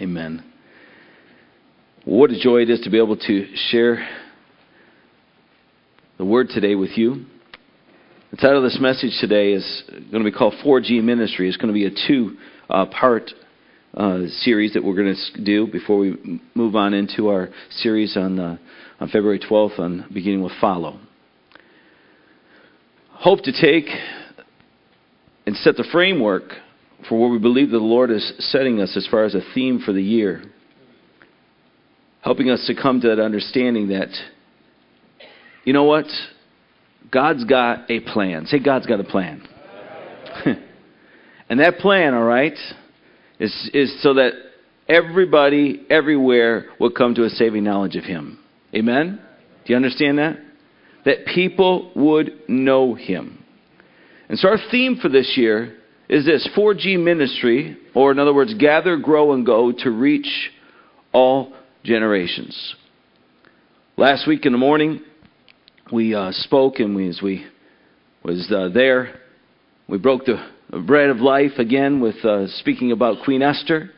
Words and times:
Amen. 0.00 0.42
What 2.06 2.30
a 2.30 2.40
joy 2.40 2.62
it 2.62 2.70
is 2.70 2.80
to 2.84 2.90
be 2.90 2.96
able 2.96 3.18
to 3.18 3.46
share 3.54 4.08
the 6.16 6.24
word 6.24 6.48
today 6.48 6.74
with 6.74 6.96
you. 6.96 7.26
The 8.30 8.38
title 8.38 8.58
of 8.58 8.62
this 8.62 8.78
message 8.80 9.18
today 9.20 9.52
is 9.52 9.82
going 10.10 10.24
to 10.24 10.30
be 10.30 10.34
called 10.34 10.54
4G 10.64 11.02
Ministry. 11.02 11.48
It's 11.48 11.58
going 11.58 11.68
to 11.68 11.74
be 11.74 11.84
a 11.84 11.90
two 12.08 12.38
uh, 12.70 12.86
part 12.86 13.30
uh, 13.92 14.20
series 14.38 14.72
that 14.72 14.82
we're 14.82 14.94
going 14.94 15.14
to 15.34 15.44
do 15.44 15.66
before 15.66 15.98
we 15.98 16.40
move 16.54 16.76
on 16.76 16.94
into 16.94 17.28
our 17.28 17.50
series 17.68 18.16
on, 18.16 18.40
uh, 18.40 18.56
on 19.00 19.08
February 19.08 19.38
12th 19.38 19.78
on 19.78 20.06
beginning 20.14 20.42
with 20.42 20.52
Follow. 20.62 20.98
Hope 23.10 23.42
to 23.42 23.52
take 23.52 23.84
and 25.44 25.54
set 25.56 25.76
the 25.76 25.86
framework 25.92 26.54
for 27.08 27.18
where 27.18 27.30
we 27.30 27.38
believe 27.38 27.70
the 27.70 27.78
Lord 27.78 28.10
is 28.10 28.32
setting 28.38 28.80
us 28.80 28.96
as 28.96 29.06
far 29.06 29.24
as 29.24 29.34
a 29.34 29.40
theme 29.54 29.80
for 29.84 29.92
the 29.92 30.02
year. 30.02 30.42
Helping 32.22 32.50
us 32.50 32.66
to 32.66 32.80
come 32.80 33.00
to 33.00 33.08
that 33.08 33.20
understanding 33.20 33.88
that, 33.88 34.08
you 35.64 35.72
know 35.72 35.84
what? 35.84 36.06
God's 37.10 37.44
got 37.44 37.90
a 37.90 38.00
plan. 38.00 38.46
Say, 38.46 38.58
God's 38.58 38.86
got 38.86 39.00
a 39.00 39.04
plan. 39.04 39.42
and 41.48 41.60
that 41.60 41.78
plan, 41.78 42.14
all 42.14 42.24
right, 42.24 42.56
is, 43.38 43.70
is 43.72 44.02
so 44.02 44.14
that 44.14 44.32
everybody, 44.88 45.86
everywhere, 45.88 46.66
will 46.78 46.90
come 46.90 47.14
to 47.14 47.24
a 47.24 47.30
saving 47.30 47.64
knowledge 47.64 47.96
of 47.96 48.04
Him. 48.04 48.38
Amen? 48.74 49.20
Do 49.64 49.72
you 49.72 49.76
understand 49.76 50.18
that? 50.18 50.36
That 51.06 51.26
people 51.26 51.90
would 51.96 52.42
know 52.48 52.94
Him. 52.94 53.42
And 54.28 54.38
so, 54.38 54.48
our 54.48 54.58
theme 54.70 54.98
for 55.00 55.08
this 55.08 55.34
year 55.36 55.79
is 56.10 56.26
this 56.26 56.46
4G 56.56 56.98
ministry, 57.02 57.78
or 57.94 58.10
in 58.10 58.18
other 58.18 58.34
words, 58.34 58.52
gather, 58.54 58.96
grow, 58.96 59.32
and 59.32 59.46
go 59.46 59.70
to 59.70 59.90
reach 59.90 60.50
all 61.12 61.52
generations. 61.84 62.74
Last 63.96 64.26
week 64.26 64.44
in 64.44 64.50
the 64.50 64.58
morning, 64.58 65.02
we 65.92 66.16
uh, 66.16 66.32
spoke, 66.32 66.80
and 66.80 66.96
we, 66.96 67.08
as 67.08 67.20
we 67.22 67.46
was 68.24 68.52
uh, 68.52 68.70
there, 68.74 69.20
we 69.88 69.98
broke 69.98 70.24
the 70.24 70.44
bread 70.84 71.10
of 71.10 71.18
life 71.18 71.52
again 71.58 72.00
with 72.00 72.16
uh, 72.24 72.48
speaking 72.58 72.90
about 72.90 73.24
Queen 73.24 73.40
Esther 73.40 73.90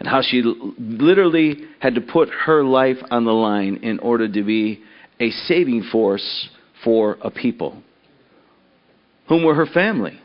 and 0.00 0.08
how 0.08 0.22
she 0.22 0.42
literally 0.42 1.68
had 1.78 1.94
to 1.94 2.00
put 2.00 2.30
her 2.30 2.64
life 2.64 2.98
on 3.12 3.24
the 3.24 3.32
line 3.32 3.76
in 3.84 4.00
order 4.00 4.26
to 4.26 4.42
be 4.42 4.82
a 5.20 5.30
saving 5.30 5.88
force 5.92 6.48
for 6.82 7.16
a 7.22 7.30
people. 7.30 7.80
Whom 9.28 9.44
were 9.44 9.54
her 9.54 9.66
family? 9.66 10.20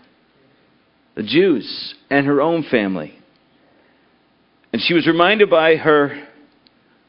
The 1.15 1.23
Jews, 1.23 1.95
and 2.09 2.25
her 2.25 2.41
own 2.41 2.63
family. 2.69 3.17
And 4.71 4.81
she 4.81 4.93
was 4.93 5.07
reminded 5.07 5.49
by 5.49 5.75
her 5.75 6.27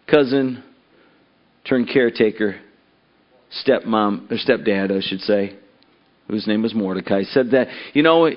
cousin 0.09 0.63
turned 1.65 1.89
caretaker, 1.93 2.57
stepmom, 3.65 4.31
or 4.31 4.37
stepdad, 4.37 4.91
I 4.91 5.01
should 5.07 5.21
say, 5.21 5.57
whose 6.29 6.47
name 6.47 6.63
was 6.63 6.75
Mordecai, 6.75 7.23
said 7.25 7.51
that, 7.53 7.69
you 7.93 8.03
know, 8.03 8.31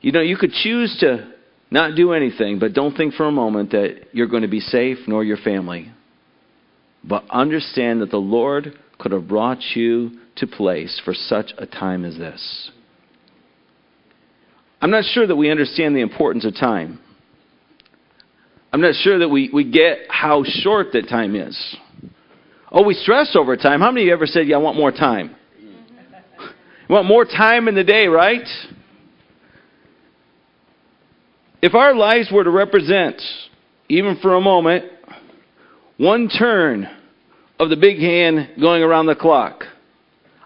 you 0.00 0.12
know, 0.12 0.20
you 0.20 0.36
could 0.36 0.52
choose 0.52 0.96
to 1.00 1.32
not 1.70 1.96
do 1.96 2.12
anything, 2.12 2.58
but 2.58 2.72
don't 2.72 2.96
think 2.96 3.14
for 3.14 3.26
a 3.26 3.32
moment 3.32 3.72
that 3.72 4.08
you're 4.12 4.28
going 4.28 4.42
to 4.42 4.48
be 4.48 4.60
safe 4.60 4.98
nor 5.06 5.24
your 5.24 5.38
family. 5.38 5.90
But 7.02 7.24
understand 7.30 8.00
that 8.00 8.10
the 8.10 8.18
Lord 8.18 8.78
could 8.98 9.12
have 9.12 9.26
brought 9.26 9.60
you 9.74 10.12
to 10.36 10.46
place 10.46 11.00
for 11.04 11.14
such 11.14 11.52
a 11.58 11.66
time 11.66 12.04
as 12.04 12.16
this. 12.16 12.70
I'm 14.84 14.90
not 14.90 15.04
sure 15.04 15.26
that 15.26 15.34
we 15.34 15.50
understand 15.50 15.96
the 15.96 16.02
importance 16.02 16.44
of 16.44 16.54
time. 16.54 17.00
I'm 18.70 18.82
not 18.82 18.94
sure 18.96 19.18
that 19.20 19.30
we, 19.30 19.48
we 19.50 19.64
get 19.64 20.00
how 20.10 20.44
short 20.44 20.88
that 20.92 21.08
time 21.08 21.34
is. 21.34 21.58
Oh, 22.70 22.84
we 22.84 22.92
stress 22.92 23.34
over 23.34 23.56
time. 23.56 23.80
How 23.80 23.90
many 23.90 24.02
of 24.02 24.06
you 24.08 24.12
ever 24.12 24.26
said, 24.26 24.46
Yeah, 24.46 24.56
I 24.56 24.58
want 24.58 24.76
more 24.76 24.92
time? 24.92 25.36
You 26.86 26.94
want 26.94 27.06
more 27.06 27.24
time 27.24 27.66
in 27.66 27.74
the 27.74 27.82
day, 27.82 28.08
right? 28.08 28.46
If 31.62 31.74
our 31.74 31.94
lives 31.94 32.28
were 32.30 32.44
to 32.44 32.50
represent, 32.50 33.22
even 33.88 34.18
for 34.20 34.34
a 34.34 34.40
moment, 34.42 34.84
one 35.96 36.28
turn 36.28 36.90
of 37.58 37.70
the 37.70 37.76
big 37.76 38.00
hand 38.00 38.50
going 38.60 38.82
around 38.82 39.06
the 39.06 39.14
clock, 39.14 39.64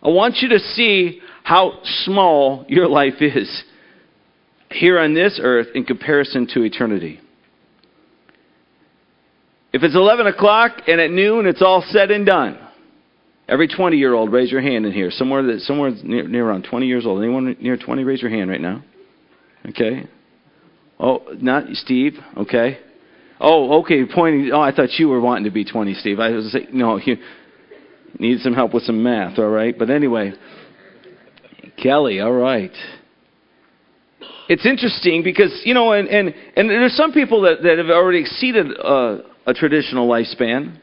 I 0.01 0.11
want 0.11 0.37
you 0.37 0.51
to 0.51 0.61
see 0.61 1.23
how 1.43 1.81
small 2.05 2.65
your 2.69 2.87
life 2.87 3.21
is 3.21 3.65
here 4.71 4.99
on 4.99 5.15
this 5.15 5.41
earth 5.43 5.69
in 5.75 5.85
comparison 5.85 6.47
to 6.55 6.63
eternity. 6.63 7.21
If 9.73 9.83
it's 9.83 9.95
11 9.95 10.27
o'clock 10.27 10.83
and 10.87 11.01
at 11.01 11.11
noon 11.11 11.47
it's 11.47 11.63
all 11.63 11.85
said 11.89 12.11
and 12.11 12.25
done, 12.25 12.59
every 13.49 13.69
20 13.69 13.97
year 13.97 14.15
old 14.15 14.33
raise 14.33 14.51
your 14.51 14.61
hand 14.61 14.87
in 14.87 14.93
here. 14.93 15.11
Somewhere, 15.11 15.43
that, 15.43 15.61
somewhere 15.61 15.93
near, 16.03 16.27
near 16.27 16.49
around 16.49 16.67
20 16.69 16.87
years 16.87 17.07
old. 17.07 17.23
Anyone 17.23 17.57
near 17.61 17.77
20, 17.77 18.05
raise 18.05 18.23
your 18.23 18.31
hand 18.31 18.51
right 18.51 18.61
now. 18.61 18.83
Okay. 19.69 20.07
Oh, 20.99 21.23
not 21.41 21.65
Steve. 21.73 22.15
Okay. 22.37 22.79
Oh, 23.41 23.81
okay. 23.81 24.05
Pointing. 24.13 24.51
Oh, 24.53 24.61
I 24.61 24.73
thought 24.73 24.91
you 24.99 25.09
were 25.09 25.21
wanting 25.21 25.45
to 25.45 25.51
be 25.51 25.65
20, 25.65 25.95
Steve. 25.95 26.19
I 26.19 26.31
was 26.31 26.51
saying, 26.53 26.69
no, 26.73 26.99
you 26.99 27.17
need 28.19 28.41
some 28.41 28.55
help 28.55 28.75
with 28.75 28.83
some 28.85 29.03
math. 29.03 29.39
All 29.39 29.49
right. 29.49 29.79
But 29.79 29.91
anyway, 29.91 30.33
Kelly. 31.81 32.21
All 32.21 32.33
right 32.33 32.73
it's 34.49 34.65
interesting 34.65 35.23
because, 35.23 35.61
you 35.65 35.75
know, 35.75 35.93
and, 35.93 36.09
and, 36.09 36.35
and 36.57 36.71
there's 36.71 36.97
some 36.97 37.13
people 37.13 37.43
that, 37.43 37.63
that 37.63 37.79
have 37.79 37.91
already 37.91 38.21
exceeded 38.21 38.67
uh, 38.83 39.19
a 39.47 39.53
traditional 39.53 40.09
lifespan. 40.09 40.79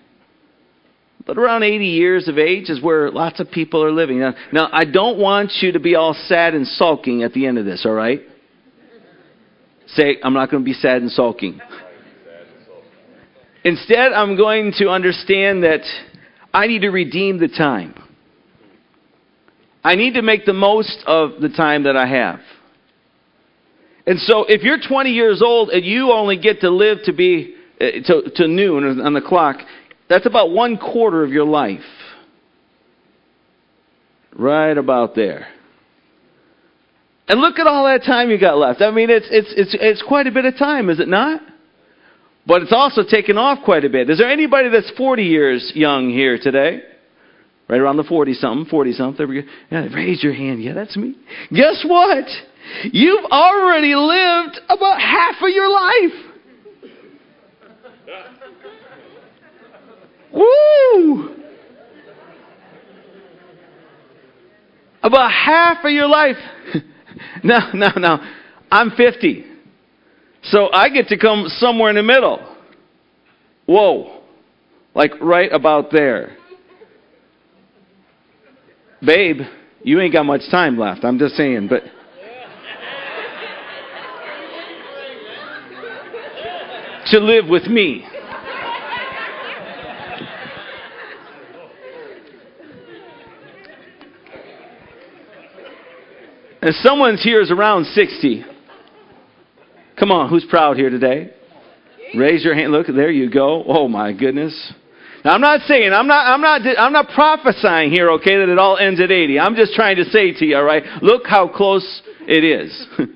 But 1.25 1.39
around 1.39 1.63
80 1.63 1.85
years 1.85 2.27
of 2.27 2.37
age 2.37 2.69
is 2.69 2.81
where 2.81 3.09
lots 3.09 3.39
of 3.39 3.49
people 3.49 3.83
are 3.83 3.91
living. 3.91 4.19
Now, 4.19 4.35
now, 4.53 4.69
I 4.71 4.85
don't 4.85 5.17
want 5.17 5.51
you 5.61 5.71
to 5.71 5.79
be 5.79 5.95
all 5.95 6.13
sad 6.13 6.53
and 6.53 6.67
sulking 6.67 7.23
at 7.23 7.33
the 7.33 7.47
end 7.47 7.57
of 7.57 7.65
this, 7.65 7.83
all 7.85 7.93
right? 7.93 8.21
Say, 9.87 10.17
I'm 10.23 10.33
not 10.33 10.51
going 10.51 10.61
to 10.61 10.65
be 10.65 10.73
sad 10.73 11.01
and 11.01 11.09
sulking. 11.09 11.59
Instead, 13.63 14.13
I'm 14.13 14.37
going 14.37 14.73
to 14.77 14.89
understand 14.89 15.63
that 15.63 15.81
I 16.53 16.67
need 16.67 16.83
to 16.83 16.89
redeem 16.89 17.39
the 17.39 17.47
time. 17.47 17.95
I 19.83 19.95
need 19.95 20.13
to 20.13 20.21
make 20.21 20.45
the 20.45 20.53
most 20.53 21.03
of 21.07 21.41
the 21.41 21.49
time 21.49 21.83
that 21.83 21.97
I 21.97 22.05
have. 22.07 22.39
And 24.07 24.19
so 24.19 24.45
if 24.47 24.61
you're 24.61 24.77
20 24.87 25.09
years 25.11 25.41
old 25.43 25.69
and 25.69 25.83
you 25.83 26.11
only 26.11 26.37
get 26.37 26.61
to 26.61 26.69
live 26.69 26.99
to 27.05 27.13
be 27.13 27.55
uh, 27.81 27.85
to, 28.05 28.31
to 28.35 28.47
noon 28.47 29.01
on 29.01 29.13
the 29.13 29.21
clock, 29.21 29.57
that's 30.07 30.25
about 30.25 30.51
one 30.51 30.77
quarter 30.77 31.23
of 31.23 31.31
your 31.31 31.45
life. 31.45 31.79
Right 34.37 34.77
about 34.77 35.15
there. 35.15 35.47
And 37.27 37.41
look 37.41 37.57
at 37.57 37.65
all 37.65 37.85
that 37.85 38.03
time 38.05 38.29
you 38.29 38.39
got 38.39 38.57
left. 38.57 38.81
I 38.81 38.91
mean, 38.91 39.09
it's, 39.09 39.27
it's, 39.31 39.53
it's, 39.57 39.75
it's 39.79 40.03
quite 40.07 40.27
a 40.27 40.31
bit 40.31 40.45
of 40.45 40.57
time, 40.57 40.89
is 40.89 40.99
it 40.99 41.07
not? 41.07 41.41
But 42.45 42.61
it's 42.61 42.73
also 42.73 43.01
taken 43.09 43.37
off 43.37 43.65
quite 43.65 43.83
a 43.83 43.89
bit. 43.89 44.09
Is 44.09 44.19
there 44.19 44.29
anybody 44.29 44.69
that's 44.69 44.91
40 44.95 45.23
years 45.23 45.71
young 45.73 46.11
here 46.11 46.37
today? 46.39 46.81
Right 47.67 47.81
around 47.81 47.97
the 47.97 48.03
40 48.03 48.33
something, 48.35 48.69
40 48.69 48.91
something. 48.93 49.17
There 49.17 49.27
we 49.27 49.41
go. 49.41 49.47
Yeah, 49.71 49.87
raise 49.91 50.23
your 50.23 50.33
hand. 50.33 50.61
Yeah, 50.63 50.73
that's 50.73 50.95
me. 50.95 51.15
Guess 51.51 51.83
what? 51.87 52.25
You've 52.91 53.25
already 53.25 53.95
lived 53.95 54.59
about 54.69 54.99
half 54.99 55.35
of 55.41 55.49
your 55.49 55.69
life. 55.69 56.25
Woo! 60.33 61.35
About 65.01 65.31
half 65.31 65.85
of 65.85 65.91
your 65.91 66.07
life. 66.07 66.35
no, 67.43 67.59
no, 67.73 67.89
no. 67.95 68.17
I'm 68.71 68.91
50. 68.91 69.45
So 70.43 70.69
I 70.71 70.89
get 70.89 71.07
to 71.07 71.17
come 71.17 71.45
somewhere 71.47 71.89
in 71.89 71.95
the 71.95 72.03
middle. 72.03 72.55
Whoa. 73.65 74.21
Like 74.93 75.11
right 75.21 75.51
about 75.51 75.91
there. 75.91 76.37
Babe, 79.05 79.41
you 79.83 79.99
ain't 80.01 80.13
got 80.13 80.23
much 80.23 80.41
time 80.49 80.77
left. 80.77 81.03
I'm 81.03 81.19
just 81.19 81.35
saying, 81.35 81.67
but 81.69 81.83
to 87.07 87.19
live 87.19 87.45
with 87.47 87.67
me. 87.67 88.05
And 96.61 96.73
someone's 96.81 97.21
here 97.23 97.41
is 97.41 97.51
around 97.51 97.85
60. 97.85 98.43
Come 99.99 100.11
on, 100.11 100.29
who's 100.29 100.45
proud 100.49 100.77
here 100.77 100.89
today? 100.89 101.31
Raise 102.17 102.43
your 102.43 102.55
hand. 102.55 102.71
Look, 102.71 102.87
there 102.87 103.11
you 103.11 103.29
go. 103.29 103.63
Oh 103.67 103.87
my 103.87 104.13
goodness. 104.13 104.73
Now, 105.23 105.33
I'm 105.33 105.41
not 105.41 105.61
saying, 105.61 105.91
I'm 105.93 106.07
not, 106.07 106.25
I'm 106.25 106.41
not, 106.41 106.61
I'm 106.77 106.93
not 106.93 107.09
prophesying 107.09 107.91
here, 107.91 108.11
okay, 108.11 108.37
that 108.37 108.49
it 108.49 108.57
all 108.57 108.77
ends 108.77 108.99
at 108.99 109.11
80. 109.11 109.39
I'm 109.39 109.55
just 109.55 109.73
trying 109.73 109.95
to 109.97 110.05
say 110.05 110.33
to 110.33 110.45
you, 110.45 110.55
all 110.55 110.63
right, 110.63 110.83
look 111.01 111.23
how 111.25 111.47
close 111.47 112.01
it 112.21 112.43
is. 112.43 112.87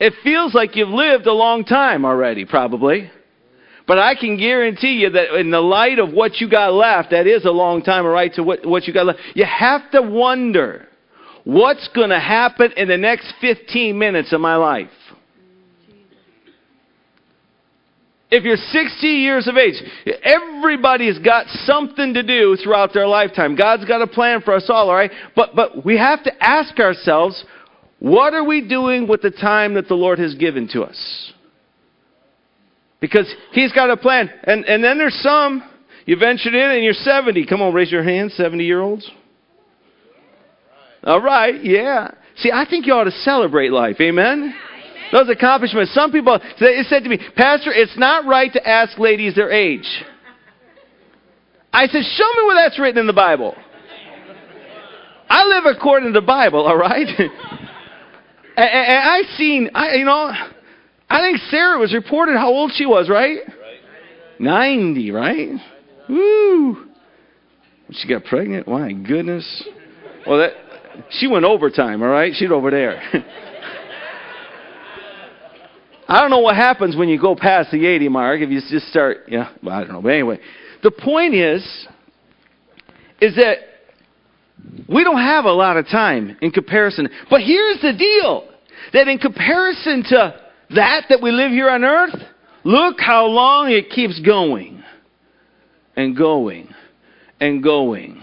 it 0.00 0.12
feels 0.22 0.54
like 0.54 0.76
you've 0.76 0.88
lived 0.88 1.26
a 1.26 1.32
long 1.32 1.64
time 1.64 2.04
already, 2.04 2.44
probably. 2.44 3.10
But 3.86 3.98
I 3.98 4.14
can 4.14 4.38
guarantee 4.38 4.94
you 4.94 5.10
that 5.10 5.38
in 5.38 5.50
the 5.50 5.60
light 5.60 5.98
of 5.98 6.12
what 6.12 6.40
you 6.40 6.48
got 6.48 6.72
left, 6.72 7.10
that 7.10 7.26
is 7.26 7.44
a 7.44 7.50
long 7.50 7.82
time, 7.82 8.04
right, 8.06 8.32
to 8.34 8.42
what, 8.42 8.64
what 8.64 8.86
you 8.86 8.94
got 8.94 9.06
left. 9.06 9.20
You 9.34 9.44
have 9.44 9.90
to 9.90 10.00
wonder 10.00 10.88
what's 11.44 11.88
going 11.94 12.08
to 12.08 12.18
happen 12.18 12.72
in 12.76 12.88
the 12.88 12.96
next 12.96 13.34
15 13.40 13.98
minutes 13.98 14.32
of 14.32 14.40
my 14.40 14.56
life. 14.56 14.88
If 18.30 18.42
you're 18.42 18.56
60 18.56 19.06
years 19.06 19.46
of 19.46 19.56
age, 19.56 19.74
everybody's 20.24 21.18
got 21.20 21.46
something 21.64 22.14
to 22.14 22.22
do 22.22 22.56
throughout 22.56 22.92
their 22.92 23.06
lifetime. 23.06 23.54
God's 23.54 23.84
got 23.84 24.02
a 24.02 24.08
plan 24.08 24.40
for 24.40 24.54
us 24.54 24.64
all, 24.68 24.88
all 24.88 24.96
right? 24.96 25.12
But, 25.36 25.54
but 25.54 25.84
we 25.84 25.96
have 25.98 26.24
to 26.24 26.32
ask 26.44 26.80
ourselves, 26.80 27.44
what 27.98 28.34
are 28.34 28.44
we 28.44 28.66
doing 28.66 29.08
with 29.08 29.22
the 29.22 29.30
time 29.30 29.74
that 29.74 29.88
the 29.88 29.94
Lord 29.94 30.18
has 30.18 30.34
given 30.34 30.68
to 30.68 30.82
us? 30.82 31.32
Because 33.00 33.32
He's 33.52 33.72
got 33.72 33.90
a 33.90 33.96
plan. 33.96 34.30
And, 34.44 34.64
and 34.64 34.82
then 34.82 34.98
there's 34.98 35.18
some, 35.22 35.62
you 36.06 36.16
ventured 36.16 36.54
in 36.54 36.70
and 36.70 36.84
you're 36.84 36.92
70. 36.92 37.46
Come 37.46 37.62
on, 37.62 37.72
raise 37.72 37.90
your 37.90 38.02
hand, 38.02 38.32
70 38.32 38.64
year 38.64 38.80
olds. 38.80 39.10
All 41.02 41.20
right, 41.20 41.62
yeah. 41.62 42.12
See, 42.36 42.50
I 42.52 42.66
think 42.68 42.86
you 42.86 42.94
ought 42.94 43.04
to 43.04 43.10
celebrate 43.10 43.70
life. 43.70 43.96
Amen? 44.00 44.54
Those 45.12 45.28
accomplishments. 45.28 45.94
Some 45.94 46.10
people 46.10 46.38
they 46.58 46.82
said 46.88 47.04
to 47.04 47.08
me, 47.08 47.18
Pastor, 47.36 47.72
it's 47.72 47.96
not 47.96 48.26
right 48.26 48.52
to 48.52 48.68
ask 48.68 48.98
ladies 48.98 49.34
their 49.34 49.50
age. 49.50 49.86
I 51.72 51.86
said, 51.86 52.02
Show 52.02 52.32
me 52.36 52.46
where 52.46 52.56
that's 52.56 52.78
written 52.78 52.98
in 53.00 53.06
the 53.06 53.12
Bible. 53.12 53.54
I 55.28 55.44
live 55.46 55.76
according 55.76 56.12
to 56.12 56.20
the 56.20 56.26
Bible, 56.26 56.66
all 56.66 56.76
right? 56.76 57.06
and, 58.56 58.70
and 58.70 58.98
I 58.98 59.22
seen, 59.36 59.70
I, 59.74 59.94
you 59.94 60.04
know, 60.04 60.32
I 61.10 61.20
think 61.20 61.38
Sarah 61.50 61.78
was 61.78 61.92
reported 61.94 62.36
how 62.36 62.48
old 62.48 62.72
she 62.74 62.86
was, 62.86 63.08
right? 63.08 63.38
right. 63.46 64.40
90, 64.40 65.10
right? 65.10 65.50
Woo! 66.08 66.86
She 67.90 68.08
got 68.08 68.24
pregnant? 68.24 68.66
My 68.66 68.92
goodness. 68.92 69.64
Well, 70.26 70.38
that 70.38 70.52
she 71.10 71.26
went 71.26 71.44
overtime, 71.44 72.02
all 72.02 72.08
right? 72.08 72.32
She's 72.34 72.50
over 72.50 72.70
there. 72.70 73.02
I 76.08 76.20
don't 76.20 76.30
know 76.30 76.40
what 76.40 76.56
happens 76.56 76.96
when 76.96 77.08
you 77.08 77.20
go 77.20 77.34
past 77.34 77.70
the 77.70 77.86
80 77.86 78.08
mark 78.08 78.40
if 78.40 78.50
you 78.50 78.60
just 78.68 78.88
start, 78.88 79.18
yeah, 79.28 79.52
well, 79.62 79.74
I 79.74 79.80
don't 79.80 79.92
know. 79.92 80.02
But 80.02 80.12
anyway, 80.12 80.38
the 80.82 80.90
point 80.90 81.34
is, 81.34 81.62
is 83.20 83.36
that 83.36 83.56
we 84.88 85.04
don't 85.04 85.20
have 85.20 85.44
a 85.44 85.52
lot 85.52 85.76
of 85.76 85.86
time 85.88 86.36
in 86.40 86.50
comparison. 86.50 87.08
But 87.30 87.40
here's 87.42 87.80
the 87.80 87.92
deal 87.92 88.48
that 88.92 89.08
in 89.08 89.18
comparison 89.18 90.04
to 90.08 90.40
that 90.70 91.04
that 91.08 91.22
we 91.22 91.30
live 91.30 91.50
here 91.50 91.70
on 91.70 91.84
earth, 91.84 92.14
look 92.64 93.00
how 93.00 93.26
long 93.26 93.70
it 93.70 93.90
keeps 93.90 94.20
going 94.20 94.82
and 95.96 96.16
going 96.16 96.68
and 97.40 97.62
going. 97.62 98.22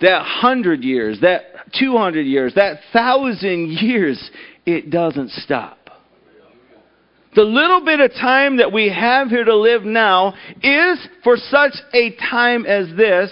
That 0.00 0.22
hundred 0.22 0.82
years, 0.82 1.20
that 1.22 1.42
200 1.78 2.22
years, 2.22 2.54
that 2.54 2.80
thousand 2.92 3.70
years, 3.70 4.30
it 4.66 4.90
doesn't 4.90 5.30
stop. 5.30 5.78
The 7.34 7.42
little 7.42 7.84
bit 7.84 8.00
of 8.00 8.12
time 8.12 8.58
that 8.58 8.72
we 8.72 8.90
have 8.90 9.28
here 9.28 9.44
to 9.44 9.56
live 9.56 9.82
now 9.82 10.34
is 10.62 11.08
for 11.24 11.36
such 11.36 11.72
a 11.92 12.14
time 12.30 12.64
as 12.64 12.88
this. 12.96 13.30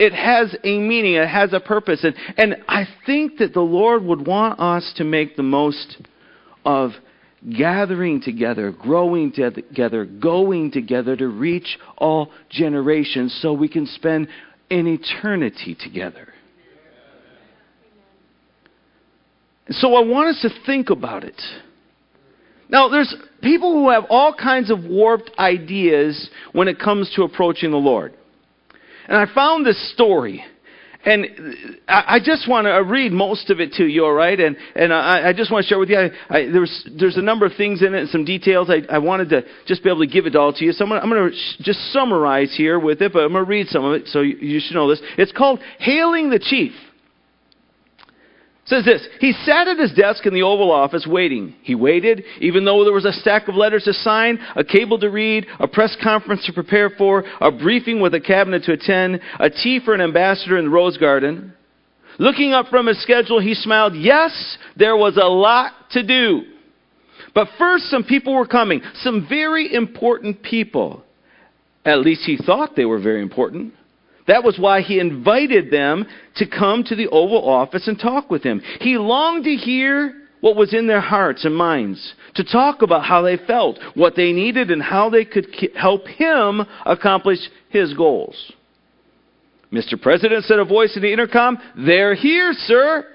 It 0.00 0.14
has 0.14 0.56
a 0.64 0.78
meaning, 0.78 1.16
it 1.16 1.28
has 1.28 1.52
a 1.52 1.60
purpose. 1.60 2.04
And, 2.04 2.14
and 2.38 2.64
I 2.66 2.88
think 3.04 3.36
that 3.36 3.52
the 3.52 3.60
Lord 3.60 4.02
would 4.02 4.26
want 4.26 4.58
us 4.58 4.94
to 4.96 5.04
make 5.04 5.36
the 5.36 5.42
most 5.42 5.98
of 6.64 6.92
gathering 7.58 8.22
together, 8.22 8.72
growing 8.72 9.30
together, 9.30 10.06
going 10.06 10.70
together 10.70 11.16
to 11.16 11.28
reach 11.28 11.78
all 11.98 12.32
generations 12.48 13.38
so 13.42 13.52
we 13.52 13.68
can 13.68 13.86
spend 13.86 14.28
an 14.70 14.86
eternity 14.86 15.76
together. 15.78 16.32
So 19.68 19.96
I 19.96 20.04
want 20.06 20.34
us 20.34 20.40
to 20.40 20.64
think 20.64 20.88
about 20.88 21.24
it. 21.24 21.40
Now, 22.70 22.88
there's 22.88 23.14
people 23.42 23.74
who 23.74 23.90
have 23.90 24.04
all 24.08 24.32
kinds 24.32 24.70
of 24.70 24.82
warped 24.82 25.30
ideas 25.38 26.30
when 26.52 26.68
it 26.68 26.78
comes 26.78 27.12
to 27.16 27.24
approaching 27.24 27.70
the 27.70 27.76
Lord. 27.76 28.14
And 29.10 29.18
I 29.18 29.34
found 29.34 29.66
this 29.66 29.92
story. 29.92 30.42
And 31.02 31.26
I 31.88 32.18
just 32.22 32.46
want 32.46 32.66
to 32.66 32.72
read 32.84 33.10
most 33.10 33.48
of 33.48 33.58
it 33.58 33.72
to 33.74 33.86
you, 33.86 34.04
all 34.04 34.12
right? 34.12 34.38
And, 34.38 34.54
and 34.74 34.92
I, 34.92 35.30
I 35.30 35.32
just 35.32 35.50
want 35.50 35.64
to 35.64 35.68
share 35.68 35.78
with 35.78 35.88
you. 35.88 35.96
I, 35.96 36.10
I, 36.28 36.50
there's, 36.52 36.88
there's 36.98 37.16
a 37.16 37.22
number 37.22 37.46
of 37.46 37.52
things 37.56 37.82
in 37.82 37.94
it 37.94 38.00
and 38.00 38.08
some 38.10 38.26
details. 38.26 38.68
I, 38.68 38.82
I 38.94 38.98
wanted 38.98 39.30
to 39.30 39.42
just 39.66 39.82
be 39.82 39.88
able 39.88 40.00
to 40.00 40.06
give 40.06 40.26
it 40.26 40.36
all 40.36 40.52
to 40.52 40.64
you. 40.64 40.72
So 40.72 40.84
I'm 40.84 40.90
going, 40.90 41.00
to, 41.00 41.06
I'm 41.06 41.30
to 41.30 41.62
just 41.62 41.80
summarize 41.92 42.54
here 42.54 42.78
with 42.78 43.00
it, 43.00 43.14
but 43.14 43.20
I'm 43.20 43.32
going 43.32 43.44
to 43.44 43.48
read 43.48 43.68
some 43.68 43.82
of 43.82 43.94
it 43.94 44.08
so 44.08 44.20
you 44.20 44.60
should 44.60 44.74
know 44.74 44.88
this. 44.88 45.00
It's 45.16 45.32
called 45.32 45.60
Hailing 45.78 46.28
the 46.28 46.38
Chief 46.38 46.72
says 48.70 48.84
this 48.84 49.06
He 49.18 49.32
sat 49.44 49.68
at 49.68 49.78
his 49.78 49.92
desk 49.92 50.24
in 50.24 50.32
the 50.32 50.42
Oval 50.42 50.70
Office 50.70 51.06
waiting. 51.06 51.54
He 51.62 51.74
waited, 51.74 52.24
even 52.40 52.64
though 52.64 52.84
there 52.84 52.92
was 52.92 53.04
a 53.04 53.12
stack 53.12 53.48
of 53.48 53.56
letters 53.56 53.84
to 53.84 53.92
sign, 53.92 54.38
a 54.56 54.64
cable 54.64 54.98
to 55.00 55.10
read, 55.10 55.46
a 55.58 55.68
press 55.68 55.96
conference 56.02 56.46
to 56.46 56.52
prepare 56.52 56.90
for, 56.90 57.24
a 57.40 57.50
briefing 57.50 58.00
with 58.00 58.14
a 58.14 58.20
cabinet 58.20 58.62
to 58.64 58.72
attend, 58.72 59.20
a 59.38 59.50
tea 59.50 59.80
for 59.84 59.92
an 59.92 60.00
ambassador 60.00 60.56
in 60.56 60.64
the 60.66 60.70
Rose 60.70 60.96
Garden. 60.96 61.52
Looking 62.18 62.52
up 62.52 62.66
from 62.68 62.86
his 62.86 63.02
schedule, 63.02 63.40
he 63.40 63.54
smiled. 63.54 63.94
Yes, 63.96 64.58
there 64.76 64.96
was 64.96 65.16
a 65.16 65.26
lot 65.26 65.72
to 65.92 66.06
do. 66.06 66.42
But 67.34 67.48
first, 67.58 67.84
some 67.84 68.04
people 68.04 68.34
were 68.34 68.46
coming, 68.46 68.82
some 69.02 69.26
very 69.28 69.74
important 69.74 70.42
people. 70.42 71.04
At 71.84 72.00
least 72.00 72.22
he 72.24 72.36
thought 72.36 72.76
they 72.76 72.84
were 72.84 73.00
very 73.00 73.22
important. 73.22 73.74
That 74.30 74.44
was 74.44 74.60
why 74.60 74.82
he 74.82 75.00
invited 75.00 75.72
them 75.72 76.06
to 76.36 76.46
come 76.46 76.84
to 76.84 76.94
the 76.94 77.08
Oval 77.08 77.48
Office 77.48 77.88
and 77.88 77.98
talk 77.98 78.30
with 78.30 78.44
him. 78.44 78.62
He 78.80 78.96
longed 78.96 79.42
to 79.42 79.56
hear 79.56 80.14
what 80.40 80.54
was 80.54 80.72
in 80.72 80.86
their 80.86 81.00
hearts 81.00 81.44
and 81.44 81.54
minds, 81.54 82.14
to 82.36 82.44
talk 82.44 82.82
about 82.82 83.04
how 83.04 83.22
they 83.22 83.38
felt, 83.38 83.80
what 83.94 84.14
they 84.14 84.32
needed, 84.32 84.70
and 84.70 84.80
how 84.80 85.10
they 85.10 85.24
could 85.24 85.48
help 85.74 86.06
him 86.06 86.62
accomplish 86.86 87.40
his 87.70 87.92
goals. 87.92 88.52
Mr. 89.72 90.00
President 90.00 90.44
said 90.44 90.60
a 90.60 90.64
voice 90.64 90.94
in 90.94 91.02
the 91.02 91.12
intercom, 91.12 91.58
They're 91.76 92.14
here, 92.14 92.52
sir. 92.52 93.06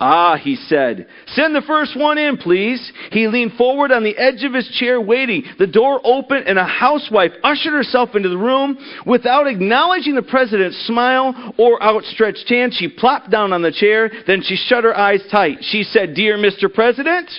Ah, 0.00 0.36
he 0.36 0.56
said, 0.56 1.06
send 1.28 1.54
the 1.54 1.62
first 1.62 1.96
one 1.96 2.18
in, 2.18 2.36
please. 2.36 2.92
He 3.12 3.28
leaned 3.28 3.52
forward 3.52 3.92
on 3.92 4.02
the 4.02 4.16
edge 4.18 4.42
of 4.42 4.52
his 4.52 4.68
chair, 4.70 5.00
waiting. 5.00 5.44
The 5.58 5.68
door 5.68 6.00
opened, 6.02 6.48
and 6.48 6.58
a 6.58 6.64
housewife 6.64 7.30
ushered 7.44 7.72
herself 7.72 8.10
into 8.16 8.28
the 8.28 8.36
room. 8.36 8.76
Without 9.06 9.46
acknowledging 9.46 10.16
the 10.16 10.22
president's 10.22 10.84
smile 10.86 11.54
or 11.58 11.80
outstretched 11.80 12.48
hand, 12.48 12.74
she 12.74 12.88
plopped 12.88 13.30
down 13.30 13.52
on 13.52 13.62
the 13.62 13.70
chair. 13.70 14.10
Then 14.26 14.42
she 14.42 14.56
shut 14.56 14.82
her 14.82 14.96
eyes 14.96 15.22
tight. 15.30 15.58
She 15.60 15.84
said, 15.84 16.14
Dear 16.14 16.38
Mr. 16.38 16.72
President, 16.72 17.30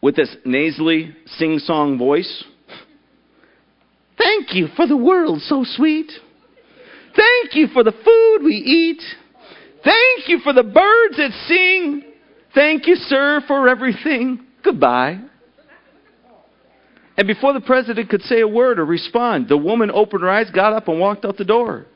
with 0.00 0.14
this 0.14 0.34
nasally 0.44 1.16
sing 1.26 1.58
song 1.58 1.98
voice, 1.98 2.44
thank 4.16 4.54
you 4.54 4.68
for 4.76 4.86
the 4.86 4.96
world 4.96 5.40
so 5.42 5.64
sweet. 5.64 6.12
Thank 7.16 7.56
you 7.56 7.66
for 7.66 7.82
the 7.82 7.90
food 7.92 8.44
we 8.44 8.54
eat. 8.54 9.02
Thank 9.84 10.28
you 10.28 10.40
for 10.40 10.52
the 10.52 10.62
birds 10.62 11.16
that 11.16 11.30
sing. 11.46 12.04
Thank 12.54 12.86
you, 12.86 12.96
sir, 12.96 13.42
for 13.46 13.68
everything. 13.68 14.46
Goodbye. 14.62 15.20
And 17.16 17.26
before 17.26 17.52
the 17.52 17.60
president 17.60 18.08
could 18.08 18.22
say 18.22 18.40
a 18.40 18.48
word 18.48 18.78
or 18.78 18.84
respond, 18.84 19.48
the 19.48 19.56
woman 19.56 19.90
opened 19.90 20.22
her 20.22 20.30
eyes, 20.30 20.50
got 20.54 20.72
up, 20.72 20.88
and 20.88 20.98
walked 20.98 21.24
out 21.24 21.36
the 21.36 21.44
door. 21.44 21.86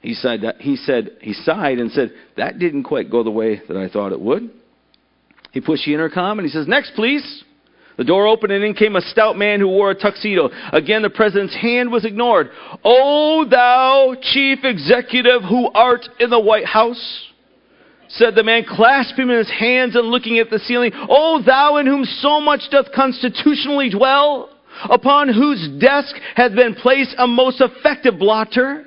He 0.00 0.14
said, 0.14 0.42
he 0.60 0.76
said, 0.76 1.16
he 1.20 1.32
sighed 1.32 1.78
and 1.78 1.90
said, 1.90 2.12
That 2.36 2.58
didn't 2.58 2.84
quite 2.84 3.10
go 3.10 3.24
the 3.24 3.30
way 3.30 3.60
that 3.66 3.76
I 3.76 3.88
thought 3.88 4.12
it 4.12 4.20
would. 4.20 4.50
He 5.50 5.60
pushed 5.60 5.86
the 5.86 5.94
intercom 5.94 6.38
and 6.38 6.46
he 6.46 6.52
says, 6.52 6.68
Next, 6.68 6.92
please. 6.94 7.44
The 7.96 8.04
door 8.04 8.26
opened 8.26 8.52
and 8.52 8.64
in 8.64 8.74
came 8.74 8.94
a 8.94 9.00
stout 9.00 9.38
man 9.38 9.60
who 9.60 9.68
wore 9.68 9.90
a 9.90 9.94
tuxedo. 9.94 10.50
Again, 10.72 11.02
the 11.02 11.10
president's 11.10 11.56
hand 11.56 11.90
was 11.90 12.04
ignored. 12.04 12.50
O 12.84 13.46
thou 13.48 14.14
chief 14.20 14.60
executive 14.64 15.42
who 15.42 15.70
art 15.72 16.06
in 16.20 16.28
the 16.28 16.40
White 16.40 16.66
House, 16.66 17.22
said 18.08 18.34
the 18.34 18.44
man, 18.44 18.64
clasping 18.68 19.28
his 19.28 19.50
hands 19.50 19.96
and 19.96 20.08
looking 20.08 20.38
at 20.38 20.50
the 20.50 20.58
ceiling. 20.58 20.92
O 20.94 21.42
thou 21.42 21.78
in 21.78 21.86
whom 21.86 22.04
so 22.04 22.40
much 22.40 22.68
doth 22.70 22.92
constitutionally 22.94 23.90
dwell, 23.90 24.50
upon 24.90 25.32
whose 25.32 25.68
desk 25.80 26.14
hath 26.34 26.54
been 26.54 26.74
placed 26.74 27.14
a 27.18 27.26
most 27.26 27.62
effective 27.62 28.18
blotter. 28.18 28.84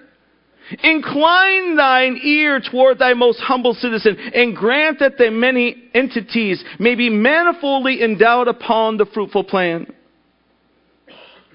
Incline 0.83 1.75
thine 1.75 2.19
ear 2.23 2.59
toward 2.59 2.99
thy 2.99 3.13
most 3.13 3.39
humble 3.39 3.73
citizen, 3.73 4.17
and 4.33 4.55
grant 4.55 4.99
that 4.99 5.17
the 5.17 5.31
many 5.31 5.89
entities 5.95 6.63
may 6.77 6.95
be 6.95 7.09
manifoldly 7.09 8.03
endowed 8.03 8.47
upon 8.47 8.97
the 8.97 9.05
fruitful 9.07 9.43
plan. 9.43 9.88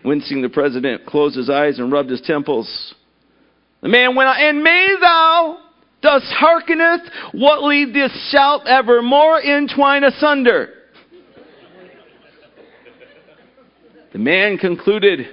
Wincing, 0.04 0.42
the 0.42 0.48
president 0.48 1.06
closed 1.06 1.36
his 1.36 1.48
eyes 1.48 1.78
and 1.78 1.92
rubbed 1.92 2.10
his 2.10 2.20
temples. 2.20 2.94
The 3.82 3.88
man 3.88 4.16
went 4.16 4.28
on, 4.28 4.36
and 4.36 4.62
may 4.62 4.94
thou 5.00 5.58
thus 6.02 6.22
hearkeneth, 6.38 7.02
what 7.32 7.62
lead 7.62 7.94
this 7.94 8.12
shout 8.30 8.66
evermore 8.66 9.40
entwine 9.40 10.04
asunder? 10.04 10.70
The 14.12 14.18
man 14.18 14.58
concluded 14.58 15.26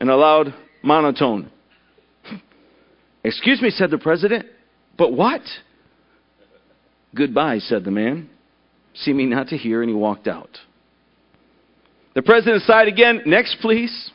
in 0.00 0.08
a 0.08 0.16
loud 0.16 0.54
monotone. 0.82 1.50
Excuse 3.22 3.60
me, 3.60 3.70
said 3.70 3.90
the 3.90 3.98
president, 3.98 4.46
but 4.96 5.12
what? 5.12 5.42
Goodbye, 7.14 7.58
said 7.58 7.84
the 7.84 7.90
man, 7.90 8.30
seeming 8.94 9.30
not 9.30 9.48
to 9.48 9.56
hear, 9.56 9.82
and 9.82 9.90
he 9.90 9.96
walked 9.96 10.28
out. 10.28 10.58
The 12.14 12.22
president 12.22 12.62
sighed 12.62 12.88
again. 12.88 13.22
Next, 13.26 13.58
please. 13.60 14.10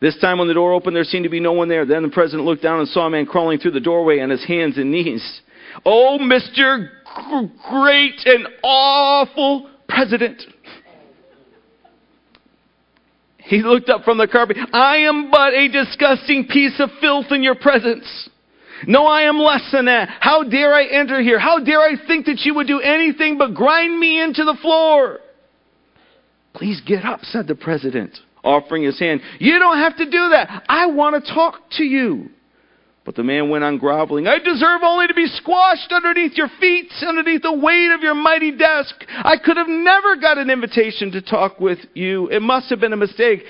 This 0.00 0.18
time, 0.18 0.38
when 0.38 0.48
the 0.48 0.54
door 0.54 0.72
opened, 0.72 0.94
there 0.94 1.04
seemed 1.04 1.24
to 1.24 1.30
be 1.30 1.40
no 1.40 1.52
one 1.52 1.68
there. 1.68 1.86
Then 1.86 2.02
the 2.02 2.10
president 2.10 2.44
looked 2.44 2.62
down 2.62 2.80
and 2.80 2.88
saw 2.88 3.06
a 3.06 3.10
man 3.10 3.24
crawling 3.24 3.58
through 3.58 3.70
the 3.70 3.80
doorway 3.80 4.20
on 4.20 4.30
his 4.30 4.44
hands 4.44 4.76
and 4.76 4.90
knees. 4.90 5.40
Oh, 5.84 6.18
Mr. 6.20 6.90
Great 7.70 8.20
and 8.26 8.48
awful 8.62 9.70
president. 9.88 10.42
He 13.44 13.62
looked 13.62 13.90
up 13.90 14.04
from 14.04 14.18
the 14.18 14.26
carpet. 14.26 14.56
I 14.72 14.96
am 14.98 15.30
but 15.30 15.52
a 15.52 15.68
disgusting 15.68 16.46
piece 16.46 16.80
of 16.80 16.90
filth 17.00 17.26
in 17.30 17.42
your 17.42 17.54
presence. 17.54 18.28
No, 18.86 19.06
I 19.06 19.22
am 19.22 19.38
less 19.38 19.68
than 19.72 19.84
that. 19.86 20.08
How 20.20 20.42
dare 20.42 20.74
I 20.74 20.84
enter 20.84 21.20
here? 21.20 21.38
How 21.38 21.58
dare 21.62 21.80
I 21.80 21.94
think 22.06 22.26
that 22.26 22.40
you 22.40 22.54
would 22.54 22.66
do 22.66 22.80
anything 22.80 23.38
but 23.38 23.54
grind 23.54 23.98
me 23.98 24.22
into 24.22 24.44
the 24.44 24.56
floor? 24.60 25.20
Please 26.54 26.80
get 26.86 27.04
up, 27.04 27.20
said 27.22 27.46
the 27.46 27.54
president, 27.54 28.18
offering 28.42 28.82
his 28.82 28.98
hand. 28.98 29.20
You 29.38 29.58
don't 29.58 29.78
have 29.78 29.96
to 29.98 30.04
do 30.04 30.28
that. 30.30 30.64
I 30.68 30.86
want 30.86 31.22
to 31.22 31.34
talk 31.34 31.56
to 31.72 31.84
you. 31.84 32.30
But 33.04 33.16
the 33.16 33.22
man 33.22 33.50
went 33.50 33.64
on 33.64 33.76
groveling. 33.76 34.26
I 34.26 34.38
deserve 34.38 34.80
only 34.82 35.06
to 35.08 35.14
be 35.14 35.26
squashed 35.26 35.92
underneath 35.92 36.32
your 36.36 36.48
feet, 36.58 36.90
underneath 37.06 37.42
the 37.42 37.52
weight 37.52 37.90
of 37.94 38.00
your 38.00 38.14
mighty 38.14 38.56
desk. 38.56 38.94
I 39.08 39.36
could 39.36 39.58
have 39.58 39.68
never 39.68 40.16
got 40.16 40.38
an 40.38 40.48
invitation 40.48 41.10
to 41.12 41.20
talk 41.20 41.60
with 41.60 41.80
you. 41.92 42.28
It 42.28 42.40
must 42.40 42.70
have 42.70 42.80
been 42.80 42.94
a 42.94 42.96
mistake. 42.96 43.44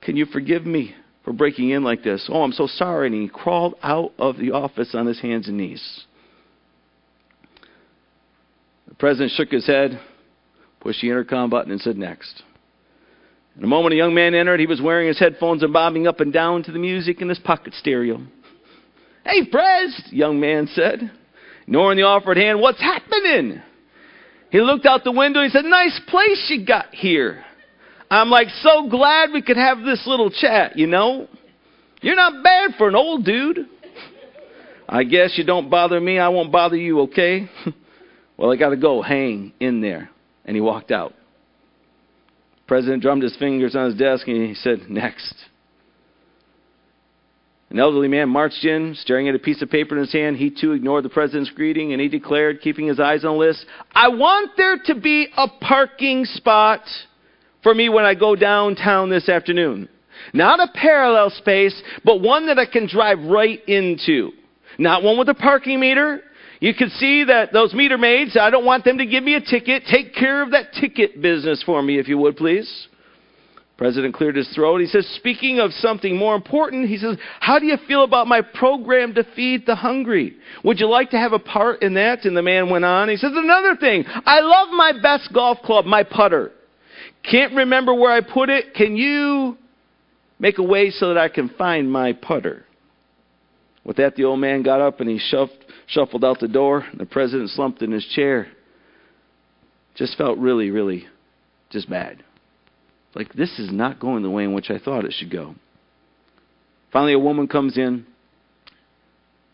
Can 0.00 0.16
you 0.16 0.24
forgive 0.24 0.64
me 0.64 0.94
for 1.22 1.34
breaking 1.34 1.68
in 1.70 1.84
like 1.84 2.02
this? 2.02 2.28
Oh, 2.32 2.42
I'm 2.42 2.52
so 2.52 2.66
sorry. 2.66 3.08
And 3.08 3.14
he 3.14 3.28
crawled 3.28 3.74
out 3.82 4.12
of 4.18 4.38
the 4.38 4.52
office 4.52 4.94
on 4.94 5.06
his 5.06 5.20
hands 5.20 5.48
and 5.48 5.58
knees. 5.58 6.04
The 8.88 8.94
president 8.94 9.32
shook 9.32 9.50
his 9.50 9.66
head, 9.66 10.00
pushed 10.80 11.02
the 11.02 11.08
intercom 11.08 11.50
button, 11.50 11.72
and 11.72 11.80
said, 11.80 11.98
Next. 11.98 12.42
In 13.54 13.64
a 13.64 13.66
moment, 13.66 13.92
a 13.92 13.98
young 13.98 14.14
man 14.14 14.34
entered. 14.34 14.60
He 14.60 14.66
was 14.66 14.80
wearing 14.80 15.08
his 15.08 15.18
headphones 15.18 15.62
and 15.62 15.74
bobbing 15.74 16.06
up 16.06 16.20
and 16.20 16.32
down 16.32 16.62
to 16.62 16.72
the 16.72 16.78
music 16.78 17.20
in 17.20 17.28
his 17.28 17.38
pocket 17.38 17.74
stereo. 17.74 18.22
Hey, 19.24 19.46
Prez, 19.46 20.02
young 20.10 20.40
man 20.40 20.68
said, 20.74 21.10
ignoring 21.62 21.98
the 21.98 22.04
offered 22.04 22.36
hand, 22.36 22.60
what's 22.60 22.80
happening? 22.80 23.62
He 24.50 24.60
looked 24.60 24.84
out 24.84 25.04
the 25.04 25.12
window 25.12 25.40
and 25.40 25.50
he 25.50 25.56
said, 25.56 25.64
nice 25.64 25.98
place 26.08 26.46
you 26.48 26.66
got 26.66 26.94
here. 26.94 27.44
I'm 28.10 28.28
like, 28.28 28.48
so 28.60 28.88
glad 28.90 29.30
we 29.32 29.40
could 29.40 29.56
have 29.56 29.78
this 29.78 30.02
little 30.06 30.30
chat, 30.30 30.76
you 30.76 30.86
know? 30.86 31.28
You're 32.02 32.16
not 32.16 32.42
bad 32.42 32.72
for 32.76 32.88
an 32.88 32.94
old 32.94 33.24
dude. 33.24 33.66
I 34.88 35.04
guess 35.04 35.38
you 35.38 35.44
don't 35.44 35.70
bother 35.70 35.98
me, 35.98 36.18
I 36.18 36.28
won't 36.28 36.52
bother 36.52 36.76
you, 36.76 37.00
okay? 37.02 37.48
well, 38.36 38.52
I 38.52 38.56
got 38.56 38.70
to 38.70 38.76
go. 38.76 39.00
Hang 39.00 39.52
in 39.60 39.80
there. 39.80 40.10
And 40.44 40.54
he 40.54 40.60
walked 40.60 40.90
out. 40.90 41.14
The 42.56 42.66
president 42.66 43.02
drummed 43.02 43.22
his 43.22 43.36
fingers 43.36 43.74
on 43.74 43.86
his 43.86 43.94
desk 43.94 44.26
and 44.26 44.46
he 44.46 44.54
said, 44.54 44.90
Next. 44.90 45.34
An 47.72 47.80
elderly 47.80 48.08
man 48.08 48.28
marched 48.28 48.66
in, 48.66 48.94
staring 48.96 49.30
at 49.30 49.34
a 49.34 49.38
piece 49.38 49.62
of 49.62 49.70
paper 49.70 49.94
in 49.94 50.02
his 50.02 50.12
hand. 50.12 50.36
He 50.36 50.50
too 50.50 50.72
ignored 50.72 51.06
the 51.06 51.08
president's 51.08 51.48
greeting 51.48 51.94
and 51.94 52.02
he 52.02 52.08
declared, 52.08 52.60
keeping 52.60 52.86
his 52.86 53.00
eyes 53.00 53.24
on 53.24 53.32
the 53.32 53.38
list, 53.38 53.64
I 53.94 54.08
want 54.08 54.50
there 54.58 54.76
to 54.84 54.94
be 54.94 55.28
a 55.34 55.48
parking 55.48 56.26
spot 56.26 56.82
for 57.62 57.74
me 57.74 57.88
when 57.88 58.04
I 58.04 58.14
go 58.14 58.36
downtown 58.36 59.08
this 59.08 59.26
afternoon. 59.26 59.88
Not 60.34 60.60
a 60.60 60.70
parallel 60.74 61.30
space, 61.30 61.82
but 62.04 62.20
one 62.20 62.48
that 62.48 62.58
I 62.58 62.66
can 62.66 62.86
drive 62.86 63.20
right 63.20 63.66
into. 63.66 64.32
Not 64.76 65.02
one 65.02 65.16
with 65.18 65.30
a 65.30 65.34
parking 65.34 65.80
meter. 65.80 66.20
You 66.60 66.74
can 66.74 66.90
see 66.90 67.24
that 67.24 67.54
those 67.54 67.72
meter 67.72 67.96
maids, 67.96 68.36
I 68.38 68.50
don't 68.50 68.66
want 68.66 68.84
them 68.84 68.98
to 68.98 69.06
give 69.06 69.24
me 69.24 69.34
a 69.34 69.40
ticket. 69.40 69.84
Take 69.90 70.14
care 70.14 70.42
of 70.42 70.50
that 70.50 70.74
ticket 70.78 71.22
business 71.22 71.62
for 71.64 71.82
me, 71.82 71.98
if 71.98 72.06
you 72.06 72.18
would, 72.18 72.36
please. 72.36 72.88
President 73.82 74.14
cleared 74.14 74.36
his 74.36 74.48
throat. 74.54 74.80
He 74.80 74.86
says, 74.86 75.04
speaking 75.16 75.58
of 75.58 75.72
something 75.72 76.16
more 76.16 76.36
important, 76.36 76.88
he 76.88 76.98
says, 76.98 77.16
how 77.40 77.58
do 77.58 77.66
you 77.66 77.76
feel 77.88 78.04
about 78.04 78.28
my 78.28 78.40
program 78.40 79.12
to 79.14 79.24
feed 79.34 79.66
the 79.66 79.74
hungry? 79.74 80.36
Would 80.62 80.78
you 80.78 80.86
like 80.86 81.10
to 81.10 81.18
have 81.18 81.32
a 81.32 81.40
part 81.40 81.82
in 81.82 81.94
that? 81.94 82.24
And 82.24 82.36
the 82.36 82.42
man 82.42 82.70
went 82.70 82.84
on. 82.84 83.08
He 83.08 83.16
says, 83.16 83.32
another 83.34 83.74
thing. 83.74 84.04
I 84.06 84.38
love 84.38 84.68
my 84.70 84.92
best 85.02 85.32
golf 85.34 85.58
club, 85.64 85.84
my 85.84 86.04
putter. 86.04 86.52
Can't 87.28 87.56
remember 87.56 87.92
where 87.92 88.12
I 88.12 88.20
put 88.20 88.50
it. 88.50 88.72
Can 88.74 88.94
you 88.94 89.58
make 90.38 90.58
a 90.58 90.62
way 90.62 90.90
so 90.90 91.08
that 91.08 91.18
I 91.18 91.28
can 91.28 91.48
find 91.48 91.90
my 91.90 92.12
putter? 92.12 92.64
With 93.82 93.96
that, 93.96 94.14
the 94.14 94.22
old 94.22 94.38
man 94.38 94.62
got 94.62 94.80
up 94.80 95.00
and 95.00 95.10
he 95.10 95.18
shuffled, 95.18 95.58
shuffled 95.88 96.24
out 96.24 96.38
the 96.38 96.46
door. 96.46 96.86
The 96.94 97.04
president 97.04 97.50
slumped 97.50 97.82
in 97.82 97.90
his 97.90 98.06
chair. 98.14 98.46
Just 99.96 100.16
felt 100.16 100.38
really, 100.38 100.70
really 100.70 101.08
just 101.70 101.90
bad. 101.90 102.22
Like, 103.14 103.32
this 103.34 103.58
is 103.58 103.70
not 103.70 104.00
going 104.00 104.22
the 104.22 104.30
way 104.30 104.44
in 104.44 104.54
which 104.54 104.70
I 104.70 104.78
thought 104.78 105.04
it 105.04 105.12
should 105.12 105.30
go. 105.30 105.54
Finally, 106.92 107.12
a 107.12 107.18
woman 107.18 107.46
comes 107.46 107.76
in. 107.76 108.06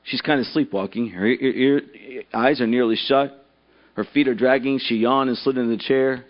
She's 0.05 0.21
kind 0.21 0.41
of 0.41 0.47
sleepwalking. 0.47 1.11
Her 1.11 1.27
ear, 1.27 1.83
ear, 1.91 2.23
eyes 2.33 2.61
are 2.61 2.67
nearly 2.67 2.97
shut. 2.97 3.45
Her 3.95 4.05
feet 4.05 4.29
are 4.29 4.35
dragging. 4.35 4.79
She 4.79 4.97
yawned 4.97 5.29
and 5.29 5.38
slid 5.38 5.59
in 5.59 5.69
the 5.71 5.77
chair. 5.77 6.25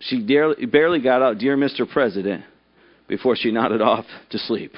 She 0.00 0.22
barely, 0.22 0.66
barely 0.66 1.00
got 1.00 1.22
out, 1.22 1.38
Dear 1.38 1.56
Mr. 1.56 1.88
President, 1.90 2.44
before 3.08 3.36
she 3.36 3.50
nodded 3.50 3.82
off 3.82 4.06
to 4.30 4.38
sleep. 4.38 4.72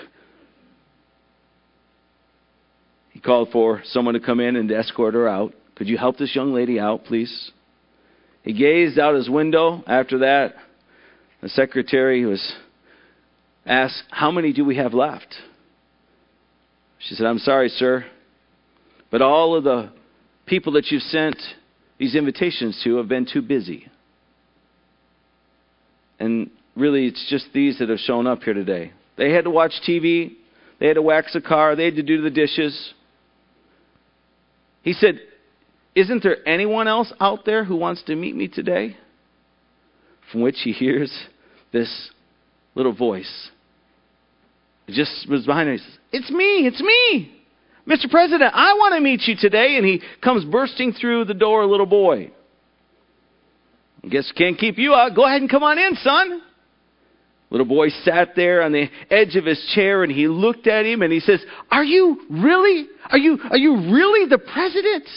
He 3.10 3.20
called 3.20 3.50
for 3.52 3.82
someone 3.84 4.14
to 4.14 4.20
come 4.20 4.40
in 4.40 4.56
and 4.56 4.70
escort 4.70 5.14
her 5.14 5.28
out. 5.28 5.54
Could 5.76 5.88
you 5.88 5.98
help 5.98 6.16
this 6.16 6.34
young 6.34 6.52
lady 6.52 6.80
out, 6.80 7.04
please? 7.04 7.50
He 8.42 8.52
gazed 8.52 8.98
out 8.98 9.14
his 9.14 9.28
window 9.28 9.84
after 9.86 10.18
that 10.18 10.54
the 11.42 11.48
secretary 11.48 12.24
was 12.24 12.54
asked, 13.66 14.02
How 14.10 14.30
many 14.30 14.52
do 14.52 14.64
we 14.64 14.76
have 14.76 14.94
left? 14.94 15.34
She 16.98 17.14
said, 17.14 17.26
I'm 17.26 17.38
sorry, 17.38 17.68
sir, 17.68 18.04
but 19.10 19.22
all 19.22 19.54
of 19.54 19.64
the 19.64 19.90
people 20.46 20.72
that 20.72 20.90
you've 20.90 21.02
sent 21.02 21.36
these 21.98 22.14
invitations 22.14 22.80
to 22.84 22.96
have 22.96 23.08
been 23.08 23.26
too 23.30 23.42
busy. 23.42 23.86
And 26.18 26.50
really, 26.76 27.06
it's 27.06 27.26
just 27.30 27.46
these 27.54 27.78
that 27.78 27.88
have 27.88 27.98
shown 27.98 28.26
up 28.26 28.42
here 28.42 28.54
today. 28.54 28.92
They 29.16 29.32
had 29.32 29.44
to 29.44 29.50
watch 29.50 29.72
TV, 29.88 30.32
they 30.78 30.86
had 30.86 30.94
to 30.94 31.02
wax 31.02 31.34
a 31.34 31.40
car, 31.40 31.76
they 31.76 31.86
had 31.86 31.96
to 31.96 32.02
do 32.02 32.20
the 32.20 32.30
dishes. 32.30 32.94
He 34.82 34.92
said, 34.92 35.20
Isn't 35.94 36.22
there 36.22 36.46
anyone 36.46 36.88
else 36.88 37.12
out 37.20 37.44
there 37.44 37.64
who 37.64 37.76
wants 37.76 38.02
to 38.04 38.16
meet 38.16 38.36
me 38.36 38.48
today? 38.48 38.96
From 40.30 40.42
which 40.42 40.56
he 40.62 40.72
hears 40.72 41.12
this 41.72 42.10
little 42.74 42.92
voice. 42.92 43.50
It 44.86 44.92
just 44.92 45.28
was 45.28 45.46
behind 45.46 45.68
him. 45.68 45.78
He 45.78 45.84
says, 45.84 45.98
It's 46.12 46.30
me, 46.30 46.66
it's 46.66 46.80
me. 46.80 47.36
Mr. 47.86 48.10
President, 48.10 48.52
I 48.54 48.74
want 48.74 48.94
to 48.94 49.00
meet 49.00 49.22
you 49.26 49.34
today. 49.38 49.76
And 49.76 49.86
he 49.86 50.02
comes 50.22 50.44
bursting 50.44 50.92
through 50.92 51.24
the 51.24 51.34
door, 51.34 51.66
little 51.66 51.86
boy. 51.86 52.30
I 54.04 54.08
guess 54.08 54.32
can't 54.36 54.58
keep 54.58 54.78
you 54.78 54.94
out. 54.94 55.14
Go 55.14 55.26
ahead 55.26 55.40
and 55.40 55.50
come 55.50 55.62
on 55.62 55.78
in, 55.78 55.94
son. 55.96 56.42
Little 57.50 57.66
boy 57.66 57.88
sat 58.04 58.36
there 58.36 58.62
on 58.62 58.72
the 58.72 58.88
edge 59.10 59.34
of 59.34 59.44
his 59.44 59.60
chair 59.74 60.04
and 60.04 60.12
he 60.12 60.28
looked 60.28 60.68
at 60.68 60.86
him 60.86 61.02
and 61.02 61.12
he 61.12 61.18
says, 61.18 61.44
Are 61.70 61.82
you 61.82 62.20
really? 62.30 62.86
Are 63.10 63.18
you, 63.18 63.38
are 63.50 63.58
you 63.58 63.92
really 63.92 64.28
the 64.28 64.38
president? 64.38 65.08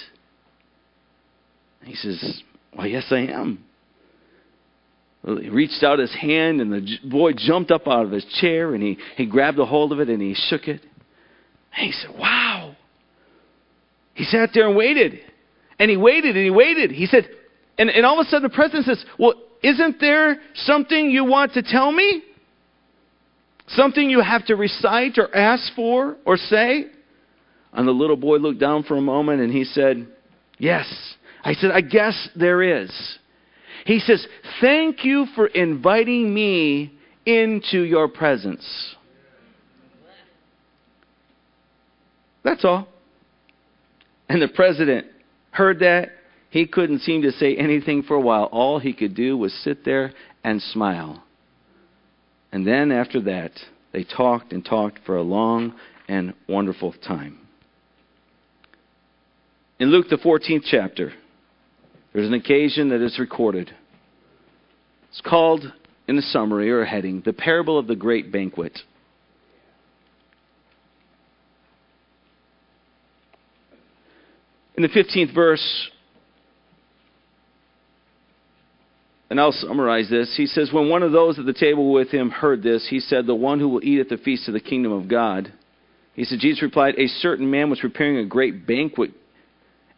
And 1.82 1.90
he 1.90 1.96
says, 1.96 2.42
Well, 2.76 2.88
yes, 2.88 3.06
I 3.12 3.20
am. 3.20 3.64
He 5.26 5.50
reached 5.50 5.84
out 5.84 6.00
his 6.00 6.14
hand, 6.14 6.60
and 6.60 6.72
the 6.72 6.98
boy 7.10 7.32
jumped 7.34 7.72
up 7.72 7.88
out 7.88 8.06
of 8.06 8.12
his 8.12 8.26
chair, 8.42 8.74
and 8.74 8.84
he, 8.84 8.98
he 9.16 9.26
grabbed 9.26 9.58
a 9.58 9.66
hold 9.66 9.94
of 9.94 10.00
it, 10.00 10.10
and 10.10 10.22
he 10.22 10.34
shook 10.34 10.68
it. 10.68 10.82
And 11.76 11.86
he 11.88 11.92
said, 11.92 12.12
Wow. 12.18 12.76
He 14.16 14.26
sat 14.26 14.50
there 14.54 14.68
and 14.68 14.76
waited. 14.76 15.20
And 15.80 15.90
he 15.90 15.98
waited, 15.98 16.36
and 16.36 16.44
he 16.44 16.52
waited. 16.52 16.92
He 16.92 17.06
said, 17.08 17.28
and, 17.78 17.90
and 17.90 18.06
all 18.06 18.20
of 18.20 18.28
a 18.28 18.30
sudden 18.30 18.44
the 18.44 18.54
president 18.54 18.86
says, 18.86 19.04
Well, 19.18 19.34
isn't 19.64 20.00
there 20.00 20.38
something 20.56 21.10
you 21.10 21.26
want 21.26 21.54
to 21.54 21.64
tell 21.64 21.92
me? 21.92 22.24
Something 23.70 24.10
you 24.10 24.22
have 24.22 24.46
to 24.48 24.56
recite 24.56 25.18
or 25.18 25.34
ask 25.36 25.74
for 25.74 26.18
or 26.26 26.38
say? 26.38 26.86
And 27.72 27.88
the 27.88 27.92
little 27.92 28.18
boy 28.18 28.38
looked 28.38 28.60
down 28.60 28.84
for 28.84 28.98
a 28.98 29.02
moment 29.02 29.42
and 29.42 29.52
he 29.52 29.64
said, 29.64 30.08
Yes. 30.60 30.86
I 31.44 31.54
said, 31.54 31.72
I 31.72 31.82
guess 31.82 32.30
there 32.36 32.62
is. 32.62 32.92
He 33.86 34.00
says, 34.00 34.26
Thank 34.62 35.04
you 35.04 35.26
for 35.36 35.48
inviting 35.48 36.34
me 36.34 36.94
into 37.26 37.82
your 37.82 38.08
presence. 38.08 38.96
That's 42.44 42.66
all. 42.66 42.88
And 44.30 44.42
the 44.42 44.48
president 44.48 45.08
heard 45.52 45.80
that. 45.80 46.10
He 46.50 46.68
couldn't 46.68 47.00
seem 47.00 47.24
to 47.24 47.32
say 47.32 47.56
anything 47.56 48.04
for 48.04 48.16
a 48.16 48.22
while. 48.22 48.44
All 48.46 48.80
he 48.80 48.94
could 48.94 49.16
do 49.16 49.38
was 49.38 49.54
sit 49.64 49.84
there 49.86 50.14
and 50.44 50.62
smile. 50.62 51.24
And 52.52 52.68
then 52.68 52.92
after 52.92 53.22
that, 53.22 53.52
they 53.92 54.04
talked 54.04 54.54
and 54.54 54.64
talked 54.64 55.00
for 55.06 55.16
a 55.16 55.24
long 55.24 55.74
and 56.08 56.34
wonderful 56.48 56.94
time. 57.06 57.40
In 59.80 59.90
Luke, 59.90 60.08
the 60.10 60.18
14th 60.18 60.64
chapter, 60.66 61.14
there's 62.14 62.28
an 62.28 62.34
occasion 62.34 62.90
that 62.90 63.02
is 63.02 63.18
recorded. 63.20 63.72
It's 65.10 65.22
called, 65.22 65.72
in 66.08 66.18
a 66.18 66.22
summary 66.22 66.72
or 66.72 66.82
a 66.82 66.90
heading, 66.90 67.22
The 67.26 67.34
Parable 67.34 67.78
of 67.78 67.88
the 67.88 67.96
Great 67.96 68.32
Banquet. 68.32 68.80
In 74.76 74.84
the 74.84 74.90
15th 74.90 75.34
verse, 75.34 75.90
and 79.30 79.40
I'll 79.40 79.52
summarize 79.52 80.10
this. 80.10 80.36
He 80.38 80.46
says, 80.46 80.72
When 80.72 80.90
one 80.90 81.02
of 81.02 81.12
those 81.12 81.40
at 81.40 81.46
the 81.46 81.54
table 81.54 81.92
with 81.92 82.10
him 82.10 82.30
heard 82.30 82.62
this, 82.62 82.88
he 82.90 83.00
said, 83.00 83.26
The 83.26 83.34
one 83.34 83.60
who 83.60 83.70
will 83.70 83.84
eat 83.84 84.00
at 84.00 84.10
the 84.10 84.18
feast 84.18 84.48
of 84.48 84.54
the 84.54 84.60
kingdom 84.60 84.92
of 84.92 85.08
God. 85.08 85.52
He 86.14 86.24
said, 86.24 86.40
Jesus 86.40 86.62
replied, 86.62 86.96
A 87.00 87.08
certain 87.08 87.50
man 87.50 87.72
was 87.72 87.80
preparing 87.80 88.18
a 88.18 88.26
great 88.26 88.68
banquet 88.68 89.12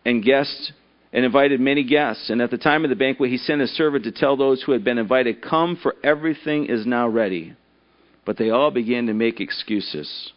and 0.05 0.23
guests 0.23 0.71
and 1.15 1.23
invited 1.23 1.61
many 1.61 1.85
guests. 1.85 2.29
And 2.29 2.41
at 2.41 2.51
the 2.51 2.57
time 2.57 2.83
of 2.83 2.89
the 2.89 2.95
banquet, 2.95 3.31
he 3.31 3.37
sent 3.37 3.61
a 3.61 3.67
servant 3.67 4.03
to 4.03 4.11
tell 4.11 4.35
those 4.35 4.61
who 4.61 4.73
had 4.73 4.83
been 4.83 4.97
invited, 4.97 5.41
Come, 5.41 5.79
for 5.81 5.95
everything 6.03 6.65
is 6.65 6.85
now 6.85 7.07
ready. 7.07 7.55
But 8.25 8.37
they 8.37 8.49
all 8.49 8.69
began 8.69 9.07
to 9.07 9.13
make 9.13 9.39
excuses. 9.39 10.33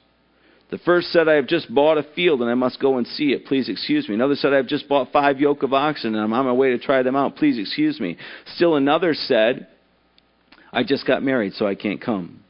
The 0.70 0.78
first 0.78 1.08
said, 1.08 1.26
I 1.26 1.34
have 1.34 1.48
just 1.48 1.74
bought 1.74 1.98
a 1.98 2.04
field 2.14 2.42
and 2.42 2.50
I 2.50 2.54
must 2.54 2.78
go 2.78 2.98
and 2.98 3.06
see 3.08 3.32
it. 3.32 3.46
Please 3.46 3.68
excuse 3.68 4.08
me. 4.08 4.14
Another 4.14 4.36
said, 4.36 4.52
I 4.52 4.56
have 4.56 4.68
just 4.68 4.88
bought 4.88 5.10
five 5.10 5.40
yoke 5.40 5.64
of 5.64 5.72
oxen 5.72 6.14
and 6.14 6.22
I'm 6.22 6.32
on 6.32 6.44
my 6.44 6.52
way 6.52 6.70
to 6.70 6.78
try 6.78 7.02
them 7.02 7.16
out. 7.16 7.34
Please 7.34 7.58
excuse 7.58 7.98
me. 7.98 8.16
Still 8.54 8.76
another 8.76 9.14
said, 9.14 9.66
I 10.72 10.84
just 10.84 11.06
got 11.06 11.24
married, 11.24 11.54
so 11.54 11.66
I 11.66 11.74
can't 11.74 12.00
come. 12.00 12.44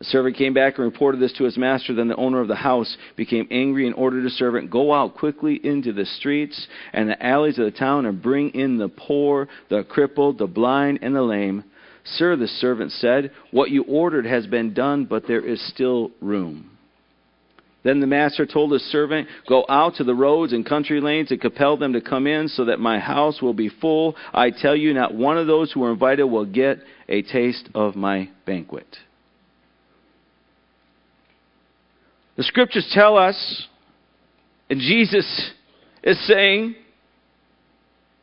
The 0.00 0.06
servant 0.06 0.38
came 0.38 0.54
back 0.54 0.78
and 0.78 0.86
reported 0.86 1.20
this 1.20 1.34
to 1.34 1.44
his 1.44 1.58
master. 1.58 1.92
Then 1.92 2.08
the 2.08 2.16
owner 2.16 2.40
of 2.40 2.48
the 2.48 2.54
house 2.54 2.96
became 3.16 3.46
angry 3.50 3.86
and 3.86 3.94
ordered 3.94 4.24
his 4.24 4.36
servant, 4.38 4.70
Go 4.70 4.94
out 4.94 5.14
quickly 5.14 5.60
into 5.62 5.92
the 5.92 6.06
streets 6.06 6.68
and 6.94 7.06
the 7.06 7.22
alleys 7.22 7.58
of 7.58 7.66
the 7.66 7.70
town 7.78 8.06
and 8.06 8.22
bring 8.22 8.48
in 8.50 8.78
the 8.78 8.88
poor, 8.88 9.46
the 9.68 9.84
crippled, 9.84 10.38
the 10.38 10.46
blind, 10.46 11.00
and 11.02 11.14
the 11.14 11.20
lame. 11.20 11.64
Sir, 12.02 12.34
the 12.36 12.48
servant 12.48 12.92
said, 12.92 13.30
What 13.50 13.70
you 13.70 13.82
ordered 13.82 14.24
has 14.24 14.46
been 14.46 14.72
done, 14.72 15.04
but 15.04 15.26
there 15.26 15.44
is 15.44 15.60
still 15.68 16.12
room. 16.22 16.70
Then 17.82 18.00
the 18.00 18.06
master 18.06 18.46
told 18.46 18.72
his 18.72 18.90
servant, 18.90 19.28
Go 19.46 19.66
out 19.68 19.96
to 19.96 20.04
the 20.04 20.14
roads 20.14 20.54
and 20.54 20.64
country 20.64 21.02
lanes 21.02 21.30
and 21.30 21.42
compel 21.42 21.76
them 21.76 21.92
to 21.92 22.00
come 22.00 22.26
in, 22.26 22.48
so 22.48 22.64
that 22.64 22.80
my 22.80 22.98
house 22.98 23.42
will 23.42 23.52
be 23.52 23.68
full. 23.68 24.16
I 24.32 24.50
tell 24.50 24.74
you, 24.74 24.94
not 24.94 25.14
one 25.14 25.36
of 25.36 25.46
those 25.46 25.70
who 25.72 25.84
are 25.84 25.92
invited 25.92 26.24
will 26.24 26.46
get 26.46 26.78
a 27.06 27.20
taste 27.20 27.68
of 27.74 27.96
my 27.96 28.30
banquet. 28.46 28.86
The 32.40 32.44
scriptures 32.44 32.90
tell 32.94 33.18
us, 33.18 33.66
and 34.70 34.80
Jesus 34.80 35.50
is 36.02 36.26
saying, 36.26 36.74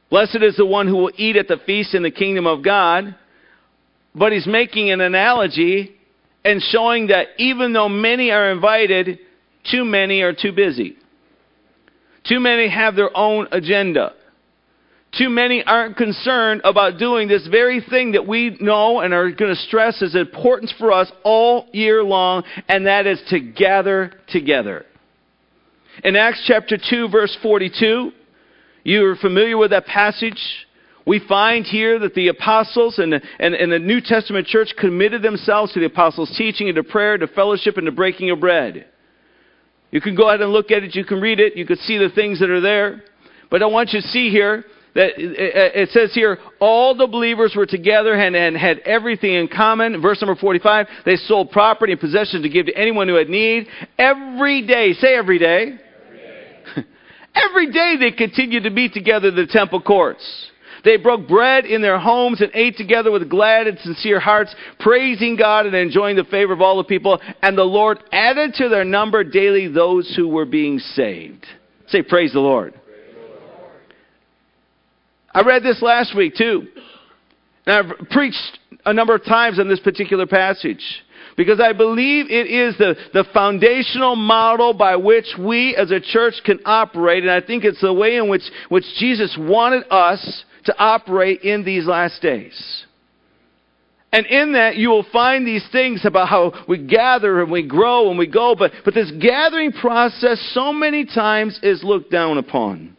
Blessed 0.09 0.39
is 0.41 0.55
the 0.57 0.65
one 0.65 0.87
who 0.87 0.95
will 0.95 1.11
eat 1.17 1.35
at 1.35 1.47
the 1.47 1.57
feast 1.67 1.93
in 1.93 2.01
the 2.01 2.09
kingdom 2.09 2.47
of 2.47 2.63
God. 2.63 3.13
But 4.15 4.31
he's 4.31 4.47
making 4.47 4.89
an 4.89 5.01
analogy 5.01 5.95
and 6.43 6.63
showing 6.63 7.09
that 7.09 7.27
even 7.37 7.73
though 7.73 7.89
many 7.89 8.31
are 8.31 8.51
invited, 8.51 9.19
too 9.69 9.85
many 9.85 10.21
are 10.21 10.33
too 10.33 10.51
busy. 10.51 10.97
Too 12.27 12.39
many 12.39 12.69
have 12.69 12.95
their 12.95 13.15
own 13.15 13.47
agenda. 13.51 14.13
Too 15.15 15.29
many 15.29 15.63
aren't 15.63 15.95
concerned 15.95 16.61
about 16.63 16.99
doing 16.99 17.27
this 17.27 17.47
very 17.47 17.81
thing 17.81 18.11
that 18.11 18.27
we 18.27 18.57
know 18.59 18.99
and 18.99 19.13
are 19.13 19.31
going 19.31 19.53
to 19.53 19.61
stress 19.61 20.01
is 20.01 20.15
important 20.15 20.71
for 20.77 20.91
us 20.91 21.11
all 21.23 21.67
year 21.71 22.03
long, 22.03 22.43
and 22.67 22.85
that 22.85 23.07
is 23.07 23.21
to 23.29 23.39
gather 23.39 24.11
together. 24.29 24.85
In 26.03 26.15
Acts 26.15 26.43
chapter 26.45 26.77
2, 26.77 27.09
verse 27.09 27.35
42, 27.41 28.11
you 28.83 29.05
are 29.05 29.15
familiar 29.15 29.57
with 29.57 29.71
that 29.71 29.85
passage. 29.85 30.39
We 31.05 31.21
find 31.27 31.65
here 31.65 31.99
that 31.99 32.13
the 32.13 32.27
apostles 32.27 32.99
and 32.99 33.13
the, 33.13 33.21
and, 33.39 33.55
and 33.55 33.71
the 33.71 33.79
New 33.79 34.01
Testament 34.01 34.45
church 34.45 34.73
committed 34.77 35.21
themselves 35.21 35.73
to 35.73 35.79
the 35.79 35.85
apostles' 35.85 36.35
teaching 36.37 36.67
and 36.67 36.75
to 36.75 36.83
prayer, 36.83 37.17
to 37.17 37.27
fellowship, 37.27 37.77
and 37.77 37.85
to 37.85 37.91
breaking 37.91 38.29
of 38.29 38.39
bread. 38.39 38.85
You 39.89 40.01
can 40.01 40.15
go 40.15 40.27
ahead 40.27 40.41
and 40.41 40.51
look 40.51 40.69
at 40.69 40.83
it. 40.83 40.95
You 40.95 41.05
can 41.05 41.21
read 41.21 41.39
it. 41.39 41.55
You 41.55 41.65
can 41.65 41.77
see 41.77 41.97
the 41.97 42.09
things 42.13 42.41
that 42.41 42.49
are 42.49 42.61
there. 42.61 43.03
But 43.49 43.63
I 43.63 43.67
want 43.67 43.93
you 43.93 44.01
to 44.01 44.07
see 44.07 44.29
here 44.29 44.65
it 44.99 45.89
says 45.89 46.13
here, 46.13 46.39
all 46.59 46.95
the 46.95 47.07
believers 47.07 47.53
were 47.55 47.65
together 47.65 48.13
and, 48.13 48.35
and 48.35 48.57
had 48.57 48.79
everything 48.79 49.33
in 49.33 49.47
common. 49.47 50.01
Verse 50.01 50.21
number 50.21 50.39
45, 50.39 50.87
they 51.05 51.15
sold 51.15 51.51
property 51.51 51.91
and 51.93 52.01
possessions 52.01 52.43
to 52.43 52.49
give 52.49 52.65
to 52.65 52.75
anyone 52.75 53.07
who 53.07 53.15
had 53.15 53.29
need. 53.29 53.67
Every 53.97 54.65
day, 54.65 54.93
say 54.93 55.15
every 55.15 55.39
day. 55.39 55.73
Every 55.73 56.17
day, 56.75 56.87
every 57.35 57.71
day 57.71 57.95
they 57.99 58.11
continued 58.11 58.63
to 58.63 58.69
meet 58.71 58.93
together 58.93 59.29
in 59.29 59.35
the 59.35 59.47
temple 59.47 59.81
courts. 59.81 60.51
They 60.83 60.97
broke 60.97 61.27
bread 61.27 61.65
in 61.65 61.81
their 61.81 61.99
homes 61.99 62.41
and 62.41 62.49
ate 62.53 62.77
together 62.77 63.11
with 63.11 63.29
glad 63.29 63.67
and 63.67 63.77
sincere 63.79 64.19
hearts, 64.19 64.55
praising 64.79 65.35
God 65.35 65.65
and 65.65 65.75
enjoying 65.75 66.15
the 66.15 66.23
favor 66.23 66.53
of 66.53 66.61
all 66.61 66.77
the 66.77 66.83
people. 66.83 67.19
And 67.41 67.57
the 67.57 67.63
Lord 67.63 67.99
added 68.11 68.53
to 68.55 68.69
their 68.69 68.85
number 68.85 69.23
daily 69.23 69.67
those 69.67 70.13
who 70.15 70.27
were 70.27 70.45
being 70.45 70.79
saved. 70.79 71.45
Say, 71.87 72.03
Praise 72.03 72.33
the 72.33 72.39
Lord. 72.39 72.73
I 75.37 75.41
read 75.41 75.61
this 75.61 75.83
last 75.83 76.15
week 76.15 76.33
too. 76.35 76.65
And 77.67 77.91
I've 77.91 78.09
preached 78.09 78.57
a 78.87 78.91
number 78.91 79.13
of 79.13 79.23
times 79.23 79.59
on 79.59 79.69
this 79.69 79.79
particular 79.79 80.25
passage 80.25 80.83
because 81.35 81.59
I 81.59 81.73
believe 81.73 82.31
it 82.31 82.47
is 82.47 82.75
the, 82.79 82.95
the 83.13 83.23
foundational 83.35 84.15
model 84.15 84.73
by 84.73 84.95
which 84.95 85.27
we 85.37 85.75
as 85.75 85.91
a 85.91 85.99
church 85.99 86.41
can 86.43 86.59
operate. 86.65 87.21
And 87.21 87.31
I 87.31 87.41
think 87.41 87.65
it's 87.65 87.81
the 87.81 87.93
way 87.93 88.15
in 88.15 88.29
which, 88.29 88.41
which 88.69 88.85
Jesus 88.97 89.37
wanted 89.39 89.83
us 89.91 90.43
to 90.65 90.75
operate 90.79 91.41
in 91.41 91.63
these 91.63 91.85
last 91.85 92.19
days. 92.19 92.85
And 94.11 94.25
in 94.25 94.53
that, 94.53 94.77
you 94.77 94.89
will 94.89 95.05
find 95.13 95.45
these 95.45 95.67
things 95.71 96.03
about 96.03 96.29
how 96.29 96.65
we 96.67 96.79
gather 96.79 97.43
and 97.43 97.51
we 97.51 97.61
grow 97.61 98.09
and 98.09 98.17
we 98.17 98.25
go. 98.25 98.55
But, 98.57 98.71
but 98.83 98.95
this 98.95 99.11
gathering 99.21 99.71
process, 99.71 100.41
so 100.55 100.73
many 100.73 101.05
times, 101.05 101.59
is 101.61 101.83
looked 101.83 102.09
down 102.09 102.39
upon. 102.39 102.96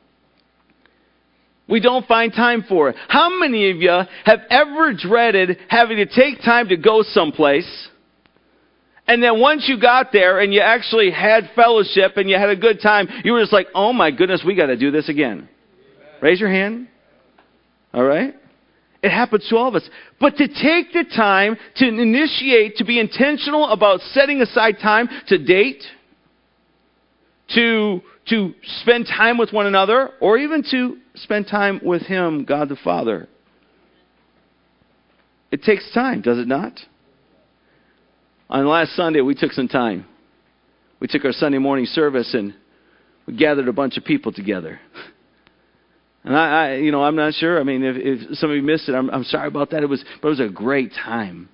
We 1.69 1.81
don't 1.81 2.07
find 2.07 2.33
time 2.33 2.65
for 2.69 2.89
it. 2.89 2.97
How 3.09 3.39
many 3.39 3.71
of 3.71 3.77
you 3.77 4.01
have 4.25 4.41
ever 4.51 4.95
dreaded 4.95 5.59
having 5.69 5.99
to 5.99 6.07
take 6.07 6.43
time 6.43 6.69
to 6.69 6.77
go 6.77 7.03
someplace? 7.03 7.89
And 9.07 9.23
then 9.23 9.41
once 9.41 9.67
you 9.69 9.81
got 9.81 10.13
there 10.13 10.41
and 10.41 10.53
you 10.53 10.61
actually 10.61 11.11
had 11.11 11.51
fellowship 11.55 12.17
and 12.17 12.29
you 12.29 12.37
had 12.37 12.51
a 12.51 12.57
good 12.57 12.81
time, 12.83 13.09
you 13.25 13.33
were 13.33 13.41
just 13.41 13.53
like, 13.53 13.69
oh 13.75 13.93
my 13.93 14.11
goodness, 14.11 14.43
we 14.47 14.55
got 14.55 14.67
to 14.67 14.77
do 14.77 14.91
this 14.91 15.09
again. 15.09 15.49
Raise 16.21 16.41
your 16.41 16.51
hand. 16.51 16.89
All 17.93 18.05
right? 18.05 18.35
It 19.03 19.11
happens 19.11 19.47
to 19.49 19.57
all 19.57 19.69
of 19.69 19.75
us. 19.75 19.89
But 20.21 20.37
to 20.37 20.49
take 20.49 20.93
the 20.93 21.05
time 21.17 21.57
to 21.77 21.89
initiate, 21.89 22.77
to 22.77 22.85
be 22.85 22.99
intentional 22.99 23.71
about 23.71 24.01
setting 24.01 24.43
aside 24.43 24.77
time 24.83 25.09
to 25.29 25.39
date, 25.39 25.85
to, 27.55 28.03
to 28.31 28.55
spend 28.81 29.07
time 29.07 29.39
with 29.39 29.53
one 29.53 29.67
another, 29.67 30.11
or 30.21 30.39
even 30.39 30.63
to 30.71 30.99
spend 31.15 31.47
time 31.47 31.81
with 31.83 32.03
Him, 32.03 32.45
God 32.45 32.69
the 32.69 32.77
Father. 32.77 33.29
It 35.51 35.63
takes 35.63 35.91
time, 35.95 36.21
does 36.21 36.39
it 36.39 36.47
not? 36.47 36.79
On 38.51 38.67
last 38.67 38.95
Sunday, 38.97 39.21
we 39.21 39.35
took 39.35 39.53
some 39.53 39.69
time. 39.69 40.07
We 41.01 41.07
took 41.07 41.25
our 41.25 41.33
Sunday 41.33 41.59
morning 41.59 41.87
service 41.87 42.35
and 42.35 42.55
we 43.27 43.37
gathered 43.37 43.69
a 43.69 43.73
bunch 43.73 43.97
of 43.97 44.05
people 44.05 44.33
together. 44.33 44.81
And 46.25 46.37
I, 46.37 46.67
I 46.67 46.75
you 46.77 46.91
know, 46.91 47.05
I'm 47.05 47.17
not 47.17 47.35
sure. 47.35 47.61
I 47.61 47.63
mean, 47.63 47.85
if, 47.85 47.97
if 47.97 48.39
some 48.39 48.51
of 48.51 48.57
you 48.57 48.63
missed 48.63 48.89
it, 48.89 48.95
I'm, 48.95 49.09
I'm 49.11 49.25
sorry 49.25 49.49
about 49.49 49.71
that. 49.71 49.83
It 49.83 49.89
was, 49.89 50.05
but 50.21 50.29
it 50.29 50.31
was 50.31 50.41
a 50.41 50.49
great 50.49 50.93
time. 50.93 51.49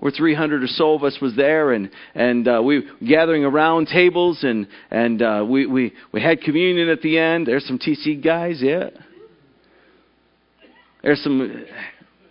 Over 0.00 0.10
300 0.10 0.62
or 0.62 0.66
so 0.66 0.94
of 0.94 1.04
us 1.04 1.18
was 1.20 1.36
there, 1.36 1.72
and 1.72 1.90
and 2.14 2.48
uh, 2.48 2.62
we 2.64 2.78
were 2.78 2.84
gathering 3.06 3.44
around 3.44 3.88
tables, 3.88 4.42
and 4.42 4.66
and 4.90 5.20
uh, 5.20 5.44
we 5.46 5.66
we 5.66 5.92
we 6.12 6.22
had 6.22 6.40
communion 6.40 6.88
at 6.88 7.02
the 7.02 7.18
end. 7.18 7.46
There's 7.46 7.66
some 7.66 7.78
TC 7.78 8.24
guys, 8.24 8.60
yeah. 8.62 8.88
There's 11.02 11.22
some 11.22 11.66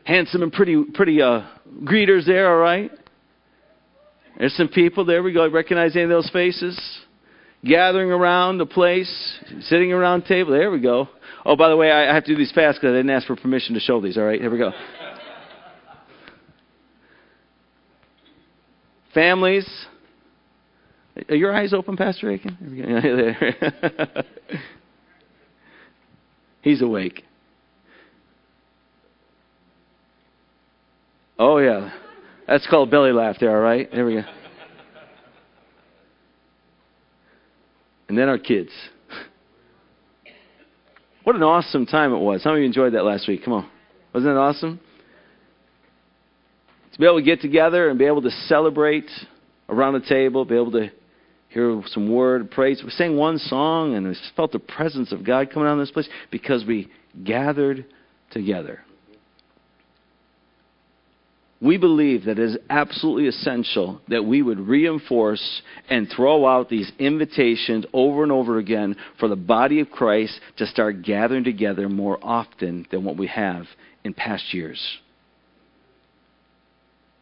handsome 0.04 0.42
and 0.42 0.52
pretty 0.52 0.84
pretty 0.94 1.22
uh, 1.22 1.42
greeters 1.84 2.26
there. 2.26 2.52
All 2.52 2.60
right. 2.60 2.92
There's 4.40 4.56
some 4.56 4.70
people 4.70 5.06
there. 5.06 5.22
We 5.22 5.34
go. 5.34 5.48
Recognize 5.50 5.96
any 5.96 6.04
of 6.04 6.10
those 6.10 6.30
faces? 6.32 6.80
Gathering 7.64 8.10
around 8.10 8.58
the 8.58 8.66
place, 8.66 9.40
sitting 9.62 9.92
around 9.92 10.24
the 10.24 10.28
table. 10.28 10.54
There 10.54 10.72
we 10.72 10.80
go. 10.80 11.10
Oh, 11.46 11.56
by 11.56 11.70
the 11.70 11.76
way, 11.76 11.92
I 11.92 12.14
have 12.14 12.24
to 12.24 12.32
do 12.32 12.38
these 12.38 12.52
fast 12.52 12.80
because 12.80 12.94
I 12.94 12.98
didn't 12.98 13.12
ask 13.12 13.28
for 13.28 13.36
permission 13.36 13.74
to 13.76 13.80
show 13.82 14.02
these. 14.02 14.18
All 14.18 14.24
right, 14.24 14.40
here 14.40 14.50
we 14.50 14.58
go. 14.58 14.72
Families, 19.20 19.68
Are 21.28 21.36
your 21.36 21.54
eyes 21.54 21.74
open, 21.74 21.98
Pastor 21.98 22.32
Aiken? 22.32 22.56
He's 26.62 26.82
awake. 26.82 27.26
Oh, 31.38 31.58
yeah. 31.58 31.92
That's 32.48 32.66
called 32.68 32.92
belly 32.92 33.12
laugh 33.12 33.36
there, 33.42 33.54
all 33.54 33.62
right? 33.62 33.92
There 33.92 34.06
we 34.06 34.14
go. 34.14 34.24
And 38.08 38.18
then 38.18 38.30
our 38.30 38.40
kids. 38.40 38.72
What 41.26 41.36
an 41.36 41.44
awesome 41.44 41.86
time 41.86 42.14
it 42.14 42.20
was. 42.20 42.42
How 42.46 42.52
many 42.52 42.62
of 42.62 42.64
you 42.64 42.68
enjoyed 42.68 42.94
that 42.94 43.04
last 43.04 43.28
week? 43.28 43.44
Come 43.44 43.52
on. 43.52 43.70
Wasn't 44.14 44.34
that 44.34 44.40
awesome? 44.40 44.80
To 46.94 47.00
be 47.00 47.06
able 47.06 47.20
to 47.20 47.26
get 47.26 47.42
together 47.42 47.90
and 47.90 48.00
be 48.00 48.06
able 48.06 48.22
to 48.24 48.32
celebrate 48.32 49.10
around 49.68 49.94
the 49.94 50.08
table, 50.08 50.46
be 50.46 50.56
able 50.56 50.72
to 50.72 50.90
hear 51.50 51.82
some 51.88 52.12
word, 52.12 52.52
praise. 52.52 52.82
We 52.84 52.92
sang 52.92 53.18
one 53.18 53.38
song 53.38 53.96
and 53.96 54.08
we 54.08 54.18
felt 54.36 54.52
the 54.52 54.60
presence 54.60 55.12
of 55.12 55.24
God 55.24 55.52
coming 55.52 55.68
out 55.68 55.74
on 55.74 55.80
this 55.80 55.92
place 55.92 56.10
because 56.32 56.66
we 56.66 56.90
gathered 57.24 57.86
together. 58.32 58.82
We 61.62 61.78
believe 61.78 62.24
that 62.26 62.40
it 62.40 62.52
is 62.52 62.58
absolutely 62.70 63.28
essential 63.28 64.00
that 64.08 64.24
we 64.24 64.42
would 64.42 64.60
reinforce 64.60 65.62
and 65.90 66.08
throw 66.10 66.48
out 66.48 66.70
these 66.70 66.90
invitations 67.00 67.86
over 67.92 68.24
and 68.24 68.32
over 68.32 68.60
again 68.60 68.96
for 69.20 69.28
the 69.28 69.36
body 69.36 69.82
of 69.82 69.90
Christ 69.90 70.40
to 70.58 70.66
start 70.66 71.02
gathering 71.02 71.44
together 71.44 71.90
more 71.90 72.18
often 72.22 72.86
than 72.92 73.04
what 73.04 73.18
we 73.18 73.28
have 73.28 73.66
in 74.06 74.14
past 74.14 74.54
years. 74.54 74.80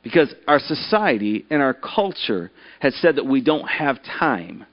Because 0.08 0.34
our 0.48 0.60
society 0.60 1.46
and 1.50 1.62
our 1.62 1.74
culture 1.74 2.50
has 2.80 2.96
said 3.02 3.18
that 3.18 3.26
we 3.26 3.42
don't 3.42 3.68
have 3.68 4.00
time. 4.20 4.66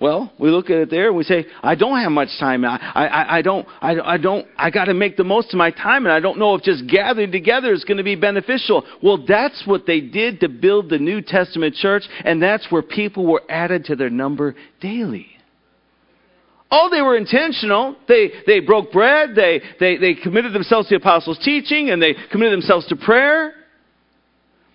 Well, 0.00 0.32
we 0.38 0.50
look 0.50 0.70
at 0.70 0.76
it 0.76 0.90
there 0.90 1.08
and 1.08 1.16
we 1.16 1.24
say, 1.24 1.46
I 1.60 1.74
don't 1.74 2.00
have 2.00 2.12
much 2.12 2.28
time. 2.38 2.64
I, 2.64 2.76
I, 2.76 3.38
I 3.38 3.42
don't, 3.42 3.66
I, 3.80 3.98
I 3.98 4.16
don't, 4.16 4.46
I 4.56 4.70
got 4.70 4.84
to 4.84 4.94
make 4.94 5.16
the 5.16 5.24
most 5.24 5.52
of 5.52 5.58
my 5.58 5.72
time 5.72 6.06
and 6.06 6.12
I 6.12 6.20
don't 6.20 6.38
know 6.38 6.54
if 6.54 6.62
just 6.62 6.86
gathering 6.86 7.32
together 7.32 7.72
is 7.72 7.82
going 7.82 7.96
to 7.96 8.04
be 8.04 8.14
beneficial. 8.14 8.84
Well, 9.02 9.24
that's 9.26 9.64
what 9.66 9.86
they 9.86 10.00
did 10.00 10.38
to 10.40 10.48
build 10.48 10.88
the 10.88 10.98
New 10.98 11.20
Testament 11.20 11.74
church 11.74 12.04
and 12.24 12.40
that's 12.40 12.70
where 12.70 12.82
people 12.82 13.26
were 13.26 13.42
added 13.48 13.86
to 13.86 13.96
their 13.96 14.10
number 14.10 14.54
daily. 14.80 15.26
Oh, 16.70 16.90
they 16.92 17.02
were 17.02 17.16
intentional. 17.16 17.96
They, 18.06 18.30
they 18.46 18.60
broke 18.60 18.92
bread. 18.92 19.30
They, 19.34 19.60
they, 19.80 19.96
they 19.96 20.14
committed 20.14 20.52
themselves 20.52 20.88
to 20.88 20.94
the 20.94 21.00
apostles' 21.00 21.40
teaching 21.42 21.90
and 21.90 22.00
they 22.00 22.14
committed 22.30 22.52
themselves 22.52 22.86
to 22.88 22.96
prayer. 22.96 23.54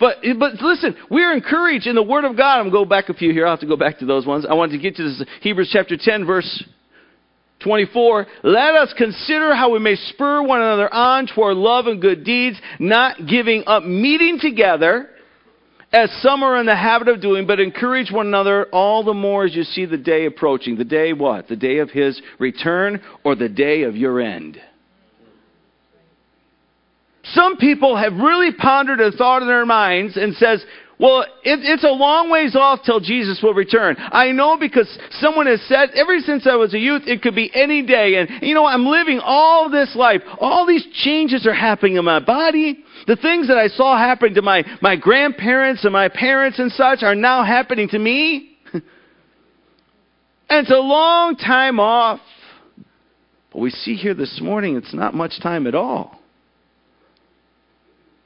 But, 0.03 0.17
but 0.37 0.55
listen, 0.61 0.97
we're 1.09 1.31
encouraged 1.31 1.87
in 1.87 1.95
the 1.95 2.03
Word 2.03 2.25
of 2.25 2.35
God. 2.35 2.55
I'm 2.57 2.69
going 2.69 2.71
to 2.71 2.77
go 2.79 2.85
back 2.85 3.07
a 3.07 3.13
few 3.13 3.31
here. 3.31 3.45
I'll 3.45 3.53
have 3.53 3.61
to 3.61 3.65
go 3.65 3.77
back 3.77 3.99
to 3.99 4.05
those 4.05 4.25
ones. 4.25 4.45
I 4.45 4.53
wanted 4.53 4.73
to 4.73 4.79
get 4.79 4.97
to 4.97 5.03
this 5.03 5.23
Hebrews 5.39 5.69
chapter 5.71 5.95
10, 5.97 6.25
verse 6.25 6.61
24. 7.63 8.27
Let 8.43 8.75
us 8.75 8.93
consider 8.97 9.55
how 9.55 9.71
we 9.71 9.79
may 9.79 9.95
spur 9.95 10.43
one 10.43 10.59
another 10.59 10.93
on 10.93 11.27
toward 11.33 11.55
love 11.55 11.87
and 11.87 12.01
good 12.01 12.25
deeds, 12.25 12.59
not 12.79 13.27
giving 13.27 13.63
up 13.65 13.85
meeting 13.85 14.39
together, 14.41 15.07
as 15.93 16.11
some 16.21 16.43
are 16.43 16.59
in 16.59 16.65
the 16.65 16.75
habit 16.75 17.07
of 17.07 17.21
doing, 17.21 17.47
but 17.47 17.61
encourage 17.61 18.11
one 18.11 18.27
another 18.27 18.65
all 18.73 19.05
the 19.05 19.13
more 19.13 19.45
as 19.45 19.55
you 19.55 19.63
see 19.63 19.85
the 19.85 19.95
day 19.95 20.25
approaching. 20.25 20.75
The 20.75 20.83
day 20.83 21.13
what? 21.13 21.47
The 21.47 21.55
day 21.55 21.77
of 21.77 21.91
his 21.91 22.21
return 22.39 23.01
or 23.23 23.35
the 23.35 23.47
day 23.47 23.83
of 23.83 23.95
your 23.95 24.19
end? 24.19 24.59
Some 27.23 27.57
people 27.57 27.95
have 27.95 28.13
really 28.13 28.51
pondered 28.51 28.99
a 28.99 29.11
thought 29.11 29.41
in 29.41 29.47
their 29.47 29.65
minds 29.65 30.17
and 30.17 30.35
says, 30.35 30.63
well, 30.99 31.21
it, 31.21 31.59
it's 31.63 31.83
a 31.83 31.89
long 31.89 32.29
ways 32.29 32.55
off 32.55 32.81
till 32.85 32.99
Jesus 32.99 33.41
will 33.41 33.53
return. 33.53 33.95
I 33.97 34.31
know 34.31 34.57
because 34.57 34.87
someone 35.19 35.47
has 35.47 35.61
said, 35.63 35.89
ever 35.95 36.19
since 36.19 36.45
I 36.45 36.55
was 36.55 36.73
a 36.73 36.79
youth, 36.79 37.03
it 37.07 37.21
could 37.21 37.35
be 37.35 37.51
any 37.53 37.85
day. 37.85 38.15
And, 38.15 38.29
you 38.41 38.53
know, 38.53 38.65
I'm 38.65 38.85
living 38.85 39.19
all 39.21 39.69
this 39.69 39.95
life. 39.95 40.21
All 40.39 40.65
these 40.65 40.85
changes 41.03 41.47
are 41.47 41.53
happening 41.53 41.97
in 41.97 42.05
my 42.05 42.19
body. 42.19 42.83
The 43.07 43.15
things 43.15 43.47
that 43.47 43.57
I 43.57 43.67
saw 43.67 43.97
happening 43.97 44.35
to 44.35 44.41
my, 44.41 44.63
my 44.81 44.95
grandparents 44.95 45.83
and 45.83 45.91
my 45.91 46.09
parents 46.09 46.59
and 46.59 46.71
such 46.71 47.03
are 47.03 47.15
now 47.15 47.43
happening 47.43 47.89
to 47.89 47.99
me. 47.99 48.57
and 48.73 48.83
it's 50.49 50.71
a 50.71 50.75
long 50.75 51.35
time 51.35 51.79
off. 51.79 52.21
But 53.51 53.59
we 53.59 53.71
see 53.71 53.95
here 53.95 54.13
this 54.13 54.39
morning, 54.41 54.77
it's 54.77 54.93
not 54.93 55.13
much 55.13 55.41
time 55.41 55.67
at 55.67 55.75
all. 55.75 56.22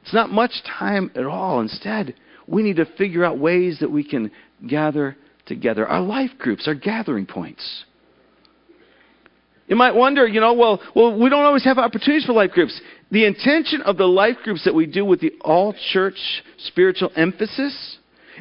It's 0.07 0.13
not 0.13 0.31
much 0.31 0.63
time 0.79 1.11
at 1.15 1.25
all. 1.25 1.59
Instead, 1.59 2.15
we 2.47 2.63
need 2.63 2.77
to 2.77 2.85
figure 2.85 3.25
out 3.25 3.37
ways 3.37 3.79
that 3.81 3.91
we 3.91 4.05
can 4.05 4.31
gather 4.65 5.17
together. 5.45 5.85
Our 5.85 5.99
life 5.99 6.31
groups 6.39 6.65
are 6.65 6.75
gathering 6.75 7.25
points. 7.25 7.83
You 9.67 9.75
might 9.75 9.95
wonder, 9.95 10.25
you 10.25 10.39
know, 10.39 10.53
well, 10.53 10.81
well, 10.95 11.19
we 11.19 11.29
don't 11.29 11.43
always 11.43 11.65
have 11.65 11.77
opportunities 11.77 12.23
for 12.23 12.31
life 12.31 12.51
groups. 12.51 12.79
The 13.11 13.25
intention 13.25 13.81
of 13.81 13.97
the 13.97 14.05
life 14.05 14.37
groups 14.45 14.63
that 14.63 14.73
we 14.73 14.85
do 14.85 15.03
with 15.03 15.19
the 15.19 15.33
all 15.41 15.75
church 15.91 16.15
spiritual 16.59 17.11
emphasis 17.17 17.97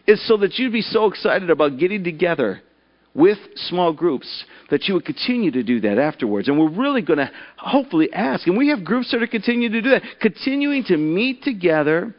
is 0.07 0.25
so 0.29 0.37
that 0.37 0.57
you'd 0.61 0.73
be 0.73 0.83
so 0.83 1.07
excited 1.07 1.51
about 1.51 1.79
getting 1.79 2.05
together 2.05 2.63
with 3.17 3.39
small 3.57 3.93
groups 3.93 4.45
that 4.71 4.87
you 4.87 4.95
would 4.95 5.05
continue 5.05 5.51
to 5.51 5.63
do 5.63 5.81
that 5.81 5.99
afterwards. 5.99 6.49
And 6.49 6.59
we're 6.59 6.71
really 6.71 7.01
going 7.01 7.19
to 7.19 7.31
hopefully 7.57 8.13
ask, 8.13 8.47
and 8.47 8.59
we 8.59 8.69
have 8.69 8.85
groups 8.85 9.11
that 9.13 9.23
are 9.23 9.27
continuing 9.27 9.73
to 9.73 9.81
do 9.81 9.91
that, 9.91 10.03
continuing 10.21 10.85
to 10.85 10.97
meet 10.97 11.43
together 11.43 12.15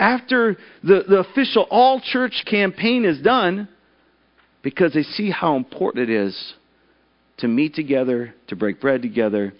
after 0.00 0.56
the, 0.82 1.04
the 1.06 1.18
official 1.18 1.66
all 1.70 2.00
church 2.00 2.44
campaign 2.48 3.04
is 3.04 3.20
done 3.20 3.68
because 4.62 4.94
they 4.94 5.02
see 5.02 5.30
how 5.30 5.56
important 5.56 6.08
it 6.08 6.12
is 6.12 6.54
to 7.38 7.48
meet 7.48 7.74
together, 7.74 8.34
to 8.48 8.56
break 8.56 8.80
bread 8.80 9.02
together, 9.02 9.52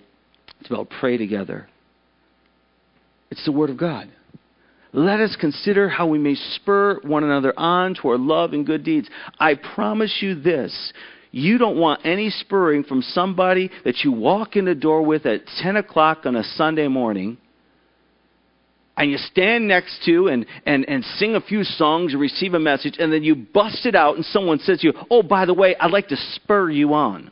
to 0.64 0.86
pray 1.00 1.16
together. 1.16 1.68
It's 3.30 3.44
the 3.44 3.52
Word 3.52 3.70
of 3.70 3.76
God. 3.76 4.08
Let 4.92 5.20
us 5.20 5.36
consider 5.38 5.88
how 5.88 6.06
we 6.06 6.18
may 6.18 6.34
spur 6.34 7.00
one 7.02 7.24
another 7.24 7.52
on 7.58 7.94
toward 7.94 8.20
love 8.20 8.52
and 8.52 8.64
good 8.64 8.84
deeds. 8.84 9.08
I 9.38 9.54
promise 9.54 10.18
you 10.20 10.34
this. 10.34 10.92
You 11.30 11.58
don't 11.58 11.76
want 11.76 12.00
any 12.04 12.30
spurring 12.30 12.84
from 12.84 13.02
somebody 13.02 13.70
that 13.84 13.98
you 14.02 14.12
walk 14.12 14.56
in 14.56 14.64
the 14.64 14.74
door 14.74 15.02
with 15.02 15.26
at 15.26 15.42
10 15.62 15.76
o'clock 15.76 16.24
on 16.24 16.36
a 16.36 16.42
Sunday 16.42 16.88
morning 16.88 17.36
and 18.98 19.10
you 19.10 19.16
stand 19.16 19.68
next 19.68 20.04
to 20.04 20.26
and, 20.26 20.44
and, 20.66 20.86
and 20.88 21.04
sing 21.16 21.36
a 21.36 21.40
few 21.40 21.62
songs 21.62 22.14
or 22.14 22.18
receive 22.18 22.54
a 22.54 22.58
message, 22.58 22.96
and 22.98 23.12
then 23.12 23.22
you 23.22 23.36
bust 23.36 23.86
it 23.86 23.94
out, 23.94 24.16
and 24.16 24.24
someone 24.24 24.58
says 24.58 24.80
to 24.80 24.88
you, 24.88 24.92
Oh, 25.08 25.22
by 25.22 25.46
the 25.46 25.54
way, 25.54 25.76
I'd 25.76 25.92
like 25.92 26.08
to 26.08 26.16
spur 26.16 26.68
you 26.68 26.94
on. 26.94 27.30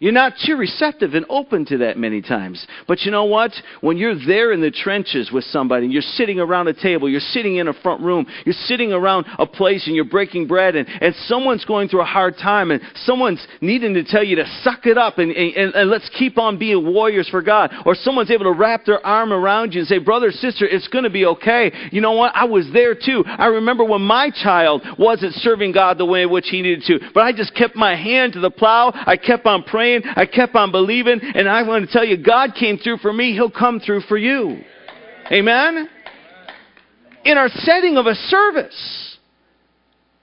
You're 0.00 0.12
not 0.12 0.32
too 0.46 0.56
receptive 0.56 1.12
and 1.12 1.26
open 1.28 1.66
to 1.66 1.76
that 1.78 1.98
many 1.98 2.22
times. 2.22 2.66
But 2.88 3.02
you 3.02 3.10
know 3.10 3.26
what? 3.26 3.52
When 3.82 3.98
you're 3.98 4.14
there 4.26 4.50
in 4.50 4.62
the 4.62 4.70
trenches 4.70 5.30
with 5.30 5.44
somebody, 5.44 5.88
you're 5.88 6.00
sitting 6.00 6.40
around 6.40 6.68
a 6.68 6.72
table, 6.72 7.06
you're 7.06 7.20
sitting 7.20 7.56
in 7.56 7.68
a 7.68 7.74
front 7.74 8.00
room, 8.00 8.26
you're 8.46 8.54
sitting 8.54 8.94
around 8.94 9.26
a 9.38 9.44
place 9.44 9.86
and 9.86 9.94
you're 9.94 10.06
breaking 10.06 10.46
bread, 10.46 10.74
and, 10.74 10.88
and 10.88 11.14
someone's 11.26 11.66
going 11.66 11.88
through 11.88 12.00
a 12.00 12.06
hard 12.06 12.38
time, 12.38 12.70
and 12.70 12.80
someone's 13.04 13.46
needing 13.60 13.92
to 13.92 14.02
tell 14.02 14.24
you 14.24 14.36
to 14.36 14.46
suck 14.62 14.86
it 14.86 14.96
up 14.96 15.18
and, 15.18 15.32
and, 15.32 15.74
and 15.74 15.90
let's 15.90 16.08
keep 16.18 16.38
on 16.38 16.58
being 16.58 16.82
warriors 16.82 17.28
for 17.28 17.42
God. 17.42 17.70
Or 17.84 17.94
someone's 17.94 18.30
able 18.30 18.44
to 18.44 18.58
wrap 18.58 18.86
their 18.86 19.04
arm 19.06 19.34
around 19.34 19.74
you 19.74 19.80
and 19.80 19.88
say, 19.88 19.98
Brother, 19.98 20.30
sister, 20.30 20.66
it's 20.66 20.88
going 20.88 21.04
to 21.04 21.10
be 21.10 21.26
okay. 21.26 21.72
You 21.92 22.00
know 22.00 22.12
what? 22.12 22.32
I 22.34 22.44
was 22.44 22.66
there 22.72 22.94
too. 22.94 23.22
I 23.26 23.48
remember 23.48 23.84
when 23.84 24.00
my 24.00 24.30
child 24.30 24.82
wasn't 24.98 25.34
serving 25.34 25.72
God 25.72 25.98
the 25.98 26.06
way 26.06 26.22
in 26.22 26.30
which 26.30 26.48
he 26.48 26.62
needed 26.62 26.84
to, 26.86 27.10
but 27.12 27.20
I 27.20 27.32
just 27.32 27.54
kept 27.54 27.76
my 27.76 27.94
hand 27.94 28.32
to 28.32 28.40
the 28.40 28.50
plow. 28.50 28.92
I 28.94 29.18
kept 29.18 29.44
on 29.44 29.62
praying 29.62 29.89
praying. 29.98 30.14
I 30.16 30.26
kept 30.26 30.54
on 30.54 30.70
believing. 30.70 31.20
And 31.22 31.48
I 31.48 31.62
want 31.62 31.86
to 31.86 31.92
tell 31.92 32.04
you, 32.04 32.16
God 32.16 32.54
came 32.58 32.78
through 32.78 32.98
for 32.98 33.12
me. 33.12 33.32
He'll 33.32 33.50
come 33.50 33.80
through 33.80 34.02
for 34.02 34.16
you. 34.16 34.60
Amen? 35.30 35.88
In 37.24 37.38
our 37.38 37.48
setting 37.48 37.96
of 37.96 38.06
a 38.06 38.14
service, 38.14 39.18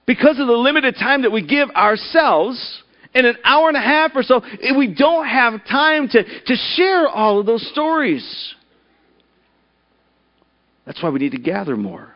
because 0.05 0.39
of 0.39 0.47
the 0.47 0.53
limited 0.53 0.95
time 0.95 1.21
that 1.23 1.31
we 1.31 1.45
give 1.45 1.69
ourselves, 1.69 2.83
in 3.13 3.25
an 3.25 3.37
hour 3.43 3.67
and 3.67 3.77
a 3.77 3.81
half 3.81 4.11
or 4.15 4.23
so, 4.23 4.39
eh, 4.61 4.75
we 4.77 4.93
don't 4.93 5.27
have 5.27 5.65
time 5.65 6.07
to, 6.09 6.23
to 6.23 6.55
share 6.75 7.07
all 7.07 7.39
of 7.39 7.45
those 7.45 7.65
stories. 7.71 8.53
That's 10.85 11.01
why 11.03 11.09
we 11.09 11.19
need 11.19 11.33
to 11.33 11.39
gather 11.39 11.75
more. 11.75 12.13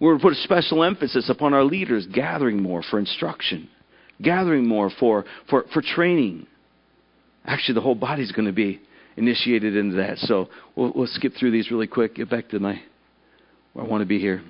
We're 0.00 0.12
going 0.12 0.18
to 0.18 0.24
put 0.24 0.32
a 0.32 0.42
special 0.42 0.82
emphasis 0.82 1.30
upon 1.30 1.54
our 1.54 1.64
leaders 1.64 2.06
gathering 2.12 2.60
more 2.60 2.82
for 2.82 2.98
instruction 2.98 3.68
gathering 4.22 4.66
more 4.66 4.90
for, 4.98 5.24
for, 5.50 5.64
for 5.72 5.82
training. 5.82 6.46
Actually, 7.44 7.74
the 7.74 7.80
whole 7.80 7.94
body's 7.94 8.32
going 8.32 8.46
to 8.46 8.52
be 8.52 8.80
initiated 9.16 9.76
into 9.76 9.96
that. 9.96 10.18
So 10.18 10.48
we'll, 10.76 10.92
we'll 10.94 11.06
skip 11.06 11.32
through 11.38 11.50
these 11.50 11.70
really 11.70 11.86
quick, 11.86 12.16
get 12.16 12.30
back 12.30 12.48
to 12.50 12.58
my 12.58 12.80
where 13.72 13.84
I 13.84 13.88
want 13.88 14.02
to 14.02 14.06
be 14.06 14.18
here. 14.18 14.42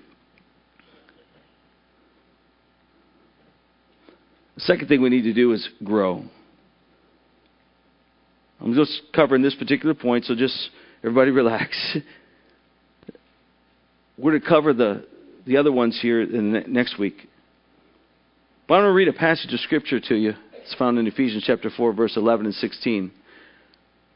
The 4.54 4.60
second 4.60 4.88
thing 4.88 5.02
we 5.02 5.08
need 5.08 5.22
to 5.22 5.34
do 5.34 5.52
is 5.52 5.68
grow. 5.82 6.22
I'm 8.60 8.74
just 8.74 9.02
covering 9.14 9.42
this 9.42 9.54
particular 9.54 9.94
point, 9.94 10.26
so 10.26 10.34
just 10.34 10.70
everybody 11.02 11.32
relax. 11.32 11.76
We're 14.18 14.38
to 14.38 14.46
cover 14.46 14.72
the, 14.72 15.06
the 15.44 15.56
other 15.56 15.72
ones 15.72 15.98
here 16.00 16.22
in 16.22 16.52
the 16.52 16.60
next 16.68 16.98
week. 16.98 17.28
But 18.66 18.74
I'm 18.74 18.82
going 18.82 18.90
to 18.90 18.96
read 18.96 19.08
a 19.08 19.12
passage 19.12 19.52
of 19.52 19.60
Scripture 19.60 20.00
to 20.00 20.14
you. 20.14 20.32
It's 20.62 20.74
found 20.74 20.98
in 20.98 21.06
Ephesians 21.06 21.44
chapter 21.46 21.70
4, 21.70 21.92
verse 21.92 22.16
11 22.16 22.46
and 22.46 22.54
16. 22.54 23.12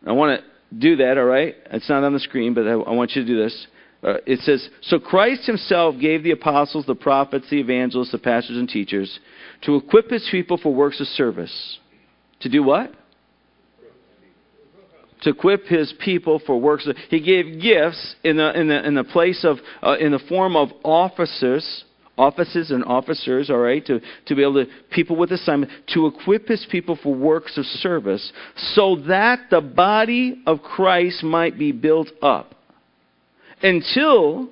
I 0.06 0.12
want 0.12 0.40
to 0.40 0.76
do 0.78 0.96
that, 0.96 1.18
all 1.18 1.24
right? 1.24 1.54
It's 1.70 1.88
not 1.88 2.02
on 2.02 2.14
the 2.14 2.20
screen, 2.20 2.54
but 2.54 2.66
I, 2.66 2.74
want 2.76 3.12
you 3.14 3.22
to 3.22 3.28
do 3.28 3.42
this. 3.42 3.66
Uh, 4.02 4.14
it 4.26 4.40
says, 4.40 4.66
So 4.82 4.98
Christ 4.98 5.44
himself 5.44 5.96
gave 6.00 6.22
the 6.22 6.30
apostles, 6.30 6.86
the 6.86 6.94
prophets, 6.94 7.46
the 7.50 7.60
evangelists, 7.60 8.12
the 8.12 8.18
pastors, 8.18 8.56
and 8.56 8.68
teachers 8.68 9.18
to 9.62 9.76
equip 9.76 10.08
his 10.10 10.26
people 10.30 10.56
for 10.56 10.72
works 10.74 11.00
of 11.00 11.08
service. 11.08 11.78
To 12.40 12.48
do 12.48 12.62
what? 12.62 12.92
To 15.22 15.30
equip 15.30 15.64
his 15.64 15.92
people 16.00 16.40
for 16.46 16.58
works. 16.58 16.88
He 17.10 17.20
gave 17.20 17.60
gifts 17.60 18.14
in 18.22 18.36
the, 18.36 18.58
in 18.58 18.68
the, 18.68 18.86
in 18.86 18.94
the 18.94 19.04
place 19.04 19.44
of, 19.44 19.58
uh, 19.82 19.96
in 19.98 20.12
the 20.12 20.20
form 20.20 20.56
of 20.56 20.68
officers 20.84 21.84
offices 22.18 22.70
and 22.70 22.84
officers, 22.84 23.48
all 23.48 23.58
right, 23.58 23.84
to, 23.86 24.00
to 24.26 24.34
be 24.34 24.42
able 24.42 24.64
to, 24.64 24.70
people 24.90 25.16
with 25.16 25.32
assignment, 25.32 25.70
to 25.94 26.06
equip 26.06 26.48
his 26.48 26.66
people 26.70 26.98
for 27.02 27.14
works 27.14 27.56
of 27.56 27.64
service 27.64 28.32
so 28.56 28.96
that 29.08 29.38
the 29.50 29.60
body 29.60 30.42
of 30.46 30.60
Christ 30.60 31.22
might 31.22 31.58
be 31.58 31.72
built 31.72 32.08
up. 32.20 32.54
Until, 33.62 34.48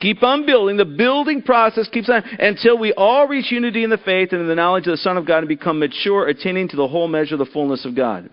keep 0.00 0.22
on 0.22 0.46
building, 0.46 0.76
the 0.76 0.84
building 0.84 1.42
process 1.42 1.88
keeps 1.88 2.08
on, 2.08 2.22
until 2.38 2.78
we 2.78 2.92
all 2.92 3.26
reach 3.26 3.50
unity 3.50 3.82
in 3.84 3.90
the 3.90 3.98
faith 3.98 4.32
and 4.32 4.40
in 4.40 4.48
the 4.48 4.54
knowledge 4.54 4.86
of 4.86 4.92
the 4.92 4.98
Son 4.98 5.16
of 5.16 5.26
God 5.26 5.38
and 5.38 5.48
become 5.48 5.78
mature, 5.78 6.28
attaining 6.28 6.68
to 6.68 6.76
the 6.76 6.88
whole 6.88 7.08
measure 7.08 7.34
of 7.34 7.40
the 7.40 7.46
fullness 7.46 7.84
of 7.84 7.96
God. 7.96 8.30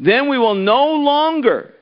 Then 0.00 0.28
we 0.28 0.38
will 0.38 0.54
no 0.54 0.86
longer 0.86 1.72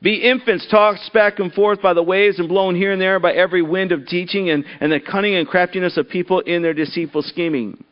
be 0.00 0.16
infants 0.16 0.66
tossed 0.70 1.12
back 1.12 1.38
and 1.40 1.52
forth 1.52 1.82
by 1.82 1.92
the 1.92 2.02
waves 2.02 2.38
and 2.38 2.48
blown 2.48 2.76
here 2.76 2.92
and 2.92 3.00
there 3.00 3.18
by 3.18 3.32
every 3.32 3.62
wind 3.62 3.90
of 3.90 4.06
teaching 4.06 4.50
and, 4.50 4.64
and 4.80 4.92
the 4.92 5.00
cunning 5.00 5.34
and 5.34 5.48
craftiness 5.48 5.96
of 5.96 6.08
people 6.08 6.40
in 6.40 6.62
their 6.62 6.74
deceitful 6.74 7.22
scheming. 7.22 7.82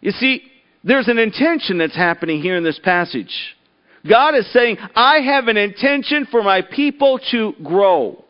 You 0.00 0.12
see, 0.12 0.42
there's 0.84 1.08
an 1.08 1.18
intention 1.18 1.78
that's 1.78 1.96
happening 1.96 2.40
here 2.40 2.56
in 2.56 2.62
this 2.62 2.78
passage. 2.78 3.56
God 4.08 4.36
is 4.36 4.50
saying, 4.52 4.78
I 4.94 5.18
have 5.18 5.48
an 5.48 5.56
intention 5.56 6.26
for 6.30 6.42
my 6.42 6.62
people 6.62 7.18
to 7.32 7.54
grow. 7.64 8.24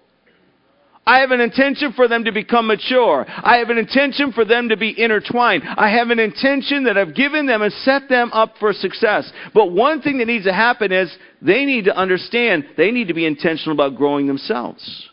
I 1.08 1.20
have 1.20 1.30
an 1.30 1.40
intention 1.40 1.94
for 1.94 2.06
them 2.06 2.24
to 2.24 2.32
become 2.32 2.66
mature. 2.66 3.24
I 3.26 3.56
have 3.56 3.70
an 3.70 3.78
intention 3.78 4.30
for 4.30 4.44
them 4.44 4.68
to 4.68 4.76
be 4.76 4.94
intertwined. 4.94 5.62
I 5.64 5.88
have 5.88 6.10
an 6.10 6.18
intention 6.18 6.84
that 6.84 6.98
I've 6.98 7.14
given 7.14 7.46
them 7.46 7.62
and 7.62 7.72
set 7.72 8.10
them 8.10 8.30
up 8.30 8.56
for 8.60 8.74
success. 8.74 9.32
But 9.54 9.72
one 9.72 10.02
thing 10.02 10.18
that 10.18 10.26
needs 10.26 10.44
to 10.44 10.52
happen 10.52 10.92
is 10.92 11.10
they 11.40 11.64
need 11.64 11.86
to 11.86 11.96
understand 11.96 12.66
they 12.76 12.90
need 12.90 13.08
to 13.08 13.14
be 13.14 13.24
intentional 13.24 13.72
about 13.72 13.96
growing 13.96 14.26
themselves. 14.26 15.08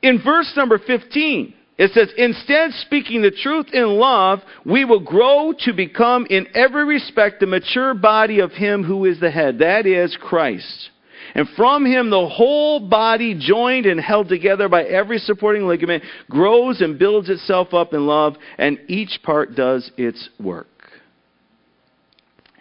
In 0.00 0.22
verse 0.22 0.52
number 0.56 0.78
15, 0.78 1.54
it 1.76 1.90
says, 1.90 2.08
Instead, 2.16 2.70
speaking 2.82 3.22
the 3.22 3.32
truth 3.32 3.66
in 3.72 3.98
love, 3.98 4.38
we 4.64 4.84
will 4.84 5.00
grow 5.00 5.54
to 5.64 5.72
become 5.72 6.28
in 6.30 6.46
every 6.54 6.84
respect 6.84 7.40
the 7.40 7.46
mature 7.46 7.94
body 7.94 8.38
of 8.38 8.52
Him 8.52 8.84
who 8.84 9.06
is 9.06 9.18
the 9.18 9.30
head. 9.32 9.58
That 9.58 9.86
is 9.86 10.16
Christ. 10.20 10.90
And 11.34 11.48
from 11.56 11.86
him, 11.86 12.10
the 12.10 12.28
whole 12.28 12.80
body, 12.80 13.34
joined 13.38 13.86
and 13.86 13.98
held 14.00 14.28
together 14.28 14.68
by 14.68 14.84
every 14.84 15.18
supporting 15.18 15.66
ligament, 15.66 16.02
grows 16.28 16.80
and 16.80 16.98
builds 16.98 17.30
itself 17.30 17.72
up 17.72 17.94
in 17.94 18.06
love, 18.06 18.36
and 18.58 18.78
each 18.88 19.20
part 19.22 19.54
does 19.54 19.90
its 19.96 20.28
work. 20.38 20.66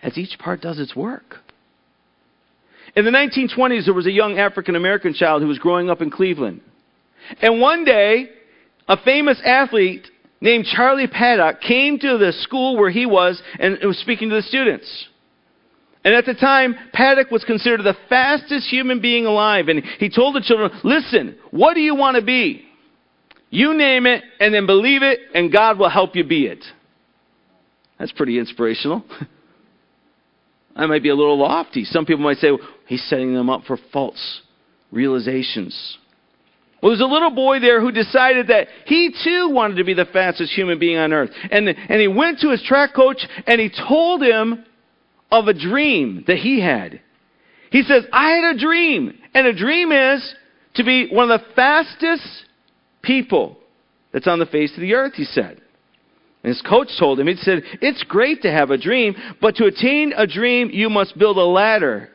As 0.02 0.18
each 0.18 0.40
part 0.40 0.62
does 0.62 0.80
its 0.80 0.96
work. 0.96 1.38
In 2.96 3.06
the 3.06 3.12
1920s, 3.12 3.86
there 3.86 3.94
was 3.94 4.08
a 4.08 4.12
young 4.12 4.38
African 4.38 4.76
American 4.76 5.14
child 5.14 5.42
who 5.42 5.48
was 5.48 5.60
growing 5.60 5.90
up 5.90 6.02
in 6.02 6.10
Cleveland. 6.10 6.62
And 7.42 7.62
one 7.62 7.86
day, 7.86 8.30
a 8.88 8.98
famous 8.98 9.40
athlete 9.46 10.08
named 10.42 10.66
Charlie 10.66 11.08
Paddock 11.08 11.62
came 11.62 12.00
to 12.00 12.18
the 12.18 12.34
school 12.34 12.78
where 12.78 12.90
he 12.90 13.06
was 13.06 13.42
and 13.60 13.78
was 13.84 13.98
speaking 14.00 14.30
to 14.30 14.36
the 14.36 14.42
students. 14.42 15.08
And 16.04 16.16
at 16.16 16.26
the 16.26 16.34
time, 16.34 16.76
Paddock 16.94 17.30
was 17.30 17.44
considered 17.44 17.84
the 17.84 17.98
fastest 18.10 18.68
human 18.68 19.02
being 19.02 19.26
alive. 19.26 19.68
And 19.68 19.84
he 20.00 20.10
told 20.10 20.36
the 20.36 20.42
children, 20.42 20.72
listen, 20.84 21.38
what 21.52 21.76
do 21.76 21.82
you 21.82 21.96
want 21.96 22.18
to 22.18 22.24
be? 22.24 22.66
You 23.52 23.78
name 23.78 24.06
it 24.08 24.24
and 24.40 24.54
then 24.54 24.66
believe 24.66 25.04
it, 25.04 25.20
and 25.36 25.52
God 25.52 25.78
will 25.78 25.90
help 25.90 26.16
you 26.16 26.24
be 26.24 26.46
it. 26.46 26.64
That's 28.00 28.12
pretty 28.14 28.40
inspirational. 28.40 29.06
I 30.76 30.86
might 30.86 31.04
be 31.04 31.10
a 31.10 31.16
little 31.16 31.38
lofty. 31.38 31.84
Some 31.84 32.06
people 32.06 32.24
might 32.24 32.38
say, 32.38 32.52
well, 32.52 32.68
he's 32.88 33.04
setting 33.10 33.34
them 33.36 33.50
up 33.50 33.64
for 33.66 33.78
false 33.92 34.42
realizations. 34.92 35.98
Well, 36.82 36.92
there's 36.92 37.02
a 37.02 37.06
little 37.06 37.30
boy 37.30 37.60
there 37.60 37.80
who 37.80 37.92
decided 37.92 38.48
that 38.48 38.68
he 38.86 39.14
too 39.24 39.50
wanted 39.52 39.76
to 39.76 39.84
be 39.84 39.94
the 39.94 40.06
fastest 40.06 40.54
human 40.54 40.80
being 40.80 40.98
on 40.98 41.14
earth. 41.14 41.30
And, 41.52 41.68
and 41.68 42.02
he 42.02 42.08
went 42.08 42.40
to 42.40 42.50
his 42.50 42.64
track 42.64 42.96
coach 42.96 43.24
and 43.46 43.62
he 43.62 43.70
told 43.70 44.24
him 44.24 44.66
of 45.32 45.48
a 45.48 45.54
dream 45.54 46.24
that 46.28 46.38
he 46.38 46.60
had. 46.60 47.02
He 47.72 47.84
says, 47.84 48.04
I 48.12 48.32
had 48.32 48.56
a 48.56 48.60
dream. 48.60 49.18
And 49.34 49.48
a 49.48 49.54
dream 49.54 49.92
is 49.92 50.36
to 50.76 50.84
be 50.84 51.08
one 51.10 51.32
of 51.32 51.40
the 51.40 51.46
fastest 51.56 52.46
people 53.02 53.58
that's 54.12 54.28
on 54.28 54.40
the 54.40 54.46
face 54.46 54.74
of 54.76 54.82
the 54.82 54.94
earth, 54.94 55.14
he 55.16 55.24
said. 55.24 55.62
And 56.44 56.54
his 56.54 56.62
coach 56.62 56.90
told 57.00 57.20
him, 57.20 57.28
he 57.28 57.36
said, 57.36 57.64
It's 57.82 58.04
great 58.04 58.42
to 58.42 58.52
have 58.52 58.72
a 58.72 58.78
dream, 58.78 59.16
but 59.40 59.56
to 59.56 59.66
attain 59.66 60.14
a 60.16 60.28
dream, 60.28 60.70
you 60.72 60.90
must 60.90 61.18
build 61.18 61.38
a 61.38 61.46
ladder. 61.46 62.10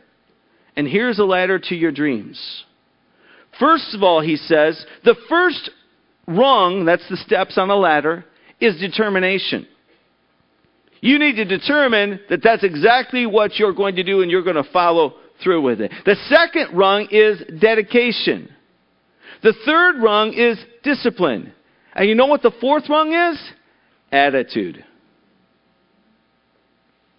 And 0.77 0.87
here's 0.87 1.19
a 1.19 1.25
ladder 1.25 1.59
to 1.59 1.75
your 1.75 1.93
dreams. 1.93 2.65
First 3.59 3.95
of 3.95 4.03
all, 4.03 4.21
he 4.21 4.37
says, 4.37 4.85
the 5.05 5.17
first 5.29 5.71
rung, 6.27 6.85
that's 6.85 7.09
the 7.09 7.17
steps 7.17 7.57
on 7.57 7.69
the 7.69 7.77
ladder, 7.77 8.25
is 8.61 8.79
determination. 8.79 9.67
You 11.01 11.19
need 11.19 11.37
to 11.37 11.45
determine 11.45 12.21
that 12.29 12.43
that's 12.43 12.65
exactly 12.65 13.27
what 13.27 13.59
you're 13.59 13.75
going 13.75 13.97
to 13.97 14.03
do 14.03 14.23
and 14.23 14.31
you're 14.31 14.43
going 14.43 14.57
to 14.57 14.71
follow 14.73 15.15
through 15.43 15.63
with 15.63 15.81
it. 15.81 15.93
The 16.05 16.17
second 16.29 16.77
rung 16.77 17.09
is 17.11 17.43
dedication. 17.61 18.49
The 19.43 19.55
third 19.65 20.03
rung 20.03 20.33
is 20.33 20.59
discipline. 20.83 21.53
And 21.95 22.09
you 22.09 22.15
know 22.15 22.27
what 22.27 22.43
the 22.43 22.53
fourth 22.61 22.89
rung 22.89 23.13
is? 23.13 23.53
Attitude. 24.11 24.85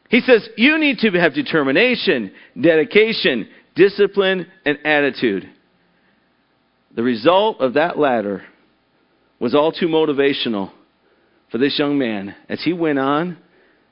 He 0.10 0.22
says 0.22 0.48
you 0.56 0.78
need 0.78 1.00
to 1.00 1.12
have 1.12 1.34
determination, 1.34 2.32
dedication, 2.60 3.48
discipline, 3.76 4.48
and 4.66 4.80
attitude. 4.86 5.50
The 6.96 7.04
result 7.04 7.60
of 7.60 7.74
that 7.74 8.00
ladder 8.00 8.44
was 9.40 9.54
all 9.54 9.72
too 9.72 9.88
motivational 9.88 10.72
for 11.52 11.58
this 11.58 11.78
young 11.78 11.98
man 11.98 12.36
as 12.50 12.62
he 12.64 12.74
went 12.74 13.00
on 13.00 13.38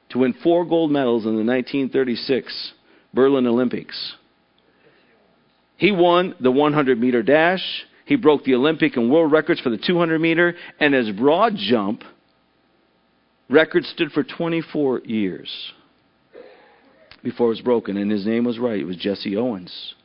to 0.09 0.19
win 0.19 0.33
four 0.43 0.65
gold 0.65 0.91
medals 0.91 1.25
in 1.25 1.31
the 1.31 1.43
1936 1.43 2.73
Berlin 3.13 3.47
Olympics. 3.47 4.15
He 5.77 5.91
won 5.91 6.35
the 6.39 6.51
100 6.51 6.99
meter 6.99 7.23
dash. 7.23 7.63
He 8.05 8.15
broke 8.15 8.43
the 8.43 8.55
Olympic 8.55 8.97
and 8.97 9.11
world 9.11 9.31
records 9.31 9.59
for 9.61 9.69
the 9.69 9.77
200 9.77 10.19
meter, 10.19 10.55
and 10.79 10.93
his 10.93 11.11
broad 11.11 11.53
jump 11.55 12.03
record 13.49 13.83
stood 13.85 14.11
for 14.11 14.23
24 14.23 15.01
years 15.01 15.49
before 17.23 17.47
it 17.47 17.49
was 17.49 17.61
broken, 17.61 17.97
and 17.97 18.11
his 18.11 18.25
name 18.25 18.45
was 18.45 18.59
right. 18.59 18.79
It 18.79 18.85
was 18.85 18.97
Jesse 18.97 19.35
Owens. 19.35 19.95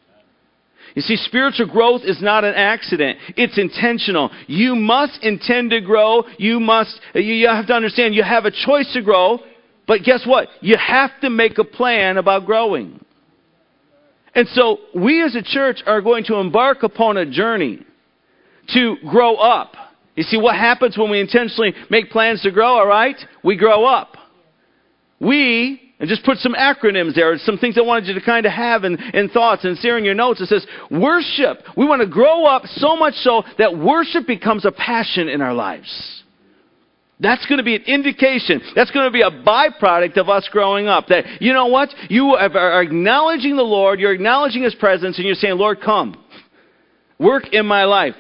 You 0.95 1.03
see, 1.03 1.17
spiritual 1.17 1.69
growth 1.69 2.03
is 2.05 2.21
not 2.21 2.43
an 2.45 2.55
accident. 2.55 3.19
It's 3.37 3.59
intentional. 3.59 4.31
You 4.47 4.75
must 4.75 5.23
intend 5.23 5.71
to 5.71 5.81
grow. 5.81 6.25
You 6.39 6.59
must, 6.59 6.99
you 7.15 7.47
have 7.47 7.67
to 7.69 7.75
understand 7.75 8.15
you 8.15 8.25
have 8.25 8.45
a 8.45 8.51
choice 8.51 8.91
to 8.95 9.03
grow. 9.03 9.39
But 9.91 10.05
guess 10.05 10.25
what? 10.25 10.47
You 10.61 10.77
have 10.77 11.11
to 11.23 11.31
make 11.31 11.59
a 11.59 11.65
plan 11.65 12.17
about 12.17 12.47
growing. 12.47 13.05
And 14.37 14.47
so 14.51 14.79
we 14.95 15.21
as 15.21 15.35
a 15.35 15.43
church 15.43 15.83
are 15.85 16.01
going 16.01 16.23
to 16.27 16.37
embark 16.37 16.85
upon 16.85 17.17
a 17.17 17.29
journey 17.29 17.81
to 18.73 18.95
grow 19.09 19.35
up. 19.35 19.73
You 20.15 20.23
see 20.23 20.37
what 20.37 20.55
happens 20.55 20.97
when 20.97 21.11
we 21.11 21.19
intentionally 21.19 21.75
make 21.91 22.11
plans 22.11 22.41
to 22.43 22.53
grow, 22.53 22.79
all 22.79 22.87
right? 22.87 23.17
We 23.43 23.57
grow 23.57 23.85
up. 23.85 24.17
We, 25.19 25.93
and 25.99 26.09
just 26.09 26.25
put 26.25 26.39
some 26.39 26.55
acronyms 26.55 27.17
there, 27.17 27.37
some 27.39 27.59
things 27.59 27.77
I 27.77 27.81
wanted 27.81 28.07
you 28.07 28.15
to 28.15 28.25
kind 28.25 28.47
of 28.47 28.53
have 28.53 28.85
in, 28.85 28.95
in 29.13 29.29
thoughts 29.29 29.65
and 29.65 29.77
see 29.77 29.89
in 29.89 30.05
your 30.05 30.15
notes. 30.15 30.41
It 30.41 30.47
says, 30.47 30.65
worship. 30.93 31.65
We 31.77 31.85
want 31.85 32.01
to 32.01 32.07
grow 32.07 32.45
up 32.45 32.63
so 32.67 32.95
much 32.95 33.15
so 33.15 33.43
that 33.59 33.77
worship 33.77 34.29
becomes 34.29 34.65
a 34.65 34.71
passion 34.71 35.29
in 35.29 35.41
our 35.41 35.53
lives. 35.53 36.20
That's 37.23 37.45
going 37.47 37.59
to 37.59 37.65
be 37.65 37.77
an 37.77 37.83
indication. 37.83 38.63
That's 38.75 38.91
going 38.91 39.07
to 39.07 39.13
be 39.13 39.21
a 39.21 39.31
byproduct 39.31 40.17
of 40.17 40.31
us 40.31 40.49
growing 40.51 40.89
up. 40.89 41.09
That, 41.09 41.43
you 41.43 41.53
know 41.53 41.67
what? 41.67 41.91
You 42.09 42.31
are 42.31 42.83
acknowledging 42.83 43.57
the 43.57 43.63
Lord, 43.63 44.01
you're 44.01 44.15
acknowledging 44.15 44.63
His 44.63 44.75
presence, 44.75 45.19
and 45.19 45.27
you're 45.27 45.35
saying, 45.35 45.59
Lord, 45.59 45.83
come. 45.85 46.17
Work 47.19 47.53
in 47.53 47.67
my 47.67 47.85
life. 47.85 48.15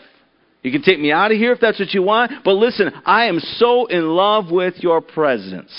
You 0.63 0.71
can 0.71 0.83
take 0.83 1.01
me 1.01 1.11
out 1.11 1.33
of 1.33 1.39
here 1.39 1.53
if 1.53 1.61
that's 1.61 1.81
what 1.81 1.95
you 1.95 2.03
want, 2.03 2.33
but 2.45 2.53
listen, 2.53 2.93
I 3.07 3.25
am 3.25 3.41
so 3.41 3.87
in 3.87 4.07
love 4.07 4.51
with 4.51 4.75
your 4.81 5.01
presence. 5.01 5.73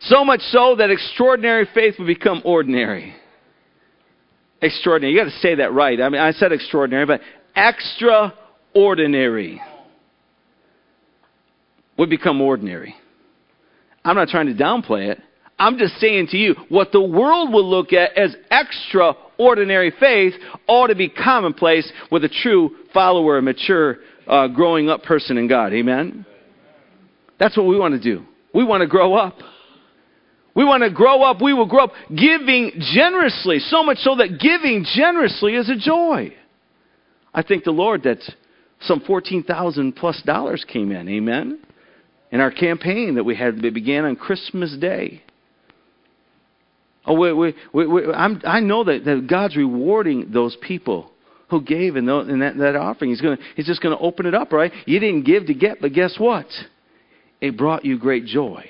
So 0.00 0.22
much 0.22 0.40
so 0.50 0.76
that 0.76 0.90
extraordinary 0.90 1.66
faith 1.72 1.94
will 1.98 2.06
become 2.06 2.42
ordinary. 2.44 3.14
extraordinary. 4.60 5.14
You 5.14 5.20
got 5.20 5.30
to 5.30 5.38
say 5.38 5.54
that 5.54 5.72
right. 5.72 5.98
I 5.98 6.10
mean, 6.10 6.20
I 6.20 6.32
said 6.32 6.52
extraordinary, 6.52 7.06
but 7.06 7.22
extraordinary 7.56 9.62
would 11.98 12.10
become 12.10 12.40
ordinary. 12.40 12.94
I'm 14.04 14.16
not 14.16 14.28
trying 14.28 14.46
to 14.46 14.54
downplay 14.54 15.10
it. 15.10 15.20
I'm 15.58 15.78
just 15.78 15.94
saying 15.98 16.28
to 16.28 16.36
you, 16.36 16.54
what 16.68 16.92
the 16.92 17.00
world 17.00 17.52
will 17.52 17.68
look 17.68 17.92
at 17.92 18.16
as 18.16 18.36
extraordinary 18.50 19.92
faith 19.98 20.34
ought 20.66 20.88
to 20.88 20.94
be 20.94 21.08
commonplace 21.08 21.90
with 22.10 22.24
a 22.24 22.28
true 22.28 22.76
follower, 22.92 23.38
a 23.38 23.42
mature, 23.42 23.96
uh, 24.26 24.48
growing 24.48 24.90
up 24.90 25.02
person 25.02 25.38
in 25.38 25.48
God. 25.48 25.72
Amen? 25.72 26.26
That's 27.38 27.56
what 27.56 27.66
we 27.66 27.78
want 27.78 27.94
to 27.94 28.00
do. 28.00 28.24
We 28.54 28.64
want 28.64 28.82
to 28.82 28.86
grow 28.86 29.14
up. 29.14 29.38
We 30.54 30.64
want 30.64 30.82
to 30.82 30.90
grow 30.90 31.22
up. 31.22 31.42
We 31.42 31.52
will 31.52 31.66
grow 31.66 31.84
up 31.84 31.92
giving 32.08 32.72
generously, 32.94 33.58
so 33.58 33.82
much 33.82 33.98
so 33.98 34.16
that 34.16 34.38
giving 34.40 34.86
generously 34.94 35.54
is 35.54 35.68
a 35.68 35.76
joy. 35.76 36.34
I 37.34 37.42
thank 37.42 37.64
the 37.64 37.72
Lord 37.72 38.04
that 38.04 38.18
some 38.80 39.00
14,000 39.00 39.94
plus 39.94 40.22
dollars 40.24 40.64
came 40.66 40.92
in. 40.92 41.08
Amen? 41.08 41.60
In 42.30 42.40
our 42.40 42.50
campaign 42.50 43.14
that 43.14 43.24
we 43.24 43.36
had 43.36 43.62
that 43.62 43.74
began 43.74 44.04
on 44.04 44.16
Christmas 44.16 44.76
Day. 44.80 45.22
Oh, 47.06 47.14
we, 47.14 47.54
we, 47.72 48.12
i 48.12 48.60
know 48.60 48.82
that, 48.82 49.04
that 49.04 49.26
God's 49.28 49.56
rewarding 49.56 50.32
those 50.32 50.56
people 50.60 51.12
who 51.50 51.62
gave 51.62 51.94
in, 51.94 52.04
those, 52.04 52.28
in 52.28 52.40
that, 52.40 52.56
that 52.56 52.74
offering. 52.74 53.10
He's, 53.10 53.20
gonna, 53.20 53.38
he's 53.54 53.66
just 53.66 53.80
going 53.80 53.96
to 53.96 54.02
open 54.02 54.26
it 54.26 54.34
up, 54.34 54.52
right? 54.52 54.72
You 54.86 54.98
didn't 54.98 55.22
give 55.22 55.46
to 55.46 55.54
get, 55.54 55.80
but 55.80 55.92
guess 55.92 56.16
what? 56.18 56.46
It 57.40 57.56
brought 57.56 57.84
you 57.84 57.98
great 57.98 58.24
joy 58.26 58.64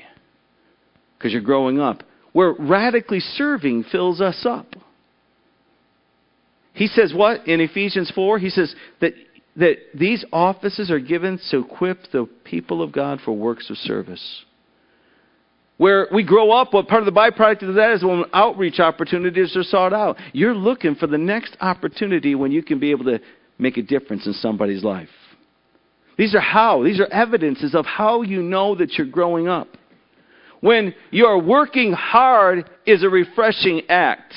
because 1.16 1.32
you're 1.32 1.40
growing 1.40 1.80
up. 1.80 2.02
Where 2.32 2.54
radically 2.58 3.20
serving 3.20 3.84
fills 3.90 4.20
us 4.20 4.44
up. 4.44 4.66
He 6.74 6.88
says 6.88 7.14
what 7.14 7.48
in 7.48 7.60
Ephesians 7.60 8.12
4? 8.14 8.38
He 8.38 8.50
says 8.50 8.74
that, 9.00 9.14
that 9.56 9.76
these 9.94 10.24
offices 10.32 10.90
are 10.90 11.00
given 11.00 11.40
to 11.50 11.58
equip 11.58 12.10
the 12.12 12.28
people 12.44 12.82
of 12.82 12.92
God 12.92 13.20
for 13.24 13.32
works 13.32 13.70
of 13.70 13.76
service. 13.78 14.44
Where 15.78 16.08
we 16.12 16.24
grow 16.24 16.52
up, 16.52 16.72
what 16.72 16.88
part 16.88 17.06
of 17.06 17.12
the 17.12 17.18
byproduct 17.18 17.68
of 17.68 17.74
that 17.74 17.92
is 17.92 18.04
when 18.04 18.24
outreach 18.32 18.80
opportunities 18.80 19.56
are 19.56 19.62
sought 19.62 19.92
out. 19.92 20.16
You're 20.32 20.54
looking 20.54 20.94
for 20.94 21.06
the 21.06 21.18
next 21.18 21.56
opportunity 21.60 22.34
when 22.34 22.50
you 22.50 22.62
can 22.62 22.78
be 22.78 22.90
able 22.90 23.04
to 23.04 23.20
make 23.58 23.76
a 23.76 23.82
difference 23.82 24.26
in 24.26 24.32
somebody's 24.34 24.84
life. 24.84 25.08
These 26.16 26.34
are 26.34 26.40
how, 26.40 26.82
these 26.82 26.98
are 26.98 27.06
evidences 27.06 27.74
of 27.74 27.84
how 27.84 28.22
you 28.22 28.42
know 28.42 28.74
that 28.76 28.94
you're 28.94 29.06
growing 29.06 29.48
up. 29.48 29.68
When 30.60 30.94
you're 31.10 31.42
working 31.42 31.92
hard 31.92 32.70
is 32.86 33.02
a 33.02 33.10
refreshing 33.10 33.82
act. 33.90 34.32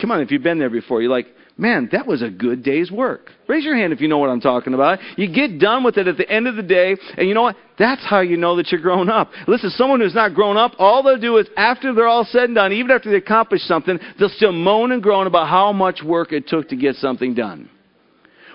Come 0.00 0.10
on, 0.10 0.20
if 0.20 0.32
you've 0.32 0.42
been 0.42 0.58
there 0.58 0.70
before, 0.70 1.00
you're 1.00 1.10
like, 1.10 1.28
man, 1.56 1.88
that 1.92 2.06
was 2.06 2.20
a 2.20 2.28
good 2.28 2.64
day's 2.64 2.90
work. 2.90 3.30
Raise 3.46 3.64
your 3.64 3.76
hand 3.76 3.92
if 3.92 4.00
you 4.00 4.08
know 4.08 4.18
what 4.18 4.30
I'm 4.30 4.40
talking 4.40 4.74
about. 4.74 4.98
You 5.16 5.32
get 5.32 5.60
done 5.60 5.84
with 5.84 5.96
it 5.96 6.08
at 6.08 6.16
the 6.16 6.28
end 6.28 6.48
of 6.48 6.56
the 6.56 6.62
day, 6.62 6.96
and 7.16 7.28
you 7.28 7.34
know 7.34 7.42
what? 7.42 7.56
That's 7.78 8.04
how 8.04 8.20
you 8.20 8.36
know 8.36 8.56
that 8.56 8.72
you're 8.72 8.80
grown 8.80 9.08
up. 9.08 9.30
Listen, 9.46 9.70
someone 9.70 10.00
who's 10.00 10.14
not 10.14 10.34
grown 10.34 10.56
up, 10.56 10.72
all 10.78 11.04
they'll 11.04 11.20
do 11.20 11.36
is 11.36 11.46
after 11.56 11.94
they're 11.94 12.08
all 12.08 12.24
said 12.24 12.44
and 12.44 12.56
done, 12.56 12.72
even 12.72 12.90
after 12.90 13.10
they 13.10 13.16
accomplish 13.16 13.62
something, 13.62 13.98
they'll 14.18 14.28
still 14.28 14.52
moan 14.52 14.90
and 14.90 15.02
groan 15.02 15.28
about 15.28 15.48
how 15.48 15.72
much 15.72 16.02
work 16.04 16.32
it 16.32 16.48
took 16.48 16.68
to 16.70 16.76
get 16.76 16.96
something 16.96 17.34
done. 17.34 17.70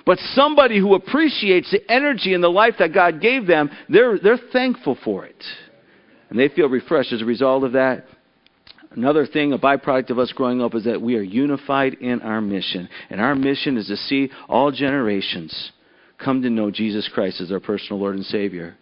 But 0.06 0.17
somebody 0.34 0.80
who 0.80 0.96
appreciates 0.96 1.72
the 1.72 1.89
energy 1.89 2.34
and 2.34 2.44
the 2.44 2.50
life 2.50 2.76
that 2.80 2.94
God 2.94 3.22
gave 3.22 3.48
them, 3.48 3.70
they're, 3.88 4.20
they're 4.20 4.39
thankful 4.52 4.98
for 5.04 5.26
it. 5.26 5.41
And 6.30 6.38
they 6.38 6.50
feel 6.50 6.67
refreshed 6.67 7.13
as 7.13 7.22
a 7.22 7.26
result 7.26 7.63
of 7.63 7.74
that. 7.74 8.06
Another 8.91 9.25
thing, 9.25 9.54
a 9.54 9.58
byproduct 9.58 10.10
of 10.10 10.19
us 10.19 10.34
growing 10.34 10.62
up, 10.62 10.75
is 10.75 10.84
that 10.84 11.01
we 11.01 11.15
are 11.15 11.21
unified 11.21 11.93
in 11.95 12.21
our 12.21 12.41
mission. 12.41 12.89
And 13.10 13.21
our 13.21 13.36
mission 13.36 13.77
is 13.77 13.88
to 13.88 13.95
see 13.95 14.30
all 14.49 14.71
generations 14.71 15.71
come 16.23 16.41
to 16.41 16.49
know 16.49 16.71
Jesus 16.71 17.10
Christ 17.13 17.41
as 17.41 17.51
our 17.51 17.60
personal 17.60 17.99
Lord 17.99 18.15
and 18.15 18.25
Savior. 18.25 18.75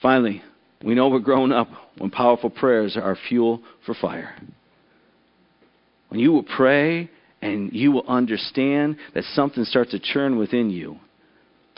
Finally, 0.00 0.42
we 0.82 0.94
know 0.94 1.08
we're 1.08 1.20
growing 1.20 1.52
up 1.52 1.68
when 1.98 2.10
powerful 2.10 2.50
prayers 2.50 2.96
are 2.96 3.16
fuel 3.28 3.62
for 3.84 3.94
fire. 3.94 4.34
When 6.08 6.18
you 6.18 6.32
will 6.32 6.42
pray 6.42 7.10
and 7.40 7.72
you 7.72 7.92
will 7.92 8.06
understand 8.08 8.96
that 9.14 9.24
something 9.34 9.64
starts 9.64 9.90
to 9.90 9.98
churn 9.98 10.38
within 10.38 10.70
you, 10.70 10.96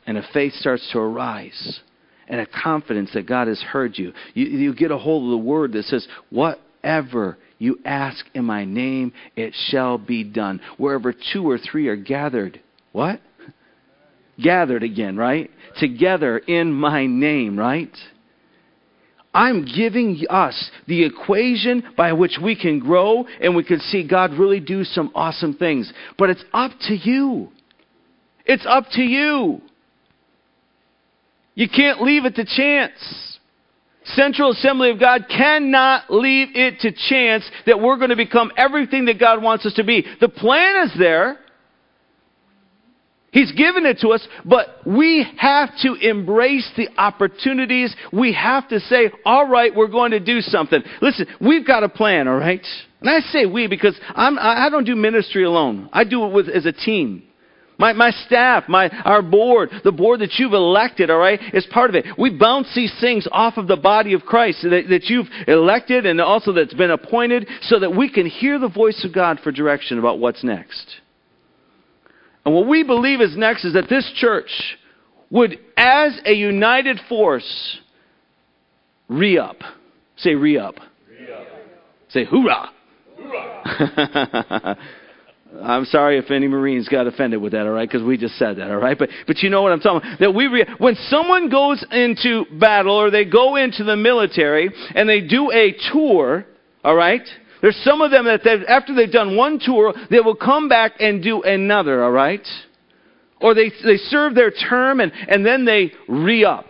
and 0.06 0.16
a 0.16 0.26
faith 0.32 0.52
starts 0.54 0.88
to 0.92 0.98
arise, 0.98 1.80
and 2.28 2.40
a 2.40 2.46
confidence 2.46 3.10
that 3.14 3.26
God 3.26 3.48
has 3.48 3.60
heard 3.60 3.98
you. 3.98 4.12
You, 4.34 4.46
you 4.46 4.74
get 4.74 4.90
a 4.90 4.98
hold 4.98 5.24
of 5.24 5.30
the 5.30 5.46
word 5.46 5.72
that 5.72 5.84
says, 5.84 6.06
What 6.30 6.58
whatever 6.84 7.38
you 7.58 7.78
ask 7.84 8.24
in 8.34 8.44
my 8.44 8.64
name, 8.64 9.12
it 9.36 9.54
shall 9.68 9.96
be 9.96 10.22
done. 10.22 10.60
Wherever 10.76 11.14
two 11.32 11.48
or 11.48 11.56
three 11.56 11.88
are 11.88 11.96
gathered, 11.96 12.60
what? 12.92 13.20
Gathered 14.42 14.82
again, 14.82 15.16
right? 15.16 15.50
Together 15.78 16.38
in 16.38 16.72
my 16.72 17.06
name, 17.06 17.58
right? 17.58 17.94
I'm 19.32 19.64
giving 19.64 20.20
us 20.28 20.70
the 20.86 21.04
equation 21.04 21.82
by 21.96 22.12
which 22.12 22.38
we 22.42 22.54
can 22.54 22.80
grow 22.80 23.24
and 23.40 23.56
we 23.56 23.64
can 23.64 23.80
see 23.80 24.06
God 24.06 24.32
really 24.34 24.60
do 24.60 24.84
some 24.84 25.10
awesome 25.14 25.54
things. 25.54 25.90
But 26.18 26.30
it's 26.30 26.44
up 26.52 26.72
to 26.82 26.94
you. 26.94 27.48
It's 28.44 28.66
up 28.68 28.84
to 28.92 29.02
you. 29.02 29.62
You 31.54 31.68
can't 31.68 32.02
leave 32.02 32.26
it 32.26 32.34
to 32.34 32.44
chance. 32.44 33.33
Central 34.04 34.50
Assembly 34.52 34.90
of 34.90 35.00
God 35.00 35.26
cannot 35.28 36.10
leave 36.10 36.48
it 36.54 36.80
to 36.80 36.92
chance 36.92 37.48
that 37.66 37.80
we're 37.80 37.96
going 37.96 38.10
to 38.10 38.16
become 38.16 38.52
everything 38.56 39.06
that 39.06 39.18
God 39.18 39.42
wants 39.42 39.64
us 39.64 39.74
to 39.74 39.84
be. 39.84 40.04
The 40.20 40.28
plan 40.28 40.84
is 40.86 40.92
there. 40.98 41.38
He's 43.32 43.50
given 43.50 43.84
it 43.84 43.98
to 44.02 44.10
us, 44.10 44.24
but 44.44 44.68
we 44.86 45.26
have 45.38 45.70
to 45.82 45.94
embrace 45.94 46.70
the 46.76 46.88
opportunities. 46.96 47.94
We 48.12 48.32
have 48.34 48.68
to 48.68 48.78
say, 48.78 49.10
all 49.24 49.48
right, 49.48 49.74
we're 49.74 49.88
going 49.88 50.12
to 50.12 50.20
do 50.20 50.40
something. 50.40 50.80
Listen, 51.02 51.26
we've 51.40 51.66
got 51.66 51.82
a 51.82 51.88
plan, 51.88 52.28
all 52.28 52.36
right? 52.36 52.64
And 53.00 53.10
I 53.10 53.18
say 53.30 53.46
we 53.46 53.66
because 53.66 53.98
I'm, 54.14 54.38
I 54.38 54.68
don't 54.70 54.84
do 54.84 54.94
ministry 54.94 55.42
alone. 55.42 55.88
I 55.92 56.04
do 56.04 56.24
it 56.26 56.32
with, 56.32 56.48
as 56.48 56.64
a 56.64 56.72
team. 56.72 57.24
My, 57.78 57.92
my 57.92 58.10
staff, 58.10 58.64
my, 58.68 58.88
our 59.04 59.20
board, 59.20 59.70
the 59.82 59.92
board 59.92 60.20
that 60.20 60.34
you've 60.38 60.52
elected, 60.52 61.10
all 61.10 61.18
right, 61.18 61.40
is 61.52 61.66
part 61.66 61.90
of 61.90 61.96
it. 61.96 62.06
We 62.16 62.30
bounce 62.30 62.72
these 62.74 62.94
things 63.00 63.26
off 63.32 63.56
of 63.56 63.66
the 63.66 63.76
body 63.76 64.12
of 64.12 64.22
Christ 64.22 64.62
that, 64.62 64.84
that 64.88 65.04
you've 65.04 65.26
elected 65.48 66.06
and 66.06 66.20
also 66.20 66.52
that's 66.52 66.74
been 66.74 66.92
appointed 66.92 67.48
so 67.62 67.80
that 67.80 67.94
we 67.94 68.08
can 68.08 68.26
hear 68.26 68.58
the 68.58 68.68
voice 68.68 69.04
of 69.04 69.12
God 69.12 69.40
for 69.42 69.50
direction 69.50 69.98
about 69.98 70.20
what's 70.20 70.44
next. 70.44 71.00
And 72.44 72.54
what 72.54 72.68
we 72.68 72.84
believe 72.84 73.20
is 73.20 73.36
next 73.36 73.64
is 73.64 73.72
that 73.74 73.88
this 73.88 74.10
church 74.16 74.50
would, 75.30 75.58
as 75.76 76.20
a 76.26 76.32
united 76.32 77.00
force, 77.08 77.80
re 79.08 79.38
up. 79.38 79.56
Say 80.16 80.34
re 80.34 80.58
up. 80.58 80.76
Say 82.10 82.24
hoorah. 82.24 82.70
hoorah. 83.16 84.78
I'm 85.62 85.84
sorry 85.84 86.18
if 86.18 86.30
any 86.30 86.48
Marines 86.48 86.88
got 86.88 87.06
offended 87.06 87.40
with 87.40 87.52
that, 87.52 87.66
all 87.66 87.72
right, 87.72 87.88
because 87.88 88.04
we 88.04 88.16
just 88.16 88.36
said 88.36 88.56
that, 88.56 88.70
all 88.70 88.78
right? 88.78 88.98
But, 88.98 89.10
but 89.26 89.38
you 89.38 89.50
know 89.50 89.62
what 89.62 89.72
I'm 89.72 89.80
talking 89.80 90.08
about. 90.08 90.20
That 90.20 90.34
we 90.34 90.46
re- 90.46 90.66
when 90.78 90.96
someone 91.08 91.48
goes 91.48 91.84
into 91.90 92.44
battle 92.58 92.94
or 92.94 93.10
they 93.10 93.24
go 93.24 93.56
into 93.56 93.84
the 93.84 93.96
military 93.96 94.70
and 94.94 95.08
they 95.08 95.20
do 95.20 95.52
a 95.52 95.74
tour, 95.92 96.46
all 96.82 96.94
right? 96.94 97.22
There's 97.62 97.76
some 97.84 98.00
of 98.00 98.10
them 98.10 98.24
that 98.24 98.46
after 98.68 98.94
they've 98.94 99.10
done 99.10 99.36
one 99.36 99.58
tour, 99.58 99.94
they 100.10 100.20
will 100.20 100.34
come 100.34 100.68
back 100.68 100.94
and 101.00 101.22
do 101.22 101.42
another, 101.42 102.02
all 102.02 102.10
right? 102.10 102.46
Or 103.40 103.54
they, 103.54 103.70
they 103.84 103.96
serve 103.96 104.34
their 104.34 104.50
term 104.50 105.00
and, 105.00 105.12
and 105.28 105.46
then 105.46 105.64
they 105.64 105.92
re 106.08 106.44
up. 106.44 106.66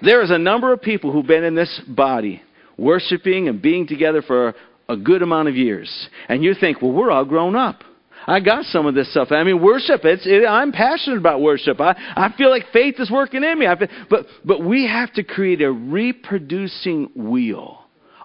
There 0.00 0.22
is 0.22 0.30
a 0.30 0.38
number 0.38 0.72
of 0.72 0.80
people 0.80 1.12
who've 1.12 1.26
been 1.26 1.44
in 1.44 1.54
this 1.54 1.80
body 1.88 2.42
worshiping 2.76 3.48
and 3.48 3.60
being 3.60 3.86
together 3.86 4.22
for 4.22 4.54
a 4.88 4.96
good 4.96 5.22
amount 5.22 5.48
of 5.48 5.56
years. 5.56 6.08
And 6.28 6.42
you 6.42 6.54
think, 6.54 6.80
well, 6.80 6.92
we're 6.92 7.10
all 7.10 7.24
grown 7.24 7.56
up. 7.56 7.82
I 8.26 8.40
got 8.40 8.64
some 8.64 8.84
of 8.86 8.94
this 8.94 9.10
stuff. 9.10 9.28
I 9.30 9.42
mean, 9.42 9.62
worship. 9.62 10.04
It's. 10.04 10.26
It, 10.26 10.46
I'm 10.46 10.70
passionate 10.70 11.16
about 11.16 11.40
worship. 11.40 11.80
I, 11.80 11.92
I 12.14 12.34
feel 12.36 12.50
like 12.50 12.64
faith 12.74 12.96
is 12.98 13.10
working 13.10 13.42
in 13.42 13.58
me. 13.58 13.66
I 13.66 13.78
feel, 13.78 13.88
but 14.10 14.26
but 14.44 14.62
we 14.62 14.86
have 14.86 15.12
to 15.14 15.22
create 15.22 15.62
a 15.62 15.72
reproducing 15.72 17.08
wheel, 17.16 17.78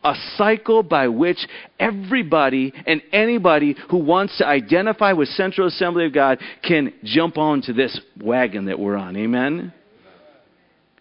a 0.03 0.14
cycle 0.36 0.84
by 0.84 1.07
which 1.07 1.47
everybody 1.80 2.74
and 2.86 3.01
anybody 3.14 3.78
who 3.89 3.97
wants 3.97 4.38
to 4.39 4.45
identify 4.45 5.14
with 5.14 5.30
Central 5.30 5.68
Assembly 5.68 6.07
of 6.07 6.14
God 6.14 6.39
can 6.68 6.93
jump 7.05 7.38
onto 7.38 7.72
this 7.72 7.97
wagon 8.22 8.66
that 8.66 8.78
we're 8.78 8.97
on. 8.97 9.16
Amen. 9.16 9.74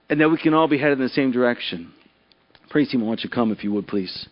And 0.09 0.21
that 0.21 0.31
we 0.31 0.39
can 0.39 0.55
all 0.55 0.69
be 0.69 0.79
headed 0.79 0.99
in 0.99 1.05
the 1.05 1.09
same 1.09 1.33
direction. 1.33 1.93
Praise 2.71 2.91
team, 2.91 3.03
I 3.03 3.07
want 3.07 3.25
you 3.25 3.31
to 3.31 3.35
come 3.35 3.51
if 3.51 3.65
you 3.65 3.73
would, 3.73 3.89
please. 3.89 4.29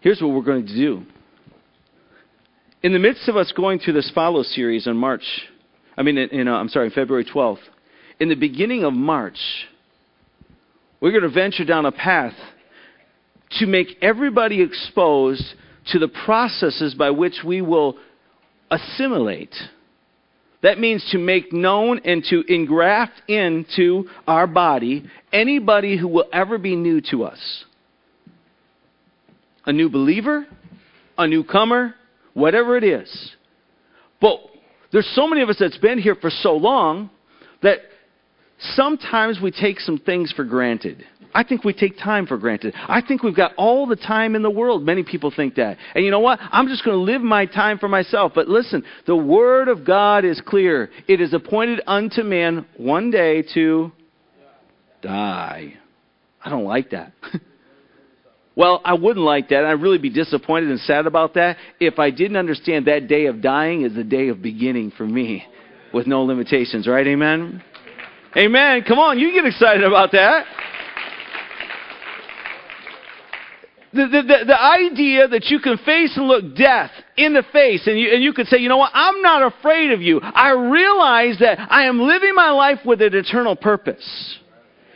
Here's 0.00 0.20
what 0.20 0.30
we're 0.30 0.42
going 0.42 0.66
to 0.66 0.74
do. 0.74 1.02
In 2.82 2.92
the 2.92 2.98
midst 2.98 3.28
of 3.28 3.36
us 3.36 3.52
going 3.54 3.78
through 3.78 3.92
this 3.92 4.10
follow 4.14 4.42
series 4.42 4.86
on 4.86 4.96
March, 4.96 5.22
I 5.96 6.02
mean, 6.02 6.16
in, 6.16 6.30
in, 6.30 6.48
uh, 6.48 6.54
I'm 6.54 6.70
sorry, 6.70 6.88
February 6.88 7.26
12th, 7.26 7.58
in 8.18 8.30
the 8.30 8.34
beginning 8.34 8.84
of 8.84 8.94
March, 8.94 9.38
we're 11.00 11.10
going 11.10 11.22
to 11.22 11.28
venture 11.28 11.64
down 11.64 11.84
a 11.84 11.92
path 11.92 12.34
to 13.58 13.66
make 13.66 13.88
everybody 14.00 14.62
exposed 14.62 15.44
to 15.88 15.98
the 15.98 16.08
processes 16.08 16.94
by 16.94 17.10
which 17.10 17.40
we 17.44 17.60
will 17.60 17.98
assimilate. 18.70 19.54
That 20.62 20.78
means 20.78 21.06
to 21.12 21.18
make 21.18 21.52
known 21.52 22.00
and 22.04 22.24
to 22.30 22.42
engraft 22.52 23.20
into 23.28 24.04
our 24.26 24.46
body 24.46 25.04
anybody 25.32 25.98
who 25.98 26.08
will 26.08 26.26
ever 26.32 26.56
be 26.56 26.76
new 26.76 27.02
to 27.10 27.24
us. 27.24 27.64
A 29.70 29.72
new 29.72 29.88
believer, 29.88 30.48
a 31.16 31.28
newcomer, 31.28 31.94
whatever 32.34 32.76
it 32.76 32.82
is. 32.82 33.36
But 34.20 34.40
there's 34.90 35.08
so 35.14 35.28
many 35.28 35.42
of 35.42 35.48
us 35.48 35.58
that's 35.60 35.78
been 35.78 36.00
here 36.00 36.16
for 36.16 36.28
so 36.28 36.56
long 36.56 37.08
that 37.62 37.78
sometimes 38.58 39.38
we 39.40 39.52
take 39.52 39.78
some 39.78 39.98
things 39.98 40.32
for 40.32 40.42
granted. 40.42 41.06
I 41.32 41.44
think 41.44 41.62
we 41.62 41.72
take 41.72 41.96
time 41.96 42.26
for 42.26 42.36
granted. 42.36 42.74
I 42.76 43.00
think 43.00 43.22
we've 43.22 43.36
got 43.36 43.52
all 43.54 43.86
the 43.86 43.94
time 43.94 44.34
in 44.34 44.42
the 44.42 44.50
world. 44.50 44.84
Many 44.84 45.04
people 45.04 45.32
think 45.34 45.54
that. 45.54 45.76
And 45.94 46.04
you 46.04 46.10
know 46.10 46.18
what? 46.18 46.40
I'm 46.50 46.66
just 46.66 46.84
going 46.84 46.96
to 46.96 47.04
live 47.04 47.22
my 47.22 47.46
time 47.46 47.78
for 47.78 47.86
myself. 47.86 48.32
But 48.34 48.48
listen, 48.48 48.82
the 49.06 49.14
Word 49.14 49.68
of 49.68 49.86
God 49.86 50.24
is 50.24 50.42
clear. 50.44 50.90
It 51.06 51.20
is 51.20 51.32
appointed 51.32 51.80
unto 51.86 52.24
man 52.24 52.66
one 52.76 53.12
day 53.12 53.44
to 53.54 53.92
die. 55.00 55.74
I 56.44 56.50
don't 56.50 56.64
like 56.64 56.90
that. 56.90 57.12
well, 58.56 58.80
I 58.84 58.94
wouldn't 58.94 59.24
like 59.24 59.48
that. 59.50 59.64
I'd 59.64 59.80
really 59.80 59.98
be 59.98 60.10
disappointed 60.10 60.70
and 60.70 60.80
sad 60.80 61.06
about 61.06 61.34
that 61.34 61.56
if 61.78 61.98
I 61.98 62.10
didn't 62.10 62.36
understand 62.36 62.86
that 62.86 63.06
day 63.08 63.26
of 63.26 63.40
dying 63.40 63.82
is 63.82 63.94
the 63.94 64.04
day 64.04 64.28
of 64.28 64.42
beginning 64.42 64.92
for 64.96 65.06
me 65.06 65.46
with 65.94 66.06
no 66.06 66.22
limitations, 66.24 66.86
right? 66.86 67.06
Amen? 67.06 67.62
Amen. 68.36 68.84
Come 68.86 68.98
on, 68.98 69.18
you 69.18 69.32
get 69.32 69.44
excited 69.44 69.84
about 69.84 70.12
that. 70.12 70.46
The, 73.92 74.06
the, 74.06 74.22
the, 74.22 74.44
the, 74.46 74.60
idea 74.62 75.26
that 75.26 75.46
you 75.46 75.58
can 75.58 75.76
face 75.78 76.16
and 76.16 76.28
look 76.28 76.54
death 76.54 76.92
in 77.16 77.34
the 77.34 77.42
face 77.52 77.88
and 77.88 77.98
you, 77.98 78.12
and 78.12 78.22
you 78.22 78.32
could 78.32 78.46
say, 78.46 78.58
you 78.58 78.68
know 78.68 78.76
what, 78.76 78.92
I'm 78.94 79.20
not 79.20 79.52
afraid 79.52 79.90
of 79.90 80.00
you. 80.00 80.20
I 80.22 80.52
realize 80.52 81.38
that 81.40 81.58
I 81.58 81.86
am 81.86 81.98
living 81.98 82.32
my 82.36 82.52
life 82.52 82.78
with 82.84 83.02
an 83.02 83.16
eternal 83.16 83.56
purpose. 83.56 84.38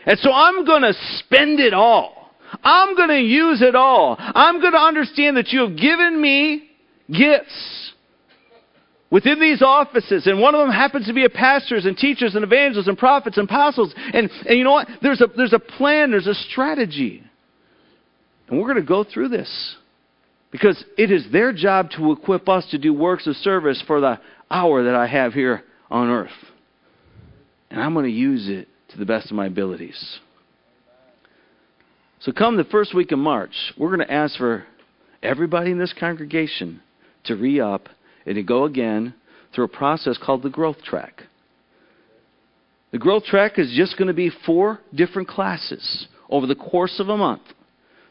And 0.06 0.16
so 0.20 0.30
I'm 0.30 0.64
going 0.64 0.82
to 0.82 0.92
spend 1.18 1.58
it 1.58 1.74
all. 1.74 2.23
I'm 2.62 2.96
going 2.96 3.08
to 3.08 3.20
use 3.20 3.62
it 3.62 3.74
all. 3.74 4.16
I'm 4.18 4.60
going 4.60 4.72
to 4.72 4.78
understand 4.78 5.36
that 5.36 5.48
you 5.48 5.60
have 5.60 5.76
given 5.76 6.20
me 6.20 6.68
gifts 7.08 7.92
within 9.10 9.40
these 9.40 9.62
offices, 9.62 10.26
and 10.26 10.40
one 10.40 10.54
of 10.54 10.60
them 10.60 10.70
happens 10.74 11.06
to 11.06 11.12
be 11.12 11.24
a 11.24 11.30
pastors 11.30 11.86
and 11.86 11.96
teachers 11.96 12.34
and 12.34 12.44
evangelists 12.44 12.88
and 12.88 12.98
prophets 12.98 13.36
and 13.36 13.48
apostles. 13.48 13.94
And, 13.96 14.30
and 14.46 14.58
you 14.58 14.64
know 14.64 14.72
what? 14.72 14.88
There's 15.02 15.20
a, 15.20 15.26
there's 15.36 15.52
a 15.52 15.58
plan, 15.58 16.10
there's 16.10 16.26
a 16.26 16.34
strategy. 16.34 17.22
And 18.48 18.58
we're 18.58 18.66
going 18.66 18.82
to 18.82 18.88
go 18.88 19.04
through 19.04 19.28
this 19.28 19.76
because 20.50 20.82
it 20.96 21.10
is 21.10 21.26
their 21.32 21.52
job 21.52 21.90
to 21.96 22.12
equip 22.12 22.48
us 22.48 22.66
to 22.70 22.78
do 22.78 22.92
works 22.92 23.26
of 23.26 23.36
service 23.36 23.82
for 23.86 24.00
the 24.00 24.20
hour 24.50 24.84
that 24.84 24.94
I 24.94 25.06
have 25.06 25.32
here 25.32 25.62
on 25.90 26.10
earth. 26.10 26.30
And 27.70 27.80
I'm 27.80 27.94
going 27.94 28.06
to 28.06 28.12
use 28.12 28.48
it 28.48 28.68
to 28.90 28.98
the 28.98 29.06
best 29.06 29.30
of 29.30 29.36
my 29.36 29.46
abilities. 29.46 30.20
So, 32.24 32.32
come 32.32 32.56
the 32.56 32.64
first 32.64 32.94
week 32.94 33.12
of 33.12 33.18
March, 33.18 33.52
we're 33.76 33.94
going 33.94 34.08
to 34.08 34.10
ask 34.10 34.38
for 34.38 34.64
everybody 35.22 35.72
in 35.72 35.78
this 35.78 35.92
congregation 35.92 36.80
to 37.24 37.36
re 37.36 37.60
up 37.60 37.90
and 38.24 38.36
to 38.36 38.42
go 38.42 38.64
again 38.64 39.12
through 39.54 39.64
a 39.64 39.68
process 39.68 40.16
called 40.16 40.42
the 40.42 40.48
growth 40.48 40.82
track. 40.82 41.24
The 42.92 42.98
growth 42.98 43.24
track 43.24 43.58
is 43.58 43.74
just 43.76 43.98
going 43.98 44.08
to 44.08 44.14
be 44.14 44.30
four 44.46 44.80
different 44.94 45.28
classes 45.28 46.06
over 46.30 46.46
the 46.46 46.54
course 46.54 46.98
of 46.98 47.10
a 47.10 47.16
month. 47.18 47.42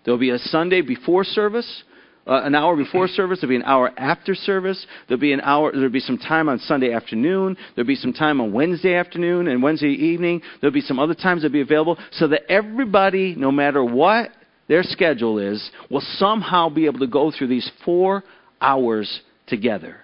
There'll 0.05 0.20
be 0.20 0.30
a 0.30 0.38
Sunday 0.38 0.82
before 0.82 1.24
service, 1.24 1.84
uh, 2.28 2.42
an 2.44 2.56
hour 2.56 2.76
before 2.76 3.08
service. 3.08 3.40
There'll 3.42 3.52
be 3.52 3.58
an 3.58 3.64
hour 3.64 3.92
after 3.98 4.36
service. 4.36 4.86
There'll 5.08 5.20
be 5.20 5.34
an 5.34 5.42
hour. 5.42 5.72
There'll 5.72 5.90
be 5.90 6.00
some 6.00 6.18
time 6.18 6.50
on 6.50 6.60
Sunday 6.60 6.94
afternoon. 6.94 7.58
There'll 7.76 7.88
be 7.88 7.96
some 7.96 8.14
time 8.14 8.40
on 8.42 8.54
Wednesday 8.54 8.96
afternoon 8.96 9.48
and 9.48 9.62
Wednesday 9.62 9.92
evening. 9.92 10.42
There'll 10.62 10.74
be 10.74 10.82
some 10.82 11.00
other 11.00 11.16
times 11.16 11.42
that'll 11.42 11.54
be 11.54 11.62
available, 11.62 11.98
so 12.12 12.28
that 12.28 12.50
everybody, 12.50 13.36
no 13.36 13.52
matter 13.52 13.84
what 13.84 14.32
their 14.68 14.84
schedule 14.84 15.40
is, 15.40 15.72
will 15.90 16.04
somehow 16.18 16.70
be 16.70 16.86
able 16.86 17.00
to 17.00 17.08
go 17.08 17.32
through 17.32 17.48
these 17.48 17.70
four 17.84 18.24
hours 18.62 19.22
together. 19.48 19.98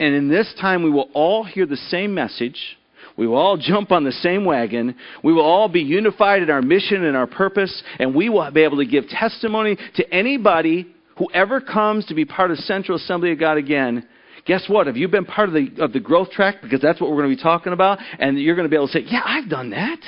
And 0.00 0.14
in 0.14 0.28
this 0.28 0.52
time, 0.60 0.82
we 0.82 0.90
will 0.90 1.08
all 1.14 1.44
hear 1.44 1.66
the 1.66 1.76
same 1.76 2.12
message 2.12 2.76
we 3.16 3.26
will 3.26 3.36
all 3.36 3.56
jump 3.56 3.92
on 3.92 4.04
the 4.04 4.12
same 4.12 4.44
wagon. 4.44 4.96
We 5.22 5.32
will 5.32 5.44
all 5.44 5.68
be 5.68 5.80
unified 5.80 6.42
in 6.42 6.50
our 6.50 6.62
mission 6.62 7.04
and 7.04 7.16
our 7.16 7.26
purpose, 7.26 7.82
and 7.98 8.14
we 8.14 8.28
will 8.28 8.50
be 8.50 8.62
able 8.62 8.78
to 8.78 8.86
give 8.86 9.08
testimony 9.08 9.76
to 9.96 10.14
anybody 10.14 10.86
who 11.18 11.28
ever 11.32 11.60
comes 11.60 12.06
to 12.06 12.14
be 12.14 12.24
part 12.24 12.50
of 12.50 12.58
Central 12.58 12.96
Assembly 12.96 13.32
of 13.32 13.38
God 13.38 13.56
again. 13.56 14.06
Guess 14.44 14.64
what? 14.68 14.86
Have 14.86 14.96
you 14.96 15.08
been 15.08 15.24
part 15.24 15.48
of 15.48 15.54
the, 15.54 15.68
of 15.82 15.92
the 15.92 16.00
growth 16.00 16.30
track? 16.30 16.56
Because 16.62 16.80
that's 16.80 17.00
what 17.00 17.10
we're 17.10 17.18
going 17.22 17.30
to 17.30 17.36
be 17.36 17.42
talking 17.42 17.72
about. 17.72 17.98
And 18.18 18.40
you're 18.40 18.56
going 18.56 18.66
to 18.66 18.70
be 18.70 18.76
able 18.76 18.88
to 18.88 18.92
say, 18.92 19.04
Yeah, 19.06 19.22
I've 19.24 19.48
done 19.48 19.70
that. 19.70 20.00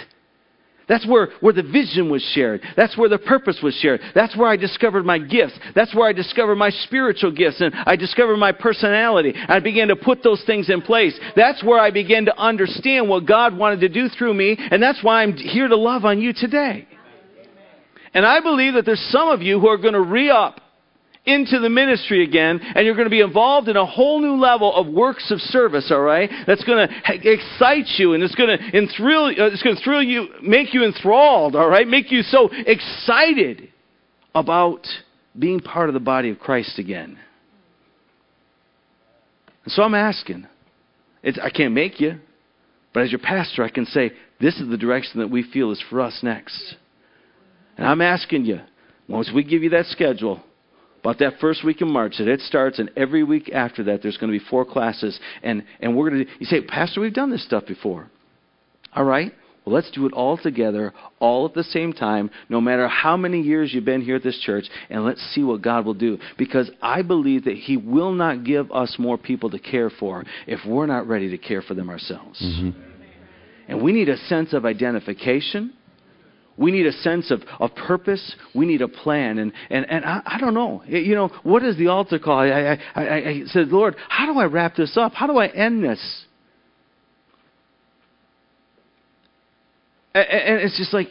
That's 0.89 1.07
where, 1.07 1.29
where 1.41 1.53
the 1.53 1.63
vision 1.63 2.11
was 2.11 2.23
shared. 2.35 2.63
That's 2.77 2.97
where 2.97 3.09
the 3.09 3.19
purpose 3.19 3.61
was 3.63 3.75
shared. 3.75 4.01
That's 4.15 4.37
where 4.37 4.49
I 4.49 4.57
discovered 4.57 5.07
my 5.07 5.19
gifts. 5.19 5.59
That's 5.75 5.95
where 5.95 6.07
I 6.07 6.13
discovered 6.13 6.57
my 6.57 6.71
spiritual 6.71 7.33
gifts 7.33 7.61
and 7.61 7.75
I 7.75 7.97
discovered 7.97 8.37
my 8.37 8.53
personality. 8.53 9.33
I 9.35 9.61
began 9.61 9.89
to 9.89 9.97
put 9.97 10.23
those 10.23 10.43
things 10.45 10.69
in 10.69 10.83
place. 10.83 11.19
That's 11.37 11.65
where 11.65 11.81
I 11.81 11.91
began 11.91 12.27
to 12.27 12.39
understand 12.39 13.09
what 13.09 13.27
God 13.27 13.57
wanted 13.57 13.81
to 13.81 13.89
do 13.89 14.09
through 14.09 14.35
me, 14.35 14.57
and 14.59 14.83
that's 14.83 15.03
why 15.03 15.23
I'm 15.23 15.33
here 15.33 15.69
to 15.69 15.77
love 15.77 16.05
on 16.05 16.21
you 16.21 16.35
today. 16.35 16.87
And 18.13 18.25
I 18.25 18.41
believe 18.41 18.75
that 18.75 18.85
there's 18.85 19.05
some 19.11 19.29
of 19.29 19.43
you 19.43 19.59
who 19.59 19.69
are 19.69 19.79
going 19.79 19.95
to 19.95 20.01
re 20.01 20.31
up 20.31 20.61
into 21.27 21.59
the 21.59 21.71
ministry 21.71 22.23
again, 22.23 22.61
and 22.61 22.85
you're 22.85 22.95
going 22.95 23.07
to 23.07 23.11
be 23.11 23.23
involved 23.23 23.69
in 23.69 23.77
a 23.77 23.87
whole 23.87 24.21
new 24.21 24.35
level 24.35 24.75
of 24.75 24.87
works 24.87 25.31
of 25.31 25.41
service, 25.41 25.91
all 25.91 26.03
right? 26.03 26.31
That's 26.47 26.65
going 26.65 26.87
to 26.87 26.95
excite 27.33 27.87
you, 27.99 28.13
and 28.13 28.23
it's 28.23 28.35
going 28.35 28.59
to 28.59 28.77
enthrall, 28.77 29.29
uh, 29.29 29.47
it's 29.47 29.63
going 29.63 29.77
to 29.77 29.83
thrill 29.83 30.03
you, 30.03 30.29
make 30.43 30.75
you 30.75 30.85
enthralled, 30.85 31.57
all 31.57 31.69
right? 31.69 31.89
Make 31.89 32.13
you 32.13 32.23
so 32.23 32.51
excited 32.53 33.71
about 34.35 34.87
being 35.39 35.61
part 35.61 35.89
of 35.89 35.95
the 35.95 36.01
body 36.01 36.29
of 36.29 36.39
Christ 36.39 36.79
again. 36.79 37.19
And 39.65 39.73
so 39.73 39.83
I'm 39.83 39.95
asking. 39.95 40.47
It's, 41.23 41.39
I 41.43 41.49
can't 41.49 41.73
make 41.73 42.01
you, 42.01 42.21
but 42.93 43.03
as 43.03 43.11
your 43.11 43.19
pastor, 43.19 43.65
I 43.65 43.71
can 43.71 43.87
say, 43.87 44.13
this 44.41 44.61
is 44.61 44.69
the 44.69 44.77
direction 44.77 45.21
that 45.21 45.31
we 45.31 45.43
feel 45.43 45.71
is 45.71 45.83
for 45.89 46.03
us 46.03 46.21
next. 46.23 46.77
And 47.79 47.87
I'm 47.87 48.03
asking 48.03 48.45
you, 48.45 48.61
once 49.09 49.31
we 49.35 49.43
give 49.43 49.63
you 49.63 49.71
that 49.71 49.87
schedule, 49.87 50.43
about 51.05 51.19
that 51.19 51.39
first 51.39 51.63
week 51.63 51.83
in 51.83 51.91
March 51.91 52.15
that 52.17 52.29
it 52.29 52.41
starts, 52.41 52.79
and 52.79 52.91
every 52.97 53.23
week 53.23 53.51
after 53.53 53.85
that, 53.85 54.03
there's 54.03 54.17
going 54.17 54.33
to 54.33 54.39
be 54.39 54.45
four 54.49 54.65
classes. 54.65 55.21
And, 55.43 55.63
and 55.81 55.95
we're 55.95 56.09
going 56.09 56.25
to, 56.25 56.31
you 56.39 56.47
say, 56.47 56.63
Pastor, 56.63 57.03
we've 57.03 57.13
done 57.13 57.31
this 57.31 57.45
stuff 57.45 57.67
before. 57.67 58.09
All 58.95 59.05
right. 59.05 59.31
Well, 59.65 59.75
let's 59.75 59.91
do 59.91 60.07
it 60.07 60.15
all 60.15 60.39
together, 60.39 60.95
all 61.21 61.47
at 61.47 61.53
the 61.53 61.63
same 61.63 61.93
time, 61.93 62.31
no 62.49 62.59
matter 62.59 62.89
how 62.89 63.19
many 63.19 63.43
years 63.43 63.73
you've 63.73 63.85
been 63.85 64.01
here 64.01 64.17
at 64.17 64.23
this 64.23 64.39
church, 64.41 64.65
and 64.89 65.05
let's 65.05 65.21
see 65.35 65.43
what 65.43 65.61
God 65.61 65.85
will 65.85 65.95
do. 65.95 66.19
Because 66.39 66.71
I 66.81 67.03
believe 67.03 67.45
that 67.45 67.57
He 67.57 67.77
will 67.77 68.13
not 68.13 68.45
give 68.45 68.73
us 68.73 68.97
more 68.99 69.19
people 69.19 69.51
to 69.51 69.59
care 69.59 69.91
for 69.91 70.25
if 70.47 70.61
we're 70.67 70.87
not 70.87 71.07
ready 71.07 71.31
to 71.31 71.39
care 71.39 71.61
for 71.61 71.75
them 71.75 71.91
ourselves. 71.91 72.43
Mm-hmm. 72.43 72.81
And 73.69 73.83
we 73.83 73.93
need 73.93 74.09
a 74.09 74.17
sense 74.17 74.55
of 74.55 74.65
identification. 74.65 75.75
We 76.57 76.71
need 76.71 76.87
a 76.87 76.93
sense 76.93 77.31
of, 77.31 77.43
of 77.59 77.75
purpose. 77.75 78.37
We 78.55 78.67
need 78.67 78.83
a 78.83 78.89
plan. 78.89 79.39
And, 79.39 79.53
and, 79.71 79.87
and 79.91 80.05
I, 80.05 80.23
I 80.25 80.39
don't 80.39 80.55
know. 80.55 80.83
You 80.87 81.15
know, 81.15 81.29
what 81.43 81.65
is 81.65 81.77
the 81.77 81.89
altar 81.89 82.19
call? 82.19 82.39
I, 82.39 82.49
I, 82.49 82.79
I, 82.95 83.29
I 83.29 83.43
said, 83.47 83.69
Lord, 83.69 83.97
how 84.09 84.33
do 84.33 84.39
I 84.39 84.45
wrap 84.45 84.77
this 84.77 84.97
up? 84.97 85.13
How 85.15 85.27
do 85.27 85.39
I 85.39 85.49
end 85.49 85.83
this? 85.83 86.25
And, 90.15 90.27
and 90.27 90.61
it's 90.61 90.79
just 90.79 90.95
like, 90.95 91.09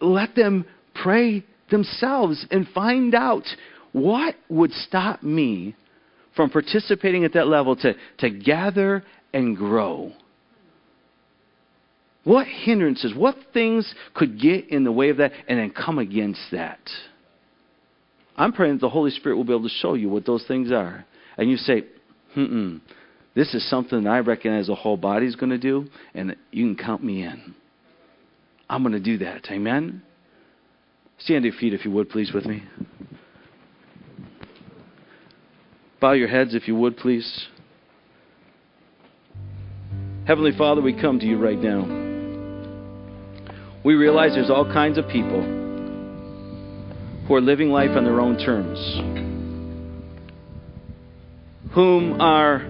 let 0.00 0.34
them 0.34 0.64
pray 0.94 1.44
themselves 1.70 2.46
and 2.50 2.66
find 2.68 3.14
out 3.14 3.44
what 3.92 4.34
would 4.48 4.72
stop 4.72 5.22
me 5.22 5.74
from 6.34 6.50
participating 6.50 7.24
at 7.24 7.32
that 7.32 7.48
level 7.48 7.76
to, 7.76 7.94
to 8.18 8.30
gather 8.30 9.02
and 9.32 9.56
grow. 9.56 10.12
What 12.26 12.48
hindrances, 12.48 13.14
what 13.14 13.36
things 13.52 13.94
could 14.12 14.40
get 14.40 14.68
in 14.70 14.82
the 14.82 14.90
way 14.90 15.10
of 15.10 15.18
that 15.18 15.30
and 15.46 15.60
then 15.60 15.70
come 15.70 16.00
against 16.00 16.40
that? 16.50 16.80
I'm 18.36 18.52
praying 18.52 18.74
that 18.74 18.80
the 18.80 18.88
Holy 18.88 19.12
Spirit 19.12 19.36
will 19.36 19.44
be 19.44 19.52
able 19.52 19.68
to 19.68 19.74
show 19.76 19.94
you 19.94 20.08
what 20.08 20.26
those 20.26 20.44
things 20.48 20.72
are. 20.72 21.06
And 21.38 21.48
you 21.48 21.56
say, 21.56 21.84
hmm, 22.34 22.78
this 23.36 23.54
is 23.54 23.70
something 23.70 24.02
that 24.02 24.10
I 24.10 24.18
recognize 24.18 24.66
the 24.66 24.74
whole 24.74 24.96
body 24.96 25.24
is 25.26 25.36
going 25.36 25.50
to 25.50 25.58
do, 25.58 25.86
and 26.14 26.34
you 26.50 26.74
can 26.74 26.84
count 26.84 27.04
me 27.04 27.22
in. 27.22 27.54
I'm 28.68 28.82
going 28.82 28.94
to 28.94 28.98
do 28.98 29.18
that. 29.18 29.46
Amen? 29.52 30.02
Stand 31.18 31.44
to 31.44 31.50
your 31.50 31.58
feet 31.60 31.74
if 31.74 31.84
you 31.84 31.92
would, 31.92 32.10
please, 32.10 32.32
with 32.32 32.44
me. 32.44 32.64
Bow 36.00 36.10
your 36.10 36.26
heads 36.26 36.56
if 36.56 36.66
you 36.66 36.74
would, 36.74 36.96
please. 36.96 37.46
Heavenly 40.26 40.58
Father, 40.58 40.82
we 40.82 40.92
come 41.00 41.20
to 41.20 41.24
you 41.24 41.38
right 41.38 41.60
now 41.60 42.05
we 43.86 43.94
realize 43.94 44.34
there's 44.34 44.50
all 44.50 44.64
kinds 44.64 44.98
of 44.98 45.06
people 45.06 45.42
who 47.28 47.34
are 47.34 47.40
living 47.40 47.70
life 47.70 47.90
on 47.90 48.02
their 48.02 48.20
own 48.20 48.36
terms, 48.36 48.80
whom 51.72 52.20
are 52.20 52.66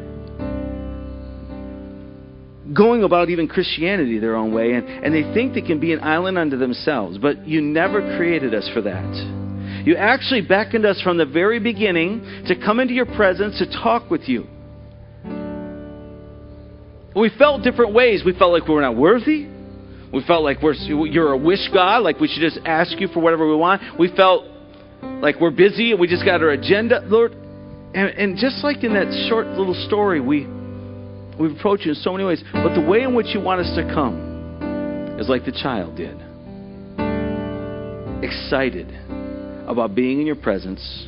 going 2.75 3.03
about 3.03 3.31
even 3.31 3.49
Christianity 3.49 4.19
their 4.19 4.37
own 4.37 4.53
way, 4.53 4.75
and, 4.75 4.87
and 4.87 5.15
they 5.15 5.23
think 5.33 5.55
they 5.55 5.63
can 5.63 5.81
be 5.81 5.95
an 5.95 6.01
island 6.01 6.37
unto 6.37 6.59
themselves. 6.59 7.17
But 7.17 7.49
you 7.49 7.63
never 7.63 8.19
created 8.19 8.53
us 8.55 8.69
for 8.75 8.83
that. 8.83 9.83
You 9.87 9.97
actually 9.97 10.43
beckoned 10.43 10.85
us 10.85 11.01
from 11.01 11.17
the 11.17 11.25
very 11.25 11.61
beginning 11.61 12.45
to 12.47 12.55
come 12.57 12.79
into 12.79 12.93
your 12.93 13.07
presence 13.07 13.59
to 13.59 13.65
talk 13.83 14.11
with 14.11 14.29
you. 14.29 14.47
We 17.19 17.31
felt 17.39 17.63
different 17.63 17.95
ways. 17.95 18.23
We 18.23 18.35
felt 18.39 18.53
like 18.53 18.69
we 18.69 18.75
were 18.75 18.83
not 18.83 18.99
worthy. 18.99 19.56
We 20.13 20.25
felt 20.27 20.45
like 20.45 20.63
we're, 20.63 20.75
you're 20.75 21.33
a 21.33 21.37
wish 21.37 21.69
God, 21.73 22.03
like 22.03 22.21
we 22.21 22.29
should 22.29 22.41
just 22.41 22.59
ask 22.65 23.01
you 23.01 23.09
for 23.09 23.21
whatever 23.21 23.49
we 23.49 23.57
want. 23.57 23.83
We 23.99 24.15
felt 24.15 24.45
like 25.03 25.41
we're 25.41 25.51
busy 25.51 25.93
and 25.93 26.01
we 26.01 26.07
just 26.07 26.25
got 26.25 26.43
our 26.43 26.51
agenda, 26.51 27.03
Lord. 27.07 27.33
And, 27.33 28.09
and 28.09 28.37
just 28.39 28.63
like 28.63 28.85
in 28.85 28.95
that 28.95 29.27
short 29.29 29.47
little 29.47 29.75
story, 29.87 30.21
we, 30.21 30.47
we've 31.39 31.57
approached 31.59 31.85
you 31.85 31.93
in 31.93 31.97
so 31.97 32.13
many 32.13 32.25
ways. 32.25 32.43
But 32.53 32.75
the 32.75 32.87
way 32.87 33.03
in 33.03 33.15
which 33.15 33.29
you 33.35 33.41
want 33.41 33.61
us 33.61 33.75
to 33.77 33.83
come 33.95 35.17
is 35.19 35.29
like 35.29 35.45
the 35.45 35.53
child 35.53 35.97
did 35.97 36.17
excited 38.23 38.89
about 39.69 39.95
being 39.95 40.21
in 40.21 40.27
your 40.27 40.37
presence, 40.37 41.07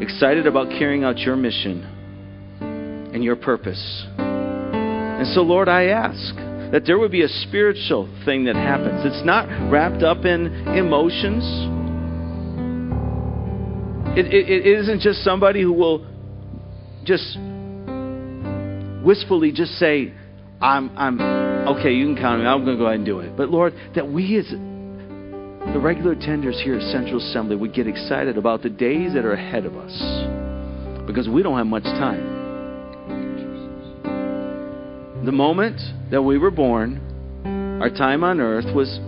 excited 0.00 0.46
about 0.46 0.68
carrying 0.70 1.04
out 1.04 1.18
your 1.18 1.36
mission 1.36 1.82
and 3.14 3.22
your 3.22 3.36
purpose. 3.36 4.06
And 4.18 5.26
so, 5.34 5.42
Lord, 5.42 5.68
I 5.68 5.86
ask 5.86 6.34
that 6.72 6.86
there 6.86 6.98
would 6.98 7.12
be 7.12 7.22
a 7.22 7.28
spiritual 7.28 8.08
thing 8.24 8.44
that 8.44 8.56
happens. 8.56 9.04
It's 9.04 9.24
not 9.24 9.46
wrapped 9.70 10.02
up 10.02 10.24
in 10.24 10.46
emotions. 10.68 11.44
It, 14.16 14.26
it, 14.26 14.48
it 14.48 14.78
isn't 14.80 15.00
just 15.00 15.22
somebody 15.22 15.62
who 15.62 15.72
will 15.72 16.06
just 17.04 17.36
wistfully 19.04 19.52
just 19.52 19.72
say, 19.72 20.14
I'm, 20.62 20.96
I'm 20.96 21.20
okay, 21.76 21.92
you 21.92 22.06
can 22.06 22.16
count 22.16 22.40
me, 22.40 22.46
I'm 22.46 22.64
going 22.64 22.78
to 22.78 22.82
go 22.82 22.86
ahead 22.86 22.96
and 22.96 23.06
do 23.06 23.20
it. 23.20 23.36
But 23.36 23.50
Lord, 23.50 23.74
that 23.94 24.08
we 24.08 24.38
as 24.38 24.48
the 24.50 25.78
regular 25.78 26.14
tenders 26.14 26.58
here 26.64 26.76
at 26.76 26.82
Central 26.90 27.18
Assembly 27.18 27.54
would 27.54 27.74
get 27.74 27.86
excited 27.86 28.38
about 28.38 28.62
the 28.62 28.70
days 28.70 29.12
that 29.12 29.26
are 29.26 29.34
ahead 29.34 29.66
of 29.66 29.76
us 29.76 29.92
because 31.06 31.28
we 31.28 31.42
don't 31.42 31.58
have 31.58 31.66
much 31.66 31.84
time. 31.84 32.31
The 35.24 35.30
moment 35.30 35.80
that 36.10 36.20
we 36.20 36.36
were 36.36 36.50
born, 36.50 36.98
our 37.80 37.90
time 37.90 38.24
on 38.24 38.40
earth 38.40 38.74
was, 38.74 38.98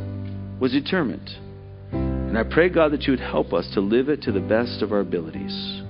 was 0.61 0.71
determined. 0.71 1.29
And 1.91 2.39
I 2.39 2.45
pray, 2.45 2.69
God, 2.69 2.93
that 2.93 3.03
you 3.03 3.15
would 3.15 3.21
help 3.21 3.53
us 3.53 3.69
to 3.75 3.81
live 3.81 4.09
it 4.09 4.23
to 4.23 4.31
the 4.31 4.39
best 4.39 4.81
of 4.81 4.93
our 4.93 5.01
abilities. 5.01 5.83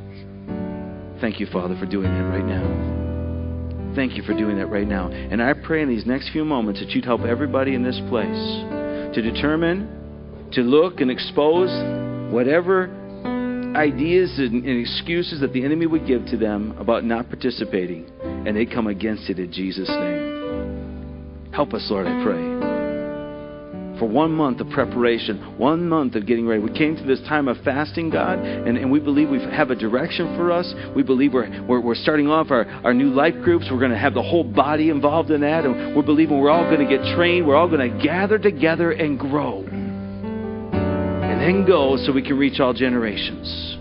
Thank 1.21 1.41
you, 1.41 1.47
Father, 1.53 1.77
for 1.79 1.85
doing 1.85 2.11
that 2.11 2.25
right 2.25 2.45
now. 2.45 3.95
Thank 3.95 4.17
you 4.17 4.23
for 4.23 4.33
doing 4.33 4.57
that 4.57 4.69
right 4.69 4.89
now. 4.89 5.11
And 5.11 5.43
I 5.43 5.53
pray 5.53 5.83
in 5.83 5.91
these 5.91 6.07
next 6.07 6.31
few 6.31 6.47
moments 6.47 6.81
that 6.81 6.89
you'd 6.93 7.05
help 7.05 7.21
everybody 7.21 7.75
in 7.75 7.85
this 7.85 8.01
place 8.09 8.65
to 9.15 9.21
determine, 9.21 10.49
to 10.53 10.63
look 10.63 11.01
and 11.01 11.11
expose 11.11 11.69
whatever 12.33 12.89
ideas 13.77 14.39
and, 14.39 14.67
excuses 14.67 15.41
that 15.41 15.53
the 15.53 15.63
enemy 15.63 15.85
would 15.85 16.07
give 16.07 16.25
to 16.27 16.39
them 16.39 16.75
about 16.79 17.05
not 17.05 17.29
participating 17.29 18.11
and 18.47 18.57
they 18.57 18.67
come 18.67 18.87
against 18.87 19.29
it 19.31 19.39
in 19.39 19.53
Jesus' 19.53 19.89
name. 19.89 21.51
Help 21.53 21.73
us, 21.73 21.87
Lord, 21.91 22.07
I 22.07 22.23
pray. 22.25 22.55
For 23.99 24.09
one 24.09 24.33
month 24.33 24.61
of 24.61 24.69
preparation, 24.71 25.57
one 25.57 25.89
month 25.89 26.17
of 26.17 26.27
getting 26.27 26.49
ready. 26.49 26.61
We 26.61 26.77
came 26.77 26.97
to 26.97 27.05
this 27.05 27.21
time 27.29 27.47
of 27.47 27.57
fasting, 27.65 28.11
God, 28.11 28.41
and, 28.41 28.77
and 28.77 28.91
we 28.91 28.99
believe 28.99 29.31
we 29.31 29.41
have 29.41 29.71
a 29.71 29.77
direction 29.77 30.37
for 30.37 30.51
us. 30.51 30.75
We 30.97 31.05
believe 31.05 31.33
we're, 31.33 31.65
we're, 31.65 31.81
we're 31.81 31.95
starting 31.95 32.27
off 32.27 32.51
our, 32.51 32.67
our 32.85 32.93
new 32.93 33.11
life 33.11 33.35
groups. 33.45 33.69
We're 33.71 33.79
going 33.79 33.93
to 33.93 33.99
have 33.99 34.15
the 34.15 34.23
whole 34.23 34.43
body 34.43 34.91
involved 34.91 35.31
in 35.31 35.43
that, 35.43 35.65
and 35.65 35.95
we're 35.95 36.03
believing 36.03 36.41
we're 36.41 36.51
all 36.51 36.65
going 36.65 36.87
to 36.87 36.97
get 36.97 37.05
trained. 37.15 37.47
We're 37.47 37.55
all 37.55 37.69
going 37.69 37.89
to 37.89 38.03
gather 38.03 38.37
together 38.37 38.91
and 38.91 39.17
grow. 39.17 39.61
And 39.63 41.41
then 41.41 41.65
go 41.65 41.97
so 41.97 42.11
we 42.13 42.23
can 42.23 42.37
reach 42.37 42.59
all 42.59 42.75
generations. 42.75 43.77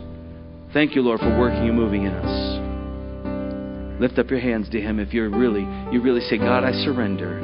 Thank 0.74 0.93
you, 0.95 1.01
Lord, 1.01 1.22
for 1.22 1.39
working 1.39 1.68
and 1.68 1.76
moving 1.76 2.03
in 2.03 2.11
us. 2.11 2.62
Lift 4.03 4.19
up 4.19 4.29
your 4.29 4.41
hands 4.41 4.67
to 4.71 4.81
Him 4.81 4.99
if 4.99 5.13
you're 5.13 5.29
really, 5.29 5.61
you 5.89 6.01
really 6.01 6.19
say, 6.19 6.37
God, 6.37 6.65
I 6.65 6.73
surrender. 6.83 7.39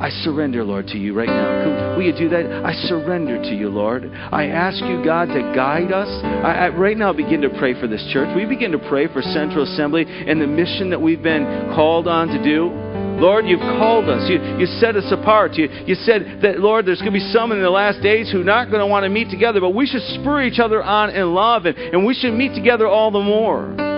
I 0.00 0.10
surrender, 0.22 0.62
Lord, 0.62 0.86
to 0.94 0.96
you 0.96 1.12
right 1.12 1.26
now. 1.26 1.96
Will 1.96 2.04
you 2.04 2.16
do 2.16 2.28
that? 2.28 2.46
I 2.64 2.72
surrender 2.86 3.42
to 3.42 3.50
you, 3.52 3.68
Lord. 3.68 4.08
I 4.14 4.46
ask 4.46 4.78
you, 4.78 5.02
God, 5.04 5.26
to 5.34 5.40
guide 5.56 5.90
us. 5.90 6.06
I, 6.22 6.52
I, 6.52 6.68
right 6.68 6.96
now 6.96 7.12
begin 7.12 7.40
to 7.40 7.50
pray 7.58 7.74
for 7.80 7.88
this 7.88 8.08
church. 8.12 8.30
We 8.36 8.46
begin 8.46 8.70
to 8.70 8.78
pray 8.78 9.12
for 9.12 9.22
Central 9.22 9.64
Assembly 9.64 10.06
and 10.06 10.40
the 10.40 10.46
mission 10.46 10.88
that 10.90 11.02
we've 11.02 11.20
been 11.20 11.72
called 11.74 12.06
on 12.06 12.28
to 12.28 12.40
do. 12.44 12.70
Lord, 13.18 13.46
you've 13.46 13.58
called 13.58 14.08
us. 14.08 14.30
You, 14.30 14.38
you 14.58 14.66
set 14.78 14.94
us 14.94 15.10
apart. 15.10 15.54
You, 15.54 15.66
you 15.84 15.96
said 15.96 16.42
that, 16.42 16.60
Lord, 16.60 16.86
there's 16.86 17.00
going 17.00 17.12
to 17.12 17.18
be 17.18 17.32
some 17.32 17.50
in 17.50 17.60
the 17.60 17.70
last 17.70 18.00
days 18.04 18.30
who 18.30 18.42
are 18.42 18.44
not 18.44 18.70
going 18.70 18.78
to 18.78 18.86
want 18.86 19.02
to 19.02 19.10
meet 19.10 19.30
together, 19.30 19.60
but 19.60 19.74
we 19.74 19.86
should 19.86 20.02
spur 20.14 20.44
each 20.44 20.60
other 20.60 20.80
on 20.80 21.10
in 21.10 21.34
love, 21.34 21.66
and, 21.66 21.76
and 21.76 22.06
we 22.06 22.14
should 22.14 22.34
meet 22.34 22.54
together 22.54 22.86
all 22.86 23.10
the 23.10 23.18
more 23.18 23.90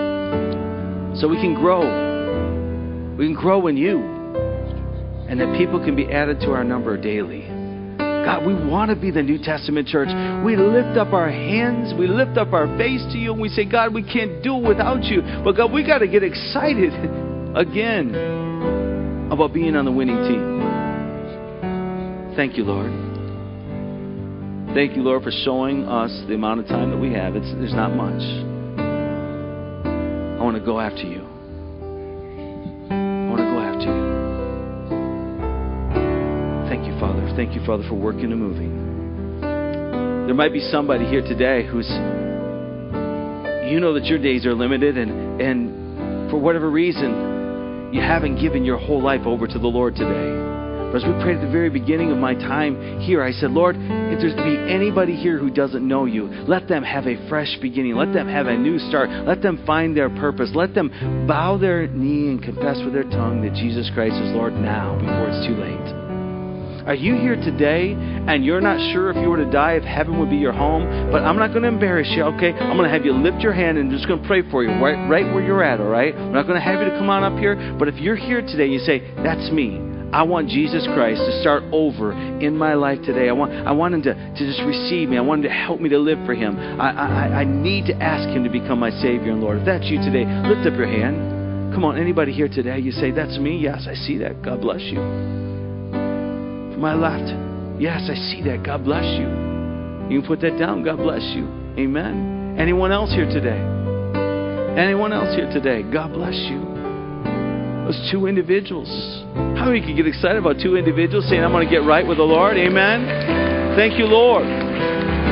so 1.19 1.27
we 1.27 1.37
can 1.37 1.53
grow. 1.55 1.81
We 3.17 3.25
can 3.25 3.35
grow 3.35 3.67
in 3.67 3.77
you. 3.77 3.99
And 5.27 5.39
that 5.39 5.57
people 5.57 5.83
can 5.83 5.95
be 5.95 6.11
added 6.11 6.39
to 6.41 6.51
our 6.51 6.63
number 6.63 6.97
daily. 6.97 7.47
God, 7.97 8.45
we 8.45 8.53
want 8.53 8.89
to 8.89 8.95
be 8.95 9.11
the 9.11 9.21
New 9.21 9.37
Testament 9.37 9.87
church. 9.87 10.09
We 10.43 10.55
lift 10.55 10.97
up 10.97 11.13
our 11.13 11.29
hands, 11.29 11.93
we 11.97 12.07
lift 12.07 12.37
up 12.37 12.53
our 12.53 12.67
face 12.77 13.03
to 13.11 13.17
you, 13.19 13.31
and 13.31 13.41
we 13.41 13.49
say, 13.49 13.65
God, 13.65 13.93
we 13.93 14.01
can't 14.01 14.43
do 14.43 14.57
it 14.57 14.67
without 14.67 15.03
you. 15.03 15.21
But 15.43 15.55
God, 15.55 15.71
we 15.71 15.85
got 15.85 15.99
to 15.99 16.07
get 16.07 16.23
excited 16.23 16.91
again 17.55 18.15
about 19.31 19.53
being 19.53 19.75
on 19.75 19.85
the 19.85 19.91
winning 19.91 20.17
team. 20.23 20.55
Thank 22.35 22.57
you, 22.57 22.63
Lord. 22.65 22.91
Thank 24.75 24.97
you, 24.97 25.03
Lord, 25.03 25.23
for 25.23 25.31
showing 25.31 25.85
us 25.85 26.11
the 26.27 26.33
amount 26.33 26.59
of 26.59 26.67
time 26.67 26.89
that 26.91 26.97
we 26.97 27.13
have. 27.13 27.35
It's, 27.35 27.49
there's 27.53 27.73
not 27.73 27.95
much. 27.95 28.54
Go 30.65 30.79
after 30.79 31.03
you. 31.03 31.21
I 32.89 33.29
want 33.29 33.37
to 33.37 33.45
go 33.45 33.59
after 33.61 33.85
you. 33.85 34.05
Thank 36.67 36.87
you, 36.87 36.99
Father. 36.99 37.21
Thank 37.35 37.53
you, 37.53 37.63
Father, 37.67 37.83
for 37.87 37.93
working 37.93 38.31
and 38.31 38.39
moving. 38.41 39.41
There 40.25 40.33
might 40.33 40.51
be 40.51 40.61
somebody 40.71 41.05
here 41.05 41.21
today 41.21 41.67
who's, 41.67 41.87
you 43.71 43.79
know 43.79 43.93
that 43.93 44.05
your 44.05 44.17
days 44.17 44.47
are 44.47 44.55
limited, 44.55 44.97
and, 44.97 45.39
and 45.39 46.31
for 46.31 46.39
whatever 46.39 46.71
reason, 46.71 47.93
you 47.93 48.01
haven't 48.01 48.41
given 48.41 48.65
your 48.65 48.79
whole 48.79 49.03
life 49.03 49.27
over 49.27 49.45
to 49.45 49.59
the 49.59 49.67
Lord 49.67 49.93
today. 49.93 50.31
But 50.91 50.97
as 50.97 51.05
we 51.05 51.11
prayed 51.21 51.37
at 51.37 51.45
the 51.45 51.51
very 51.51 51.69
beginning 51.69 52.09
of 52.11 52.17
my 52.17 52.33
time 52.33 53.01
here, 53.01 53.21
I 53.21 53.33
said, 53.33 53.51
Lord, 53.51 53.75
if 54.15 54.21
there's 54.21 54.35
to 54.35 54.43
be 54.43 54.55
anybody 54.71 55.15
here 55.15 55.37
who 55.37 55.49
doesn't 55.49 55.85
know 55.85 56.05
you, 56.05 56.27
let 56.47 56.67
them 56.67 56.83
have 56.83 57.05
a 57.05 57.27
fresh 57.27 57.57
beginning. 57.61 57.95
Let 57.95 58.13
them 58.13 58.29
have 58.29 58.47
a 58.47 58.55
new 58.55 58.79
start. 58.79 59.09
Let 59.09 59.41
them 59.41 59.61
find 59.65 59.95
their 59.95 60.09
purpose. 60.09 60.51
Let 60.55 60.73
them 60.73 61.27
bow 61.27 61.57
their 61.57 61.87
knee 61.87 62.29
and 62.29 62.41
confess 62.41 62.79
with 62.83 62.93
their 62.93 63.03
tongue 63.03 63.41
that 63.43 63.53
Jesus 63.53 63.91
Christ 63.93 64.15
is 64.15 64.31
Lord 64.31 64.53
now 64.53 64.95
before 64.95 65.27
it's 65.27 65.45
too 65.45 65.55
late. 65.55 66.05
Are 66.87 66.95
you 66.95 67.15
here 67.15 67.35
today 67.35 67.93
and 67.93 68.45
you're 68.45 68.61
not 68.61 68.77
sure 68.93 69.09
if 69.09 69.17
you 69.17 69.27
were 69.27 69.37
to 69.37 69.51
die 69.51 69.73
if 69.73 69.83
heaven 69.83 70.19
would 70.19 70.29
be 70.29 70.37
your 70.37 70.53
home? 70.53 71.11
But 71.11 71.23
I'm 71.23 71.35
not 71.35 71.49
going 71.49 71.63
to 71.63 71.67
embarrass 71.67 72.07
you, 72.15 72.23
okay? 72.37 72.53
I'm 72.53 72.77
going 72.77 72.87
to 72.87 72.93
have 72.93 73.03
you 73.03 73.11
lift 73.11 73.41
your 73.41 73.53
hand 73.53 73.77
and 73.77 73.89
I'm 73.89 73.97
just 73.97 74.07
going 74.07 74.21
to 74.21 74.27
pray 74.27 74.49
for 74.51 74.63
you 74.63 74.69
right, 74.69 74.95
right 75.09 75.25
where 75.33 75.43
you're 75.43 75.63
at, 75.63 75.81
all 75.81 75.87
right? 75.87 76.15
I'm 76.15 76.31
not 76.31 76.43
going 76.45 76.55
to 76.55 76.63
have 76.63 76.79
you 76.79 76.85
to 76.85 76.95
come 76.95 77.09
on 77.09 77.23
up 77.23 77.37
here. 77.39 77.75
But 77.77 77.87
if 77.89 77.95
you're 77.95 78.15
here 78.15 78.41
today 78.41 78.65
and 78.65 78.73
you 78.73 78.79
say, 78.79 79.01
That's 79.17 79.51
me, 79.51 79.81
I 80.13 80.23
want 80.23 80.49
Jesus 80.49 80.85
Christ 80.93 81.19
to 81.19 81.41
start 81.41 81.63
over 81.71 82.11
in 82.39 82.57
my 82.57 82.73
life 82.73 82.99
today. 83.03 83.27
I 83.29 83.33
want, 83.33 83.51
I 83.53 83.71
want 83.71 83.93
Him 83.93 84.01
to, 84.03 84.13
to 84.13 84.39
just 84.39 84.61
receive 84.63 85.09
me. 85.09 85.17
I 85.17 85.21
want 85.21 85.43
Him 85.43 85.49
to 85.51 85.55
help 85.55 85.81
me 85.81 85.89
to 85.89 85.99
live 85.99 86.19
for 86.25 86.33
Him. 86.33 86.57
I, 86.79 86.91
I, 86.91 87.41
I 87.41 87.43
need 87.43 87.85
to 87.87 87.95
ask 88.01 88.27
Him 88.29 88.43
to 88.43 88.49
become 88.49 88.79
my 88.79 88.91
Savior 89.01 89.31
and 89.31 89.41
Lord. 89.41 89.59
If 89.59 89.65
that's 89.65 89.85
you 89.85 89.97
today, 89.97 90.25
lift 90.47 90.65
up 90.67 90.77
your 90.77 90.87
hand. 90.87 91.73
Come 91.73 91.83
on, 91.83 91.97
anybody 91.97 92.31
here 92.31 92.47
today, 92.47 92.79
you 92.79 92.91
say, 92.91 93.11
That's 93.11 93.37
me? 93.37 93.57
Yes, 93.57 93.87
I 93.89 93.93
see 93.95 94.17
that. 94.19 94.41
God 94.41 94.61
bless 94.61 94.81
you. 94.81 94.95
To 94.95 96.77
my 96.77 96.93
left, 96.93 97.81
yes, 97.81 98.09
I 98.09 98.15
see 98.15 98.41
that. 98.45 98.63
God 98.63 98.85
bless 98.85 99.03
you. 99.19 99.27
You 100.09 100.21
can 100.21 100.27
put 100.27 100.39
that 100.41 100.57
down. 100.57 100.83
God 100.83 100.97
bless 100.97 101.23
you. 101.35 101.45
Amen. 101.77 102.55
Anyone 102.57 102.91
else 102.91 103.11
here 103.11 103.25
today? 103.25 103.59
Anyone 104.79 105.11
else 105.11 105.35
here 105.35 105.51
today? 105.51 105.83
God 105.83 106.13
bless 106.13 106.35
you. 106.35 106.74
Those 107.85 108.09
two 108.11 108.25
individuals. 108.25 108.89
How 109.53 109.69
many 109.69 109.79
can 109.79 109.95
get 109.95 110.07
excited 110.07 110.37
about 110.37 110.57
two 110.57 110.75
individuals 110.75 111.29
saying, 111.29 111.43
I'm 111.43 111.51
going 111.51 111.65
to 111.65 111.69
get 111.69 111.85
right 111.85 112.05
with 112.05 112.17
the 112.17 112.25
Lord? 112.25 112.57
Amen. 112.57 113.05
Thank 113.77 113.99
you, 114.01 114.05
Lord. 114.09 114.45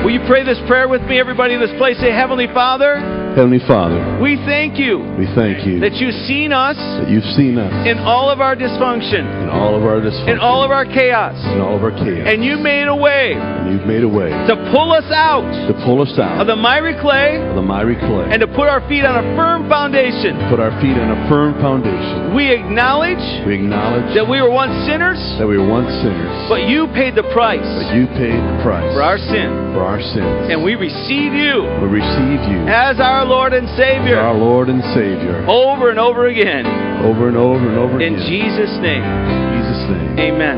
Will 0.05 0.13
you 0.13 0.21
pray 0.29 0.45
this 0.45 0.61
prayer 0.67 0.87
with 0.87 1.01
me, 1.09 1.19
everybody 1.19 1.55
in 1.55 1.59
this 1.59 1.73
place? 1.77 1.97
Say, 1.97 2.11
Heavenly 2.11 2.45
Father, 2.53 3.01
Heavenly 3.33 3.65
Father, 3.65 4.21
we 4.21 4.37
thank 4.45 4.77
you 4.77 5.01
we 5.17 5.25
thank 5.33 5.65
you 5.65 5.81
that 5.81 5.97
you've 5.97 6.13
seen 6.29 6.53
us 6.53 6.77
that 6.77 7.09
you've 7.09 7.25
seen 7.33 7.57
us 7.57 7.73
in 7.89 7.97
all 7.97 8.29
of 8.29 8.45
our 8.45 8.53
dysfunction, 8.53 9.25
in 9.41 9.49
all 9.49 9.73
of 9.73 9.81
our 9.81 9.97
dysfunction, 9.97 10.37
in 10.37 10.37
all 10.37 10.61
of 10.61 10.69
our 10.69 10.85
chaos, 10.85 11.33
in 11.49 11.57
all 11.57 11.73
of 11.73 11.81
our 11.81 11.89
chaos, 11.89 12.29
and 12.29 12.45
you 12.45 12.61
made 12.61 12.85
a 12.85 12.93
way 12.93 13.33
and 13.33 13.73
you've 13.73 13.89
made 13.89 14.05
a 14.05 14.07
way 14.07 14.29
to 14.29 14.53
pull 14.69 14.93
us 14.93 15.09
out 15.09 15.41
to 15.65 15.73
pull 15.81 16.05
us 16.05 16.13
out 16.21 16.45
of 16.45 16.45
the 16.45 16.55
miry 16.55 16.93
clay 17.01 17.41
of 17.41 17.57
the 17.57 17.65
miry 17.65 17.97
clay 17.97 18.29
and 18.29 18.37
to 18.37 18.45
put 18.53 18.69
our 18.69 18.85
feet 18.85 19.01
on 19.01 19.17
a 19.17 19.25
firm 19.33 19.65
foundation. 19.65 20.37
put 20.53 20.61
our 20.61 20.69
feet 20.77 20.93
on 20.93 21.09
a 21.09 21.19
firm 21.25 21.57
foundation. 21.57 22.37
We 22.37 22.53
acknowledge 22.53 23.17
We 23.49 23.57
acknowledge 23.65 24.13
that 24.13 24.29
we 24.29 24.45
were 24.45 24.53
once 24.53 24.77
sinners, 24.85 25.17
that 25.41 25.49
we 25.49 25.57
were 25.57 25.65
once 25.65 25.89
sinners, 26.05 26.29
but 26.53 26.69
you 26.69 26.85
paid 26.93 27.17
the 27.17 27.25
price 27.33 27.65
but 27.65 27.97
you 27.97 28.05
paid 28.13 28.37
the 28.37 28.61
price 28.61 28.93
for 28.93 29.01
our 29.01 29.17
sin, 29.17 29.73
for 29.73 29.81
our 29.81 29.97
sins. 30.13 30.53
and 30.53 30.61
we 30.61 30.77
receive 30.77 31.33
you 31.33 31.65
we 31.81 31.97
receive 31.97 32.37
you 32.45 32.61
as 32.69 33.01
our 33.01 33.22
Lord 33.25 33.53
and 33.53 33.67
Savior 33.77 34.19
our 34.19 34.33
Lord 34.35 34.69
and 34.69 34.81
Savior 34.93 35.45
over 35.47 35.89
and 35.89 35.99
over 35.99 36.27
again. 36.27 36.65
over 37.03 37.27
and 37.27 37.37
over 37.37 37.59
and 37.67 37.77
over 37.77 37.99
In 38.01 38.15
again. 38.15 38.27
Jesus' 38.29 38.73
name, 38.81 39.03
In 39.03 39.49
Jesus' 39.59 39.83
name. 39.89 40.19
amen. 40.19 40.57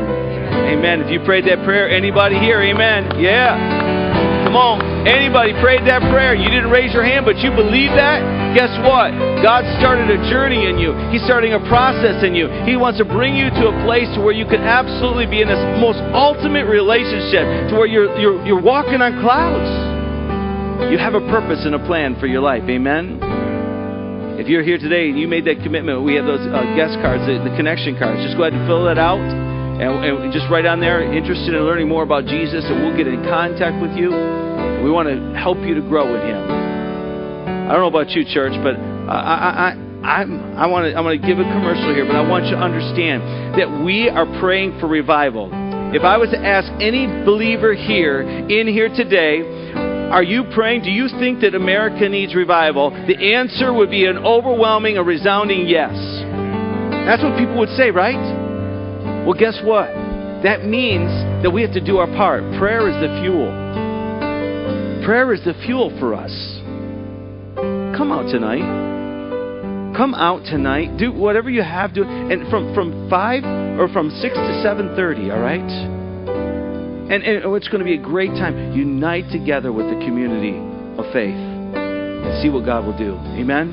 Amen. 0.66 1.00
If 1.02 1.10
you 1.10 1.20
prayed 1.24 1.44
that 1.46 1.62
prayer, 1.64 1.88
anybody 1.90 2.38
here, 2.38 2.60
amen. 2.62 3.18
Yeah. 3.18 3.54
Come 4.46 4.56
on. 4.56 4.82
Anybody 5.06 5.54
prayed 5.62 5.86
that 5.86 6.02
prayer? 6.10 6.34
You 6.34 6.48
didn't 6.50 6.70
raise 6.70 6.94
your 6.94 7.02
hand, 7.06 7.22
but 7.26 7.38
you 7.38 7.50
believe 7.54 7.90
that? 7.94 8.22
Guess 8.54 8.74
what? 8.82 9.14
God 9.42 9.62
started 9.78 10.10
a 10.10 10.18
journey 10.30 10.66
in 10.66 10.78
you. 10.78 10.94
He's 11.10 11.22
starting 11.22 11.54
a 11.54 11.62
process 11.70 12.22
in 12.24 12.34
you. 12.34 12.48
He 12.66 12.74
wants 12.74 12.98
to 12.98 13.06
bring 13.06 13.34
you 13.36 13.50
to 13.50 13.62
a 13.70 13.74
place 13.86 14.08
to 14.16 14.22
where 14.22 14.34
you 14.34 14.46
can 14.46 14.62
absolutely 14.62 15.26
be 15.26 15.42
in 15.42 15.48
this 15.50 15.60
most 15.78 15.98
ultimate 16.14 16.66
relationship, 16.66 17.70
to 17.70 17.78
where 17.78 17.86
you're, 17.86 18.10
you're, 18.18 18.38
you're 18.46 18.62
walking 18.62 19.02
on 19.02 19.18
clouds. 19.22 19.66
You 20.76 21.00
have 21.00 21.16
a 21.16 21.24
purpose 21.32 21.64
and 21.64 21.74
a 21.74 21.80
plan 21.88 22.20
for 22.20 22.26
your 22.28 22.44
life. 22.44 22.62
Amen. 22.68 23.18
If 24.36 24.46
you're 24.46 24.62
here 24.62 24.76
today 24.76 25.08
and 25.08 25.18
you 25.18 25.26
made 25.26 25.48
that 25.48 25.64
commitment, 25.64 26.04
we 26.04 26.14
have 26.20 26.28
those 26.28 26.44
uh, 26.44 26.76
guest 26.76 27.00
cards, 27.00 27.24
the, 27.24 27.40
the 27.40 27.56
connection 27.56 27.96
cards. 27.96 28.20
Just 28.20 28.36
go 28.36 28.44
ahead 28.44 28.52
and 28.52 28.68
fill 28.68 28.84
that 28.84 29.00
out. 29.00 29.16
And, 29.16 30.04
and 30.04 30.32
just 30.36 30.44
write 30.52 30.68
on 30.68 30.78
there, 30.78 31.00
interested 31.00 31.56
in 31.56 31.64
learning 31.64 31.88
more 31.88 32.04
about 32.04 32.28
Jesus, 32.28 32.60
and 32.68 32.84
we'll 32.84 32.96
get 32.96 33.08
in 33.08 33.24
contact 33.24 33.80
with 33.80 33.96
you. 33.96 34.12
We 34.84 34.92
want 34.92 35.08
to 35.08 35.16
help 35.32 35.56
you 35.64 35.72
to 35.80 35.84
grow 35.88 36.12
with 36.12 36.20
Him. 36.20 36.44
I 36.44 37.72
don't 37.72 37.80
know 37.80 37.88
about 37.88 38.12
you, 38.12 38.28
church, 38.28 38.52
but 38.60 38.76
I, 38.76 39.16
I, 39.16 39.68
I, 40.04 40.20
I 40.60 40.66
want 40.68 40.92
to, 40.92 40.94
I'm 40.94 41.08
going 41.08 41.16
to 41.16 41.26
give 41.26 41.40
a 41.40 41.48
commercial 41.56 41.96
here, 41.96 42.04
but 42.04 42.20
I 42.20 42.22
want 42.22 42.44
you 42.44 42.52
to 42.52 42.60
understand 42.60 43.56
that 43.56 43.68
we 43.80 44.12
are 44.12 44.28
praying 44.44 44.78
for 44.78 44.92
revival. 44.92 45.48
If 45.96 46.04
I 46.04 46.20
was 46.20 46.28
to 46.30 46.38
ask 46.38 46.68
any 46.84 47.08
believer 47.24 47.72
here, 47.72 48.20
in 48.20 48.68
here 48.68 48.92
today, 48.92 49.55
are 50.10 50.22
you 50.22 50.44
praying? 50.54 50.82
Do 50.82 50.90
you 50.90 51.08
think 51.18 51.40
that 51.40 51.54
America 51.54 52.08
needs 52.08 52.34
revival? 52.34 52.90
The 52.90 53.34
answer 53.34 53.72
would 53.72 53.90
be 53.90 54.06
an 54.06 54.18
overwhelming, 54.18 54.96
a 54.96 55.02
resounding 55.02 55.66
yes. 55.66 55.92
That's 57.06 57.22
what 57.22 57.36
people 57.38 57.58
would 57.58 57.70
say, 57.70 57.90
right? 57.90 59.24
Well, 59.26 59.34
guess 59.34 59.58
what? 59.64 59.88
That 60.42 60.64
means 60.64 61.10
that 61.42 61.50
we 61.50 61.62
have 61.62 61.72
to 61.72 61.80
do 61.80 61.98
our 61.98 62.06
part. 62.06 62.42
Prayer 62.58 62.88
is 62.88 62.94
the 63.02 63.20
fuel. 63.20 63.50
Prayer 65.04 65.32
is 65.34 65.42
the 65.44 65.54
fuel 65.66 65.90
for 65.98 66.14
us. 66.14 66.32
Come 67.96 68.12
out 68.12 68.30
tonight. 68.30 69.94
Come 69.96 70.14
out 70.14 70.44
tonight. 70.44 70.98
Do 70.98 71.10
whatever 71.10 71.50
you 71.50 71.62
have 71.62 71.94
to, 71.94 72.02
and 72.02 72.48
from 72.50 72.74
from 72.74 73.08
five 73.08 73.44
or 73.44 73.88
from 73.88 74.10
six 74.10 74.34
to 74.34 74.62
seven 74.62 74.94
thirty. 74.94 75.30
All 75.30 75.40
right. 75.40 76.05
And, 77.08 77.22
and 77.22 77.44
oh, 77.44 77.54
it's 77.54 77.68
going 77.68 77.78
to 77.78 77.84
be 77.84 77.94
a 77.94 78.02
great 78.02 78.30
time. 78.30 78.72
Unite 78.72 79.30
together 79.30 79.72
with 79.72 79.86
the 79.86 80.04
community 80.04 80.58
of 80.98 81.04
faith 81.12 81.36
and 81.36 82.42
see 82.42 82.48
what 82.48 82.64
God 82.64 82.84
will 82.84 82.98
do. 82.98 83.14
Amen. 83.38 83.72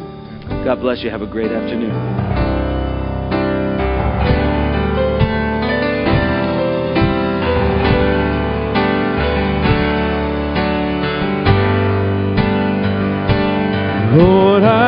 God 0.64 0.82
bless 0.82 1.02
you. 1.02 1.10
Have 1.10 1.24
a 1.24 1.28
great 1.28 1.52
afternoon. 1.52 2.44
Lord, 14.16 14.62
I 14.62 14.83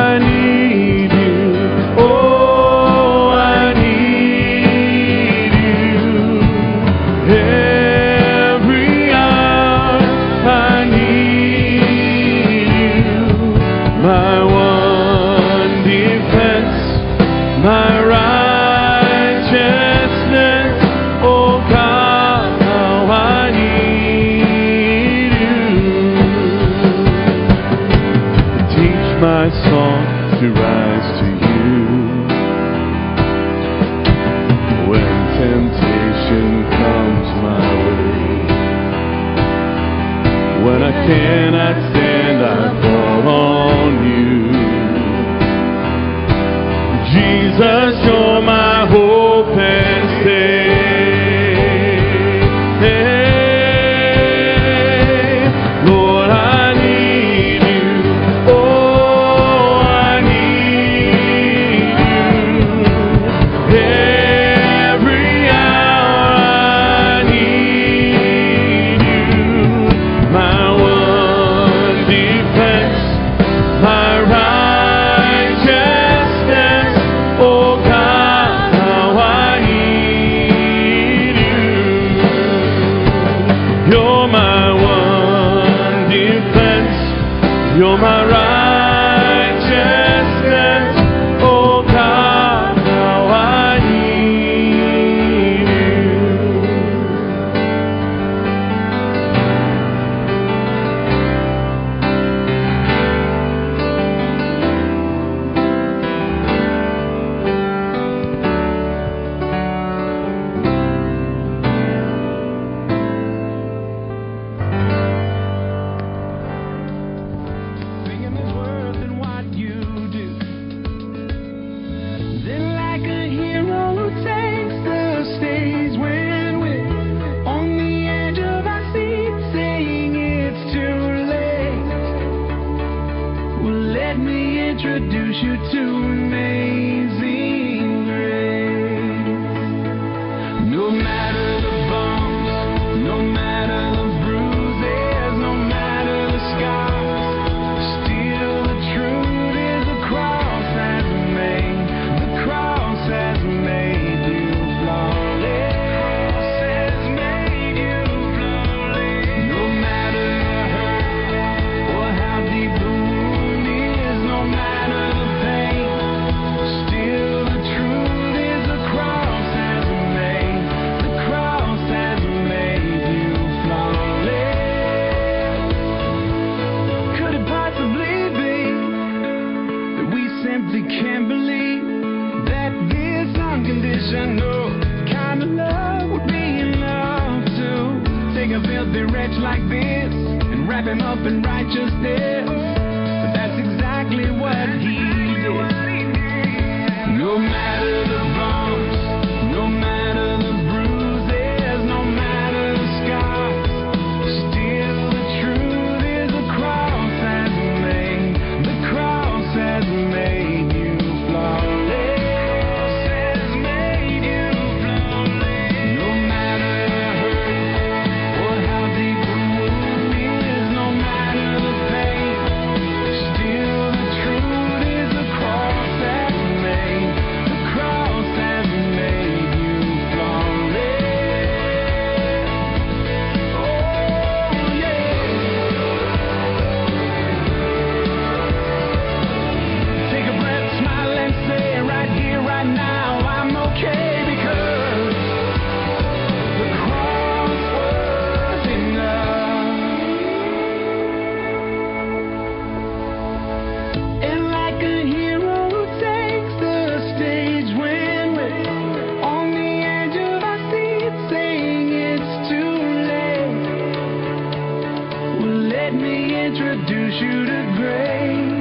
introduce 267.06 267.22
you 267.22 267.46
to 267.46 267.76
grace, 267.76 268.55